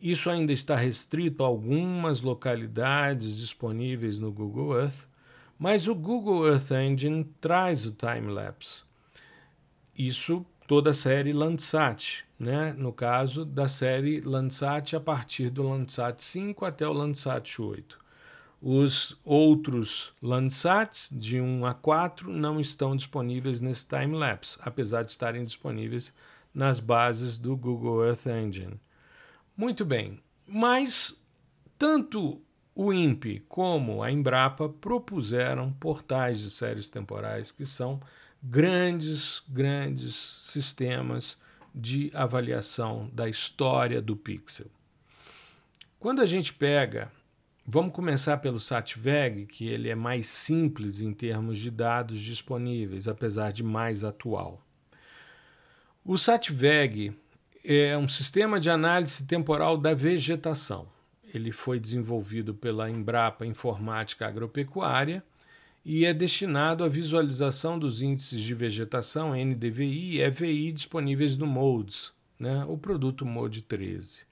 Isso 0.00 0.28
ainda 0.28 0.52
está 0.52 0.74
restrito 0.74 1.44
a 1.44 1.46
algumas 1.46 2.20
localidades 2.20 3.36
disponíveis 3.36 4.18
no 4.18 4.32
Google 4.32 4.80
Earth, 4.80 5.06
mas 5.58 5.88
o 5.88 5.94
Google 5.94 6.46
Earth 6.46 6.70
Engine 6.70 7.24
traz 7.40 7.86
o 7.86 7.92
time-lapse. 7.92 8.82
Isso 9.96 10.44
toda 10.66 10.90
a 10.90 10.94
série 10.94 11.32
Landsat, 11.32 12.24
né? 12.38 12.72
no 12.76 12.92
caso 12.92 13.44
da 13.44 13.68
série 13.68 14.20
Landsat 14.20 14.96
a 14.96 15.00
partir 15.00 15.50
do 15.50 15.62
Landsat 15.62 16.20
5 16.22 16.64
até 16.64 16.86
o 16.86 16.92
Landsat 16.92 17.60
8. 17.60 18.04
Os 18.60 19.18
outros 19.22 20.14
Landsats 20.22 21.10
de 21.12 21.38
1 21.40 21.66
a 21.66 21.74
4 21.74 22.32
não 22.32 22.58
estão 22.58 22.96
disponíveis 22.96 23.60
nesse 23.60 23.86
time-lapse, 23.86 24.58
apesar 24.62 25.02
de 25.02 25.10
estarem 25.10 25.44
disponíveis 25.44 26.14
nas 26.52 26.80
bases 26.80 27.36
do 27.36 27.56
Google 27.56 28.04
Earth 28.06 28.26
Engine. 28.26 28.80
Muito 29.54 29.84
bem, 29.84 30.18
mas 30.46 31.20
tanto 31.78 32.40
o 32.74 32.92
INPE 32.92 33.44
como 33.48 34.02
a 34.02 34.10
Embrapa 34.10 34.68
propuseram 34.68 35.72
portais 35.72 36.40
de 36.40 36.50
séries 36.50 36.90
temporais 36.90 37.52
que 37.52 37.64
são 37.64 38.00
grandes, 38.42 39.42
grandes 39.48 40.14
sistemas 40.14 41.38
de 41.74 42.10
avaliação 42.14 43.08
da 43.12 43.28
história 43.28 44.02
do 44.02 44.16
pixel. 44.16 44.66
Quando 45.98 46.20
a 46.20 46.26
gente 46.26 46.52
pega, 46.52 47.10
vamos 47.66 47.94
começar 47.94 48.36
pelo 48.36 48.60
SATVEG, 48.60 49.46
que 49.46 49.66
ele 49.66 49.88
é 49.88 49.94
mais 49.94 50.26
simples 50.28 51.00
em 51.00 51.12
termos 51.12 51.58
de 51.58 51.70
dados 51.70 52.20
disponíveis, 52.20 53.08
apesar 53.08 53.52
de 53.52 53.62
mais 53.62 54.04
atual. 54.04 54.60
O 56.04 56.18
SATVEG 56.18 57.16
é 57.64 57.96
um 57.96 58.06
sistema 58.06 58.60
de 58.60 58.68
análise 58.68 59.24
temporal 59.26 59.78
da 59.78 59.94
vegetação. 59.94 60.93
Ele 61.34 61.50
foi 61.50 61.80
desenvolvido 61.80 62.54
pela 62.54 62.88
Embrapa 62.88 63.44
Informática 63.44 64.26
Agropecuária 64.28 65.22
e 65.84 66.06
é 66.06 66.14
destinado 66.14 66.84
à 66.84 66.88
visualização 66.88 67.76
dos 67.76 68.00
índices 68.00 68.40
de 68.40 68.54
vegetação 68.54 69.34
NDVI 69.34 70.16
e 70.16 70.20
EVI 70.22 70.70
disponíveis 70.70 71.36
no 71.36 71.46
MODES, 71.46 72.12
né, 72.38 72.64
o 72.68 72.78
produto 72.78 73.26
MODE 73.26 73.62
13. 73.62 74.26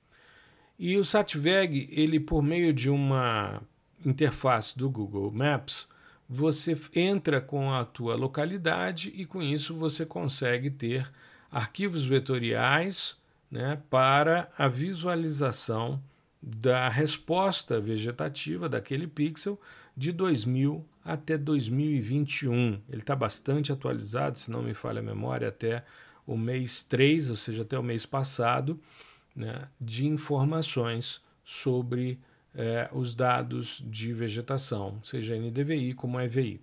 E 0.79 0.97
o 0.97 1.05
SATVEG, 1.05 1.89
ele 1.91 2.21
por 2.21 2.43
meio 2.43 2.73
de 2.73 2.89
uma 2.89 3.61
interface 4.07 4.79
do 4.79 4.89
Google 4.89 5.31
Maps, 5.31 5.89
você 6.29 6.79
entra 6.95 7.41
com 7.41 7.73
a 7.73 7.85
tua 7.85 8.15
localidade 8.15 9.13
e 9.15 9.27
com 9.27 9.43
isso 9.43 9.75
você 9.75 10.07
consegue 10.07 10.71
ter 10.71 11.11
arquivos 11.51 12.05
vetoriais 12.05 13.17
né, 13.51 13.79
para 13.91 14.51
a 14.57 14.67
visualização 14.69 16.03
da 16.43 16.89
resposta 16.89 17.81
vegetativa 17.81 18.69
daquele 18.69 19.07
pixel 19.07 19.61
de 19.97 20.11
2000 20.11 20.85
até 21.05 21.39
2021. 21.39 22.81
Ele 22.91 23.03
está 23.03 23.15
bastante 23.15 23.71
atualizado, 23.71 24.39
se 24.39 24.51
não 24.51 24.63
me 24.63 24.75
falha 24.75 25.01
a 25.01 25.03
memória, 25.03 25.49
até 25.49 25.85
o 26.27 26.37
mês 26.37 26.83
3, 26.83 27.31
ou 27.31 27.37
seja, 27.37 27.63
até 27.63 27.79
o 27.79 27.83
mês 27.83 28.05
passado, 28.07 28.79
né, 29.35 29.69
de 29.81 30.07
informações 30.07 31.21
sobre 31.45 32.19
eh, 32.55 32.89
os 32.93 33.15
dados 33.15 33.83
de 33.87 34.13
vegetação, 34.13 34.99
seja 35.03 35.37
NDVI 35.37 35.95
como 35.95 36.21
EVI. 36.21 36.61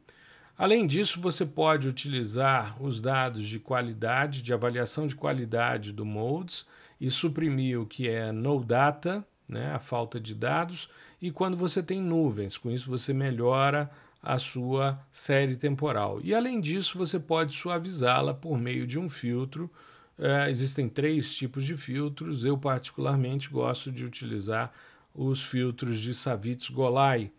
Além 0.58 0.86
disso, 0.86 1.22
você 1.22 1.46
pode 1.46 1.88
utilizar 1.88 2.82
os 2.84 3.00
dados 3.00 3.48
de 3.48 3.60
qualidade, 3.60 4.42
de 4.42 4.54
avaliação 4.54 5.08
de 5.08 5.16
qualidade 5.16 5.94
do 5.94 6.06
MODES 6.06 6.66
e 7.00 7.10
suprimir 7.10 7.80
o 7.80 7.86
que 7.86 8.10
é 8.10 8.32
no 8.32 8.62
data, 8.64 9.26
né, 9.50 9.74
a 9.74 9.80
falta 9.80 10.20
de 10.20 10.34
dados, 10.34 10.90
e 11.22 11.32
quando 11.32 11.58
você 11.58 11.82
tem 11.84 12.02
nuvens, 12.02 12.58
com 12.58 12.72
isso 12.72 12.90
você 12.90 13.14
melhora 13.14 13.90
a 14.22 14.38
sua 14.38 15.00
série 15.12 15.56
temporal. 15.56 16.20
E 16.24 16.34
além 16.34 16.60
disso, 16.60 16.98
você 16.98 17.20
pode 17.20 17.56
suavizá-la 17.56 18.34
por 18.34 18.58
meio 18.58 18.86
de 18.86 19.00
um 19.00 19.10
filtro. 19.10 19.70
É, 20.18 20.50
existem 20.50 20.90
três 20.90 21.34
tipos 21.34 21.66
de 21.66 21.76
filtros. 21.78 22.44
Eu, 22.44 22.58
particularmente, 22.58 23.50
gosto 23.50 23.92
de 23.92 24.06
utilizar 24.06 24.72
os 25.16 25.42
filtros 25.42 26.00
de 26.00 26.14
Savitz-Golay. 26.14 27.32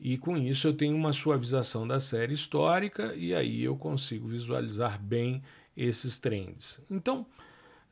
E 0.00 0.18
com 0.18 0.36
isso 0.36 0.66
eu 0.66 0.74
tenho 0.74 0.96
uma 0.96 1.12
suavização 1.12 1.86
da 1.86 2.00
série 2.00 2.34
histórica 2.34 3.14
e 3.14 3.32
aí 3.32 3.62
eu 3.62 3.76
consigo 3.76 4.26
visualizar 4.26 5.00
bem 5.00 5.42
esses 5.76 6.18
trends. 6.18 6.80
Então, 6.90 7.24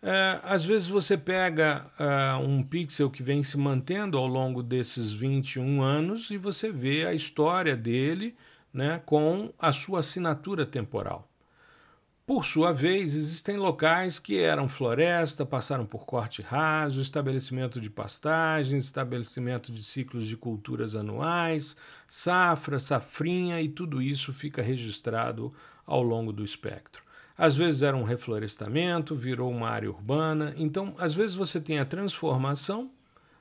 é, 0.03 0.41
às 0.43 0.65
vezes 0.65 0.89
você 0.89 1.17
pega 1.17 1.87
é, 1.99 2.35
um 2.37 2.63
pixel 2.63 3.11
que 3.11 3.23
vem 3.23 3.43
se 3.43 3.59
mantendo 3.59 4.17
ao 4.17 4.27
longo 4.27 4.63
desses 4.63 5.13
21 5.13 5.83
anos 5.83 6.31
e 6.31 6.39
você 6.39 6.73
vê 6.73 7.07
a 7.07 7.13
história 7.13 7.77
dele 7.77 8.35
né, 8.73 9.03
com 9.05 9.53
a 9.59 9.73
sua 9.73 10.01
assinatura 10.01 10.65
temporal. 10.65 11.31
Por 12.31 12.45
sua 12.45 12.73
vez, 12.73 13.17
existem 13.17 13.57
locais 13.57 14.21
que 14.21 14.39
eram 14.39 14.69
floresta, 14.69 15.45
passaram 15.45 15.85
por 15.85 16.07
corte 16.07 16.41
raso, 16.41 17.01
estabelecimento 17.01 17.81
de 17.81 17.91
pastagens, 17.91 18.85
estabelecimento 18.85 19.73
de 19.73 19.83
ciclos 19.83 20.27
de 20.27 20.37
culturas 20.37 20.95
anuais, 20.95 21.77
safra, 22.07 22.79
safrinha, 22.79 23.61
e 23.61 23.69
tudo 23.69 24.01
isso 24.01 24.33
fica 24.33 24.63
registrado 24.63 25.53
ao 25.85 26.05
longo 26.05 26.33
do 26.33 26.45
espectro. 26.45 27.03
Às 27.41 27.57
vezes 27.57 27.81
era 27.81 27.97
um 27.97 28.03
reflorestamento, 28.03 29.15
virou 29.15 29.51
uma 29.51 29.71
área 29.71 29.89
urbana. 29.89 30.53
Então, 30.59 30.95
às 30.99 31.15
vezes 31.15 31.35
você 31.35 31.59
tem 31.59 31.79
a 31.79 31.87
transformação 31.87 32.91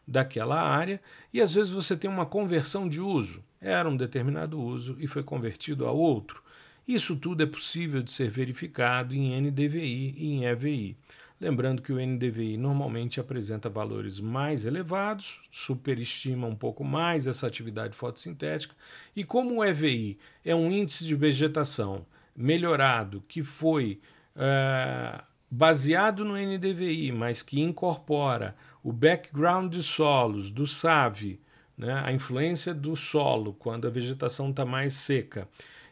daquela 0.07 0.61
área 0.61 1.01
e 1.33 1.41
às 1.41 1.53
vezes 1.53 1.69
você 1.69 1.97
tem 1.97 2.09
uma 2.09 2.25
conversão 2.25 2.87
de 2.87 3.01
uso. 3.01 3.43
Era 3.59 3.89
um 3.89 3.97
determinado 3.97 4.57
uso 4.57 4.95
e 5.01 5.05
foi 5.05 5.21
convertido 5.21 5.85
a 5.85 5.91
outro. 5.91 6.41
Isso 6.87 7.13
tudo 7.13 7.43
é 7.43 7.45
possível 7.45 8.01
de 8.01 8.09
ser 8.09 8.29
verificado 8.29 9.13
em 9.13 9.37
NDVI 9.41 10.15
e 10.15 10.31
em 10.31 10.45
EVI. 10.45 10.95
Lembrando 11.37 11.81
que 11.81 11.91
o 11.91 11.99
NDVI 11.99 12.55
normalmente 12.55 13.19
apresenta 13.19 13.67
valores 13.67 14.21
mais 14.21 14.63
elevados, 14.63 15.41
superestima 15.51 16.47
um 16.47 16.55
pouco 16.55 16.85
mais 16.85 17.27
essa 17.27 17.45
atividade 17.45 17.97
fotossintética, 17.97 18.73
e 19.13 19.25
como 19.25 19.57
o 19.57 19.65
EVI 19.65 20.17
é 20.45 20.55
um 20.55 20.71
índice 20.71 21.03
de 21.03 21.15
vegetação 21.15 22.05
melhorado 22.39 23.21
que 23.27 23.43
foi 23.43 23.99
uh, 24.35 25.21
baseado 25.51 26.23
no 26.23 26.37
NDVI, 26.37 27.11
mas 27.11 27.41
que 27.41 27.59
incorpora 27.59 28.55
o 28.81 28.93
background 28.93 29.73
de 29.73 29.83
solos 29.83 30.49
do 30.49 30.65
SAV, 30.65 31.37
né, 31.77 32.01
a 32.05 32.13
influência 32.13 32.73
do 32.73 32.95
solo 32.95 33.53
quando 33.53 33.87
a 33.87 33.91
vegetação 33.91 34.51
está 34.51 34.65
mais 34.65 34.93
seca, 34.93 35.47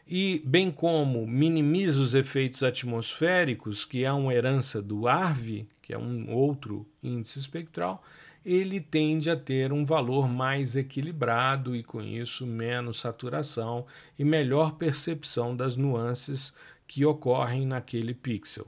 e 0.06 0.40
bem 0.44 0.70
como 0.70 1.26
minimiza 1.26 2.00
os 2.00 2.14
efeitos 2.14 2.62
atmosféricos, 2.62 3.84
que 3.84 4.04
é 4.04 4.12
uma 4.12 4.32
herança 4.32 4.80
do 4.80 5.06
ARV, 5.06 5.66
que 5.82 5.92
é 5.92 5.98
um 5.98 6.32
outro 6.32 6.86
índice 7.02 7.38
espectral, 7.38 8.02
ele 8.48 8.80
tende 8.80 9.28
a 9.28 9.36
ter 9.36 9.74
um 9.74 9.84
valor 9.84 10.26
mais 10.26 10.74
equilibrado 10.74 11.76
e, 11.76 11.82
com 11.82 12.00
isso, 12.00 12.46
menos 12.46 12.98
saturação 12.98 13.84
e 14.18 14.24
melhor 14.24 14.76
percepção 14.76 15.54
das 15.54 15.76
nuances 15.76 16.54
que 16.86 17.04
ocorrem 17.04 17.66
naquele 17.66 18.14
pixel. 18.14 18.66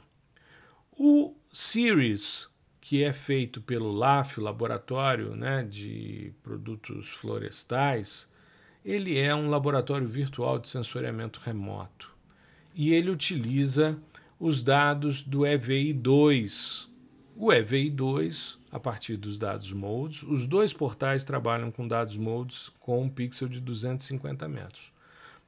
O 0.93 1.35
Series, 1.51 2.47
que 2.78 3.03
é 3.03 3.11
feito 3.14 3.62
pelo 3.62 3.91
LAF, 3.91 4.39
Laboratório 4.39 5.35
né, 5.35 5.64
de 5.64 6.31
Produtos 6.43 7.09
Florestais, 7.09 8.28
ele 8.85 9.16
é 9.16 9.35
um 9.35 9.49
laboratório 9.49 10.07
virtual 10.07 10.59
de 10.59 10.68
sensoriamento 10.68 11.41
remoto 11.43 12.14
e 12.74 12.93
ele 12.93 13.09
utiliza 13.09 13.99
os 14.39 14.62
dados 14.62 15.22
do 15.22 15.41
EVI2. 15.41 16.87
O 17.35 17.47
EVI2 17.47 18.60
a 18.71 18.79
partir 18.79 19.16
dos 19.16 19.39
dados 19.39 19.73
modes. 19.73 20.23
Os 20.23 20.47
dois 20.47 20.73
portais 20.73 21.25
trabalham 21.25 21.71
com 21.71 21.87
dados 21.87 22.16
modes 22.16 22.71
com 22.81 23.03
um 23.03 23.09
pixel 23.09 23.49
de 23.49 23.61
250 23.61 24.49
metros. 24.49 24.93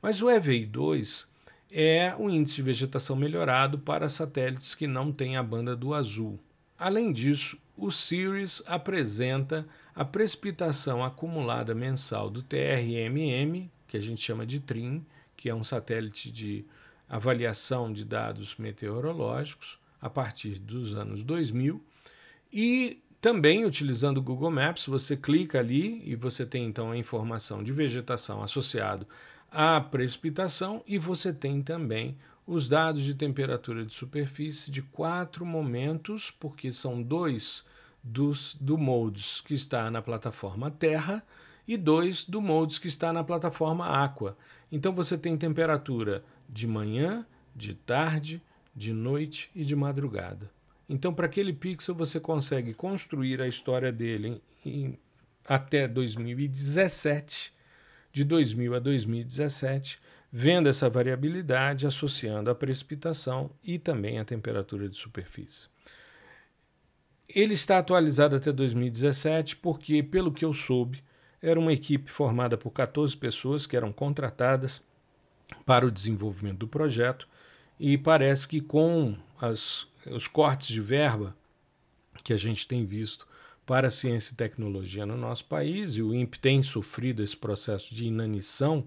Mas 0.01 0.21
o 0.21 0.27
EVI2 0.27 1.27
é 1.71 2.15
o 2.19 2.29
índice 2.29 2.57
de 2.57 2.63
vegetação 2.63 3.17
melhorado 3.17 3.79
para 3.79 4.09
satélites 4.09 4.75
que 4.75 4.87
não 4.87 5.13
têm 5.13 5.37
a 5.37 5.43
banda 5.43 5.75
do 5.75 5.95
azul. 5.95 6.39
Além 6.79 7.13
disso, 7.13 7.57
o 7.77 7.91
Sirius 7.91 8.63
apresenta 8.67 9.67
a 9.95 10.05
precipitação 10.05 11.05
acumulada 11.05 11.75
mensal 11.75 12.29
do 12.29 12.43
TRMM, 12.43 13.71
que 13.87 13.97
a 13.97 14.01
gente 14.01 14.21
chama 14.21 14.45
de 14.45 14.61
TRIM, 14.61 15.05
que 15.37 15.49
é 15.49 15.55
um 15.55 15.65
satélite 15.65 16.31
de 16.31 16.65
avaliação 17.09 17.93
de 17.93 18.05
dados 18.05 18.57
meteorológicos 18.57 19.79
a 20.01 20.11
partir 20.11 20.59
dos 20.59 20.95
anos 20.95 21.23
2000 21.23 21.83
e 22.53 23.03
também 23.23 23.65
utilizando 23.65 24.19
o 24.19 24.23
Google 24.23 24.51
Maps, 24.51 24.85
você 24.85 25.17
clica 25.17 25.61
ali 25.61 26.03
e 26.05 26.17
você 26.17 26.45
tem 26.45 26.67
então 26.67 26.91
a 26.91 26.99
informação 26.99 27.63
de 27.63 27.73
vegetação 27.73 28.43
associado 28.43 29.07
à 29.49 29.81
precipitação 29.81 30.83
e 30.89 30.99
você 30.99 31.33
tem 31.33 31.63
também 31.63 32.19
os 32.45 32.69
dados 32.69 33.05
de 33.05 33.15
temperatura 33.15 33.87
de 33.87 33.95
superfície 33.95 34.73
de 34.73 34.83
quatro 34.83 35.47
momentos, 35.47 36.33
porque 36.33 36.73
são 36.73 37.01
dois 37.01 37.65
dos 38.03 38.57
do 38.61 38.77
modos 38.77 39.41
que 39.41 39.55
está 39.55 39.89
na 39.89 40.03
plataforma 40.03 40.69
Terra 40.69 41.25
e 41.67 41.77
dois 41.77 42.25
do 42.25 42.41
modos 42.41 42.77
que 42.77 42.89
está 42.89 43.13
na 43.13 43.23
plataforma 43.23 43.87
Aqua. 43.87 44.37
Então 44.71 44.93
você 44.93 45.17
tem 45.17 45.37
temperatura 45.37 46.25
de 46.49 46.67
manhã, 46.67 47.25
de 47.55 47.73
tarde, 47.73 48.43
de 48.75 48.93
noite 48.93 49.49
e 49.55 49.65
de 49.65 49.77
madrugada. 49.77 50.51
Então, 50.89 51.15
para 51.15 51.27
aquele 51.27 51.53
pixel, 51.53 51.95
você 51.95 52.21
consegue 52.21 52.75
construir 52.75 53.41
a 53.41 53.49
história 53.49 53.93
dele 53.93 54.43
em, 54.65 54.71
em, 54.71 54.99
até 55.45 55.89
2017, 55.89 57.53
de 58.13 58.25
2000 58.25 58.75
a 58.75 58.79
2017, 58.79 59.99
vendo 60.31 60.69
essa 60.69 60.89
variabilidade 60.89 61.87
associando 61.87 62.51
a 62.51 62.55
precipitação 62.55 63.51
e 63.63 63.79
também 63.79 64.19
a 64.19 64.25
temperatura 64.25 64.89
de 64.89 64.97
superfície. 64.97 65.69
Ele 67.29 67.55
está 67.55 67.79
atualizado 67.79 68.37
até 68.37 68.53
2017 68.53 69.57
porque, 69.57 70.03
pelo 70.03 70.33
que 70.33 70.45
eu 70.45 70.53
soube, 70.53 71.03
era 71.41 71.59
uma 71.59 71.73
equipe 71.73 72.11
formada 72.11 72.57
por 72.57 72.71
14 72.71 73.17
pessoas 73.17 73.67
que 73.67 73.77
eram 73.77 73.93
contratadas 73.93 74.83
para 75.67 75.87
o 75.87 75.91
desenvolvimento 75.91 76.59
do 76.59 76.69
projeto 76.69 77.29
e 77.83 77.99
parece 77.99 78.47
que 78.47 78.61
com 78.61 79.17
as, 79.41 79.89
os 80.07 80.29
cortes 80.29 80.69
de 80.69 80.81
verba 80.81 81.37
que 82.23 82.33
a 82.33 82.37
gente 82.37 82.69
tem 82.69 82.87
visto 82.87 83.27
para 83.67 83.91
ciência 83.91 84.33
e 84.33 84.37
tecnologia 84.37 85.05
no 85.05 85.17
nosso 85.17 85.47
país, 85.47 85.97
e 85.97 86.03
o 86.03 86.15
INPE 86.15 86.39
tem 86.39 86.63
sofrido 86.63 87.25
esse 87.25 87.37
processo 87.37 87.93
de 87.93 88.05
inanição 88.05 88.85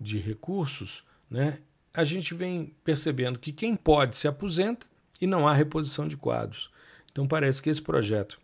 de 0.00 0.18
recursos, 0.18 1.02
né, 1.28 1.58
a 1.92 2.04
gente 2.04 2.34
vem 2.34 2.72
percebendo 2.84 3.36
que 3.36 3.50
quem 3.50 3.74
pode 3.74 4.14
se 4.14 4.28
aposenta 4.28 4.86
e 5.20 5.26
não 5.26 5.48
há 5.48 5.52
reposição 5.52 6.06
de 6.06 6.16
quadros. 6.16 6.70
Então 7.10 7.26
parece 7.26 7.60
que 7.60 7.68
esse 7.68 7.82
projeto 7.82 8.38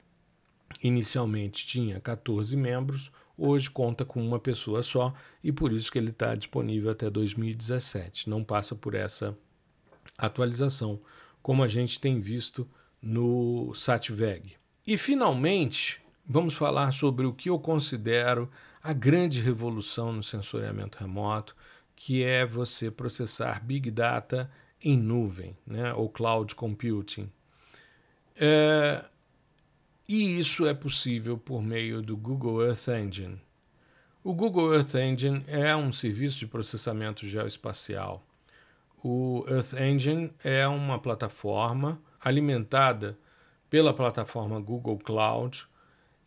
inicialmente 0.82 1.64
tinha 1.64 2.00
14 2.00 2.56
membros, 2.56 3.12
hoje 3.38 3.70
conta 3.70 4.04
com 4.04 4.20
uma 4.20 4.40
pessoa 4.40 4.82
só 4.82 5.14
e 5.44 5.52
por 5.52 5.72
isso 5.72 5.92
que 5.92 5.98
ele 5.98 6.10
está 6.10 6.34
disponível 6.34 6.90
até 6.90 7.08
2017. 7.08 8.28
Não 8.28 8.42
passa 8.42 8.74
por 8.74 8.96
essa 8.96 9.38
atualização, 10.26 11.00
como 11.42 11.62
a 11.62 11.68
gente 11.68 12.00
tem 12.00 12.20
visto 12.20 12.68
no 13.00 13.74
SATVEG. 13.74 14.54
E 14.86 14.96
finalmente, 14.96 16.00
vamos 16.24 16.54
falar 16.54 16.92
sobre 16.92 17.26
o 17.26 17.32
que 17.32 17.50
eu 17.50 17.58
considero 17.58 18.50
a 18.82 18.92
grande 18.92 19.40
revolução 19.40 20.12
no 20.12 20.22
sensoriamento 20.22 20.98
remoto, 20.98 21.54
que 21.94 22.22
é 22.22 22.44
você 22.44 22.90
processar 22.90 23.62
Big 23.62 23.90
Data 23.90 24.50
em 24.82 24.98
nuvem, 24.98 25.56
né, 25.64 25.92
ou 25.94 26.08
cloud 26.08 26.54
computing. 26.54 27.30
É, 28.34 29.04
e 30.08 30.38
isso 30.38 30.66
é 30.66 30.74
possível 30.74 31.38
por 31.38 31.62
meio 31.62 32.02
do 32.02 32.16
Google 32.16 32.64
Earth 32.64 32.88
Engine. 32.88 33.40
O 34.24 34.34
Google 34.34 34.74
Earth 34.74 34.94
Engine 34.94 35.44
é 35.46 35.74
um 35.76 35.92
serviço 35.92 36.40
de 36.40 36.46
processamento 36.46 37.26
geoespacial. 37.26 38.24
O 39.04 39.44
Earth 39.48 39.72
Engine 39.72 40.32
é 40.44 40.66
uma 40.68 40.98
plataforma 40.98 42.00
alimentada 42.20 43.18
pela 43.68 43.92
plataforma 43.92 44.60
Google 44.60 44.96
Cloud 44.98 45.66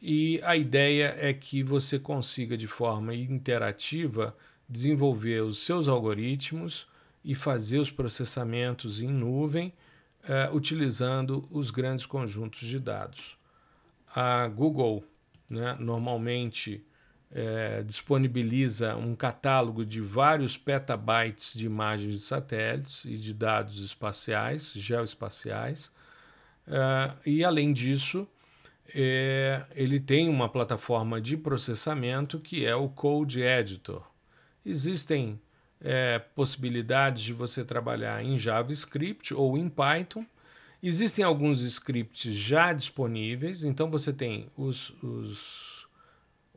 e 0.02 0.42
a 0.44 0.58
ideia 0.58 1.16
é 1.18 1.34
que 1.34 1.64
você 1.64 1.98
consiga 1.98 2.58
de 2.58 2.68
forma 2.68 3.16
interativa 3.16 4.36
desenvolver 4.68 5.42
os 5.42 5.60
seus 5.60 5.88
algoritmos 5.88 6.86
e 7.24 7.34
fazer 7.34 7.80
os 7.80 7.90
processamentos 7.90 9.00
em 9.00 9.08
nuvem 9.08 9.74
uh, 10.24 10.54
utilizando 10.54 11.48
os 11.50 11.72
grandes 11.72 12.06
conjuntos 12.06 12.68
de 12.68 12.78
dados. 12.78 13.38
A 14.14 14.48
Google 14.48 15.04
né, 15.50 15.78
normalmente 15.80 16.84
é, 17.32 17.84
disponibiliza 17.84 18.96
um 18.96 19.16
catálogo 19.16 19.86
de 19.86 20.00
vários 20.02 20.58
petabytes 20.58 21.58
de 21.58 21.66
imagens 21.66 22.20
de 22.20 22.26
satélites 22.26 23.04
e 23.06 23.18
de 23.18 23.34
dados 23.34 23.84
espaciais, 23.84 24.72
geoespaciais, 24.74 25.92
é, 26.68 27.12
e 27.26 27.44
além 27.44 27.74
disso, 27.74 28.28
é, 28.94 29.66
ele 29.76 30.00
tem 30.00 30.30
uma 30.30 30.50
plataforma 30.50 31.20
de 31.20 31.38
processamento 31.38 32.40
que 32.40 32.66
é 32.66 32.76
o 32.76 32.90
Code 32.90 33.42
Editor. 33.42 34.04
Existem 34.66 35.40
é, 35.82 36.20
possibilidades 36.20 37.24
de 37.24 37.34
você 37.34 37.64
trabalhar 37.64 38.24
em 38.24 38.38
JavaScript 38.38 39.34
ou 39.34 39.58
em 39.58 39.70
Python. 39.70 40.26
Existem 40.82 41.26
alguns 41.26 41.62
scripts 41.62 42.36
já 42.36 42.74
disponíveis, 42.74 43.64
então 43.64 43.90
você 43.90 44.14
tem 44.14 44.48
os, 44.56 44.92
os 45.02 45.75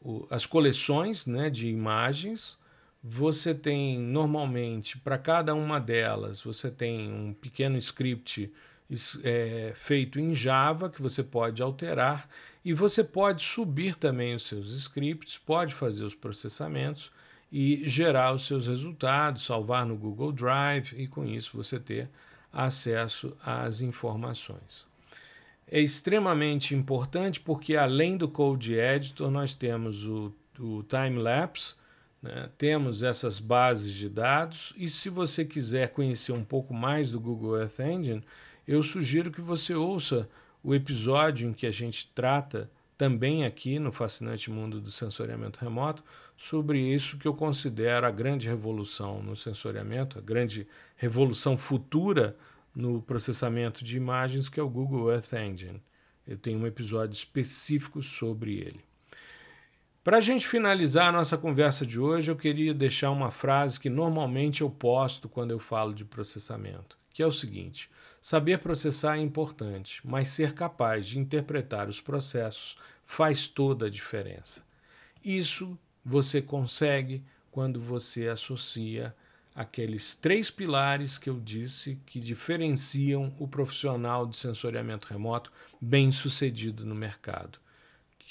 o, 0.09 0.27
as 0.31 0.47
coleções 0.47 1.27
né, 1.27 1.51
de 1.51 1.69
imagens. 1.69 2.59
Você 3.05 3.55
tem 3.55 3.99
normalmente 3.99 4.99
para 4.99 5.19
cada 5.19 5.55
uma 5.55 5.79
delas 5.79 6.41
você 6.41 6.69
tem 6.69 7.13
um 7.13 7.33
pequeno 7.33 7.79
script 7.79 8.53
é, 9.23 9.73
feito 9.77 10.19
em 10.19 10.35
Java 10.35 10.91
que 10.91 11.01
você 11.01 11.23
pode 11.23 11.63
alterar 11.63 12.29
e 12.65 12.73
você 12.73 13.05
pode 13.05 13.43
subir 13.45 13.95
também 13.95 14.35
os 14.35 14.47
seus 14.47 14.73
scripts, 14.73 15.39
pode 15.39 15.75
fazer 15.75 16.05
os 16.05 16.15
processamentos 16.15 17.13
e 17.53 17.89
gerar 17.89 18.35
os 18.35 18.47
seus 18.47 18.67
resultados, 18.67 19.45
salvar 19.45 19.87
no 19.87 19.97
Google 19.97 20.33
Drive 20.33 20.95
e 20.95 21.07
com 21.07 21.25
isso 21.25 21.57
você 21.57 21.79
ter 21.79 22.11
acesso 22.53 23.37
às 23.45 23.81
informações 23.81 24.88
é 25.71 25.81
extremamente 25.81 26.75
importante 26.75 27.41
porque, 27.41 27.77
além 27.77 28.17
do 28.17 28.29
Code 28.29 28.75
Editor, 28.75 29.31
nós 29.31 29.55
temos 29.55 30.05
o, 30.05 30.33
o 30.59 30.83
time-lapse, 30.83 31.75
né? 32.23 32.49
temos 32.57 33.03
essas 33.03 33.39
bases 33.39 33.93
de 33.93 34.09
dados, 34.09 34.73
e 34.77 34.89
se 34.89 35.09
você 35.09 35.45
quiser 35.45 35.91
conhecer 35.91 36.33
um 36.33 36.45
pouco 36.45 36.73
mais 36.73 37.13
do 37.13 37.21
Google 37.21 37.59
Earth 37.59 37.81
Engine, 37.81 38.25
eu 38.67 38.83
sugiro 38.83 39.31
que 39.31 39.41
você 39.41 39.75
ouça 39.75 40.29
o 40.63 40.75
episódio 40.75 41.49
em 41.49 41.53
que 41.53 41.67
a 41.67 41.71
gente 41.71 42.09
trata 42.15 42.71
também 42.97 43.45
aqui 43.45 43.79
no 43.79 43.93
Fascinante 43.93 44.51
Mundo 44.51 44.81
do 44.81 44.91
Sensoriamento 44.91 45.61
Remoto 45.61 46.03
sobre 46.37 46.81
isso 46.81 47.17
que 47.17 47.29
eu 47.29 47.35
considero 47.35 48.07
a 48.07 48.11
grande 48.11 48.49
revolução 48.49 49.23
no 49.23 49.37
sensoriamento, 49.37 50.19
a 50.19 50.21
grande 50.21 50.67
revolução 50.97 51.57
futura 51.57 52.37
no 52.79 53.03
processamento 53.03 53.85
de 53.85 53.97
imagens, 53.97 54.49
que 54.49 54.61
é 54.61 54.63
o 54.63 54.69
Google 54.69 55.11
Earth 55.11 55.33
Engine. 55.33 55.83
Eu 56.25 56.39
tenho 56.39 56.61
um 56.61 56.67
episódio 56.67 57.13
específico 57.13 58.01
sobre 58.01 58.55
ele. 58.55 58.81
Para 60.05 60.19
a 60.19 60.21
gente 60.21 60.47
finalizar 60.47 61.09
a 61.09 61.13
nossa 61.13 61.37
conversa 61.37 61.85
de 61.85 61.99
hoje, 61.99 62.31
eu 62.31 62.37
queria 62.37 62.73
deixar 62.73 63.11
uma 63.11 63.33
frase 63.33 63.81
que 63.81 63.91
normalmente 63.91 64.61
eu 64.61 64.71
posto 64.71 65.29
quando 65.29 65.51
eu 65.51 65.59
falo 65.59 65.93
de 65.93 66.05
processamento, 66.05 66.97
que 67.11 67.21
é 67.21 67.27
o 67.27 67.33
seguinte: 67.33 67.91
saber 68.23 68.61
processar 68.61 69.17
é 69.17 69.21
importante, 69.21 70.01
mas 70.07 70.29
ser 70.29 70.55
capaz 70.55 71.09
de 71.09 71.19
interpretar 71.19 71.89
os 71.89 72.01
processos 72.01 72.79
faz 73.05 73.49
toda 73.49 73.87
a 73.87 73.91
diferença. 73.91 74.65
Isso 75.25 75.77
você 76.05 76.41
consegue 76.41 77.25
quando 77.51 77.81
você 77.81 78.29
associa 78.29 79.13
aqueles 79.59 80.15
três 80.15 80.53
pilares 80.53 81.19
que 81.19 81.29
eu 81.29 81.41
disse 81.41 81.99
que 82.07 82.21
diferenciam 82.21 83.35
o 83.41 83.49
profissional 83.49 84.25
de 84.25 84.37
sensoriamento 84.37 85.09
remoto 85.09 85.51
bem 85.81 86.13
sucedido 86.13 86.87
no 86.87 86.95
mercado. 86.95 87.59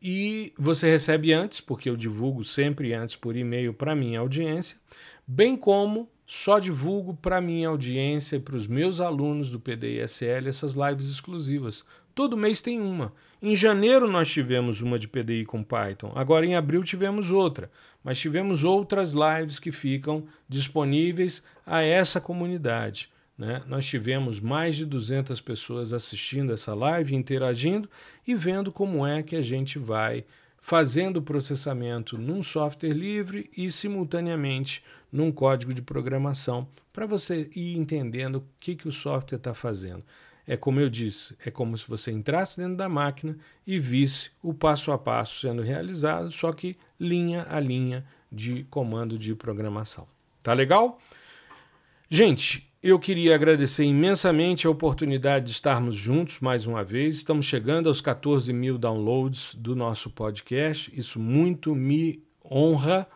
E 0.00 0.52
você 0.56 0.88
recebe 0.90 1.32
antes, 1.32 1.60
porque 1.60 1.90
eu 1.90 1.96
divulgo 1.96 2.44
sempre 2.44 2.94
antes 2.94 3.16
por 3.16 3.36
e-mail 3.36 3.74
para 3.74 3.96
minha 3.96 4.20
audiência, 4.20 4.76
bem 5.26 5.56
como 5.56 6.08
só 6.24 6.58
divulgo 6.58 7.14
para 7.14 7.40
minha 7.40 7.68
audiência 7.68 8.36
e 8.36 8.40
para 8.40 8.54
os 8.54 8.66
meus 8.66 9.00
alunos 9.00 9.50
do 9.50 9.58
PDISL 9.58 10.46
essas 10.46 10.74
lives 10.74 11.06
exclusivas. 11.06 11.86
Todo 12.14 12.36
mês 12.36 12.60
tem 12.60 12.78
uma. 12.80 13.14
Em 13.40 13.56
janeiro 13.56 14.10
nós 14.10 14.30
tivemos 14.30 14.82
uma 14.82 14.98
de 14.98 15.08
PDI 15.08 15.46
com 15.46 15.62
Python, 15.62 16.12
agora 16.14 16.44
em 16.44 16.54
abril 16.54 16.82
tivemos 16.82 17.30
outra, 17.30 17.70
mas 18.04 18.18
tivemos 18.18 18.62
outras 18.62 19.14
lives 19.14 19.58
que 19.58 19.72
ficam 19.72 20.26
disponíveis 20.48 21.42
a 21.64 21.80
essa 21.80 22.20
comunidade. 22.20 23.08
Né? 23.38 23.62
Nós 23.68 23.86
tivemos 23.86 24.40
mais 24.40 24.76
de 24.76 24.84
200 24.84 25.40
pessoas 25.40 25.92
assistindo 25.92 26.52
essa 26.52 26.74
live, 26.74 27.14
interagindo 27.14 27.88
e 28.26 28.34
vendo 28.34 28.72
como 28.72 29.06
é 29.06 29.22
que 29.22 29.36
a 29.36 29.42
gente 29.42 29.78
vai 29.78 30.24
fazendo 30.60 31.18
o 31.18 31.22
processamento 31.22 32.18
num 32.18 32.42
software 32.42 32.92
livre 32.92 33.48
e 33.56 33.70
simultaneamente 33.70 34.82
num 35.10 35.30
código 35.30 35.72
de 35.72 35.80
programação 35.80 36.66
para 36.92 37.06
você 37.06 37.48
ir 37.54 37.78
entendendo 37.78 38.36
o 38.36 38.44
que, 38.58 38.74
que 38.74 38.88
o 38.88 38.92
software 38.92 39.38
está 39.38 39.54
fazendo. 39.54 40.02
É 40.44 40.56
como 40.56 40.80
eu 40.80 40.90
disse, 40.90 41.36
é 41.44 41.50
como 41.50 41.78
se 41.78 41.86
você 41.86 42.10
entrasse 42.10 42.58
dentro 42.58 42.76
da 42.76 42.88
máquina 42.88 43.38
e 43.66 43.78
visse 43.78 44.30
o 44.42 44.52
passo 44.52 44.90
a 44.90 44.98
passo 44.98 45.40
sendo 45.40 45.62
realizado, 45.62 46.32
só 46.32 46.52
que 46.52 46.76
linha 46.98 47.46
a 47.48 47.60
linha 47.60 48.04
de 48.32 48.64
comando 48.64 49.16
de 49.16 49.34
programação. 49.34 50.08
Tá 50.42 50.52
legal? 50.52 50.98
Gente, 52.10 52.67
eu 52.82 52.98
queria 52.98 53.34
agradecer 53.34 53.84
imensamente 53.84 54.66
a 54.66 54.70
oportunidade 54.70 55.46
de 55.46 55.50
estarmos 55.50 55.96
juntos 55.96 56.38
mais 56.38 56.64
uma 56.64 56.84
vez. 56.84 57.16
Estamos 57.16 57.44
chegando 57.44 57.88
aos 57.88 58.00
14 58.00 58.52
mil 58.52 58.78
downloads 58.78 59.54
do 59.56 59.74
nosso 59.74 60.10
podcast. 60.10 60.92
Isso 60.96 61.18
muito 61.18 61.74
me 61.74 62.22
honra 62.44 63.06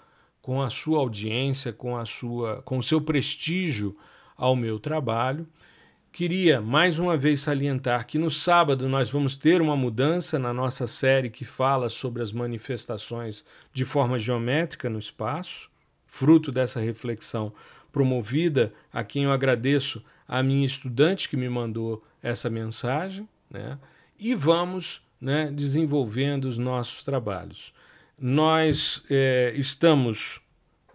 com 0.41 0.61
a 0.61 0.69
sua 0.69 0.99
audiência, 0.99 1.73
com 1.73 1.97
a 1.97 2.05
sua, 2.05 2.61
com 2.63 2.77
o 2.79 2.83
seu 2.83 3.01
prestígio 3.01 3.95
ao 4.37 4.57
meu 4.57 4.81
trabalho. 4.81 5.47
Queria 6.11 6.61
mais 6.61 6.99
uma 6.99 7.17
vez 7.17 7.41
salientar 7.41 8.05
que 8.07 8.19
no 8.19 8.33
sábado 8.33 8.89
nós 8.89 9.11
vamos 9.11 9.39
ter 9.39 9.63
uma 9.63 9.77
mudança 9.77 10.41
na 10.41 10.53
nossa 10.53 10.89
série 10.89 11.31
que 11.31 11.45
fala 11.45 11.89
sobre 11.89 12.21
as 12.21 12.33
manifestações 12.33 13.47
de 13.73 13.85
forma 13.85 14.19
geométrica 14.19 14.91
no 14.91 14.99
espaço, 14.99 15.71
fruto 16.05 16.51
dessa 16.51 16.81
reflexão 16.81 17.53
promovida, 17.93 18.73
a 18.93 19.05
quem 19.05 19.25
eu 19.25 19.33
agradeço 19.33 20.03
a 20.27 20.43
minha 20.43 20.67
estudante 20.67 21.29
que 21.29 21.37
me 21.37 21.49
mandou 21.49 22.03
essa 22.23 22.49
mensagem, 22.49 23.29
né? 23.51 23.79
e 24.19 24.35
vamos 24.35 25.07
né, 25.21 25.53
desenvolvendo 25.53 26.47
os 26.47 26.59
nossos 26.59 27.05
trabalhos. 27.05 27.73
Nós 28.19 29.03
é, 29.11 29.53
estamos 29.57 30.41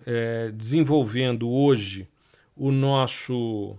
é, 0.05 0.51
desenvolvendo 0.51 1.49
hoje 1.49 2.07
o 2.55 2.71
nosso 2.71 3.77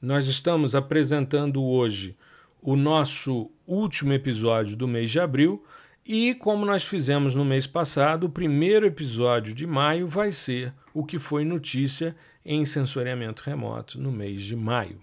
Nós 0.00 0.26
estamos 0.26 0.74
apresentando 0.74 1.64
hoje 1.64 2.14
o 2.60 2.76
nosso 2.76 3.50
último 3.66 4.12
episódio 4.12 4.76
do 4.76 4.86
mês 4.86 5.10
de 5.10 5.18
abril 5.18 5.64
e, 6.06 6.34
como 6.34 6.66
nós 6.66 6.84
fizemos 6.84 7.34
no 7.34 7.44
mês 7.44 7.66
passado, 7.66 8.24
o 8.24 8.30
primeiro 8.30 8.86
episódio 8.86 9.54
de 9.54 9.66
maio 9.66 10.06
vai 10.06 10.32
ser 10.32 10.72
o 10.92 11.04
que 11.04 11.18
foi 11.18 11.44
notícia 11.44 12.14
em 12.44 12.64
sensoriamento 12.64 13.42
remoto 13.42 13.98
no 13.98 14.12
mês 14.12 14.42
de 14.42 14.54
maio. 14.54 14.98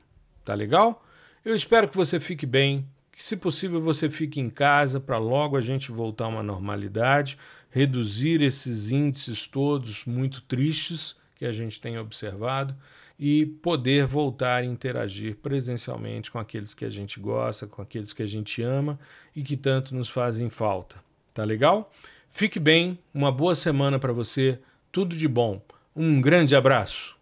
Tá 0.46 0.54
legal? 0.54 1.04
Eu 1.44 1.56
espero 1.56 1.88
que 1.88 1.98
você 1.98 2.20
fique 2.20 2.46
bem, 2.46 2.86
que, 3.12 3.24
se 3.24 3.36
possível, 3.36 3.82
você 3.82 4.10
fique 4.10 4.40
em 4.40 4.50
casa 4.50 5.00
para 5.00 5.18
logo 5.18 5.58
a 5.58 5.62
gente 5.62 5.92
voltar 5.92 6.26
a 6.26 6.30
uma 6.30 6.44
normalidade, 6.44 7.38
reduzir 7.72 8.42
esses 8.42 8.92
índices 8.92 9.48
todos 9.48 10.06
muito 10.06 10.42
tristes 10.42 11.16
que 11.36 11.46
a 11.46 11.52
gente 11.52 11.82
tem 11.82 11.98
observado 11.98 12.76
e 13.24 13.46
poder 13.46 14.08
voltar 14.08 14.56
a 14.56 14.66
interagir 14.66 15.36
presencialmente 15.36 16.32
com 16.32 16.40
aqueles 16.40 16.74
que 16.74 16.84
a 16.84 16.90
gente 16.90 17.20
gosta, 17.20 17.68
com 17.68 17.80
aqueles 17.80 18.14
que 18.14 18.24
a 18.24 18.28
gente 18.28 18.64
ama 18.64 19.00
e 19.36 19.44
que 19.44 19.56
tanto 19.56 19.94
nos 19.94 20.10
fazem 20.10 20.50
falta. 20.50 20.96
Tá 21.32 21.44
legal? 21.44 21.92
Fique 22.32 22.60
bem, 22.60 22.98
uma 23.14 23.32
boa 23.32 23.54
semana 23.54 24.00
para 24.00 24.12
você, 24.12 24.58
tudo 24.92 25.16
de 25.16 25.28
bom. 25.28 25.62
Um 25.96 26.20
grande 26.20 26.56
abraço. 26.56 27.21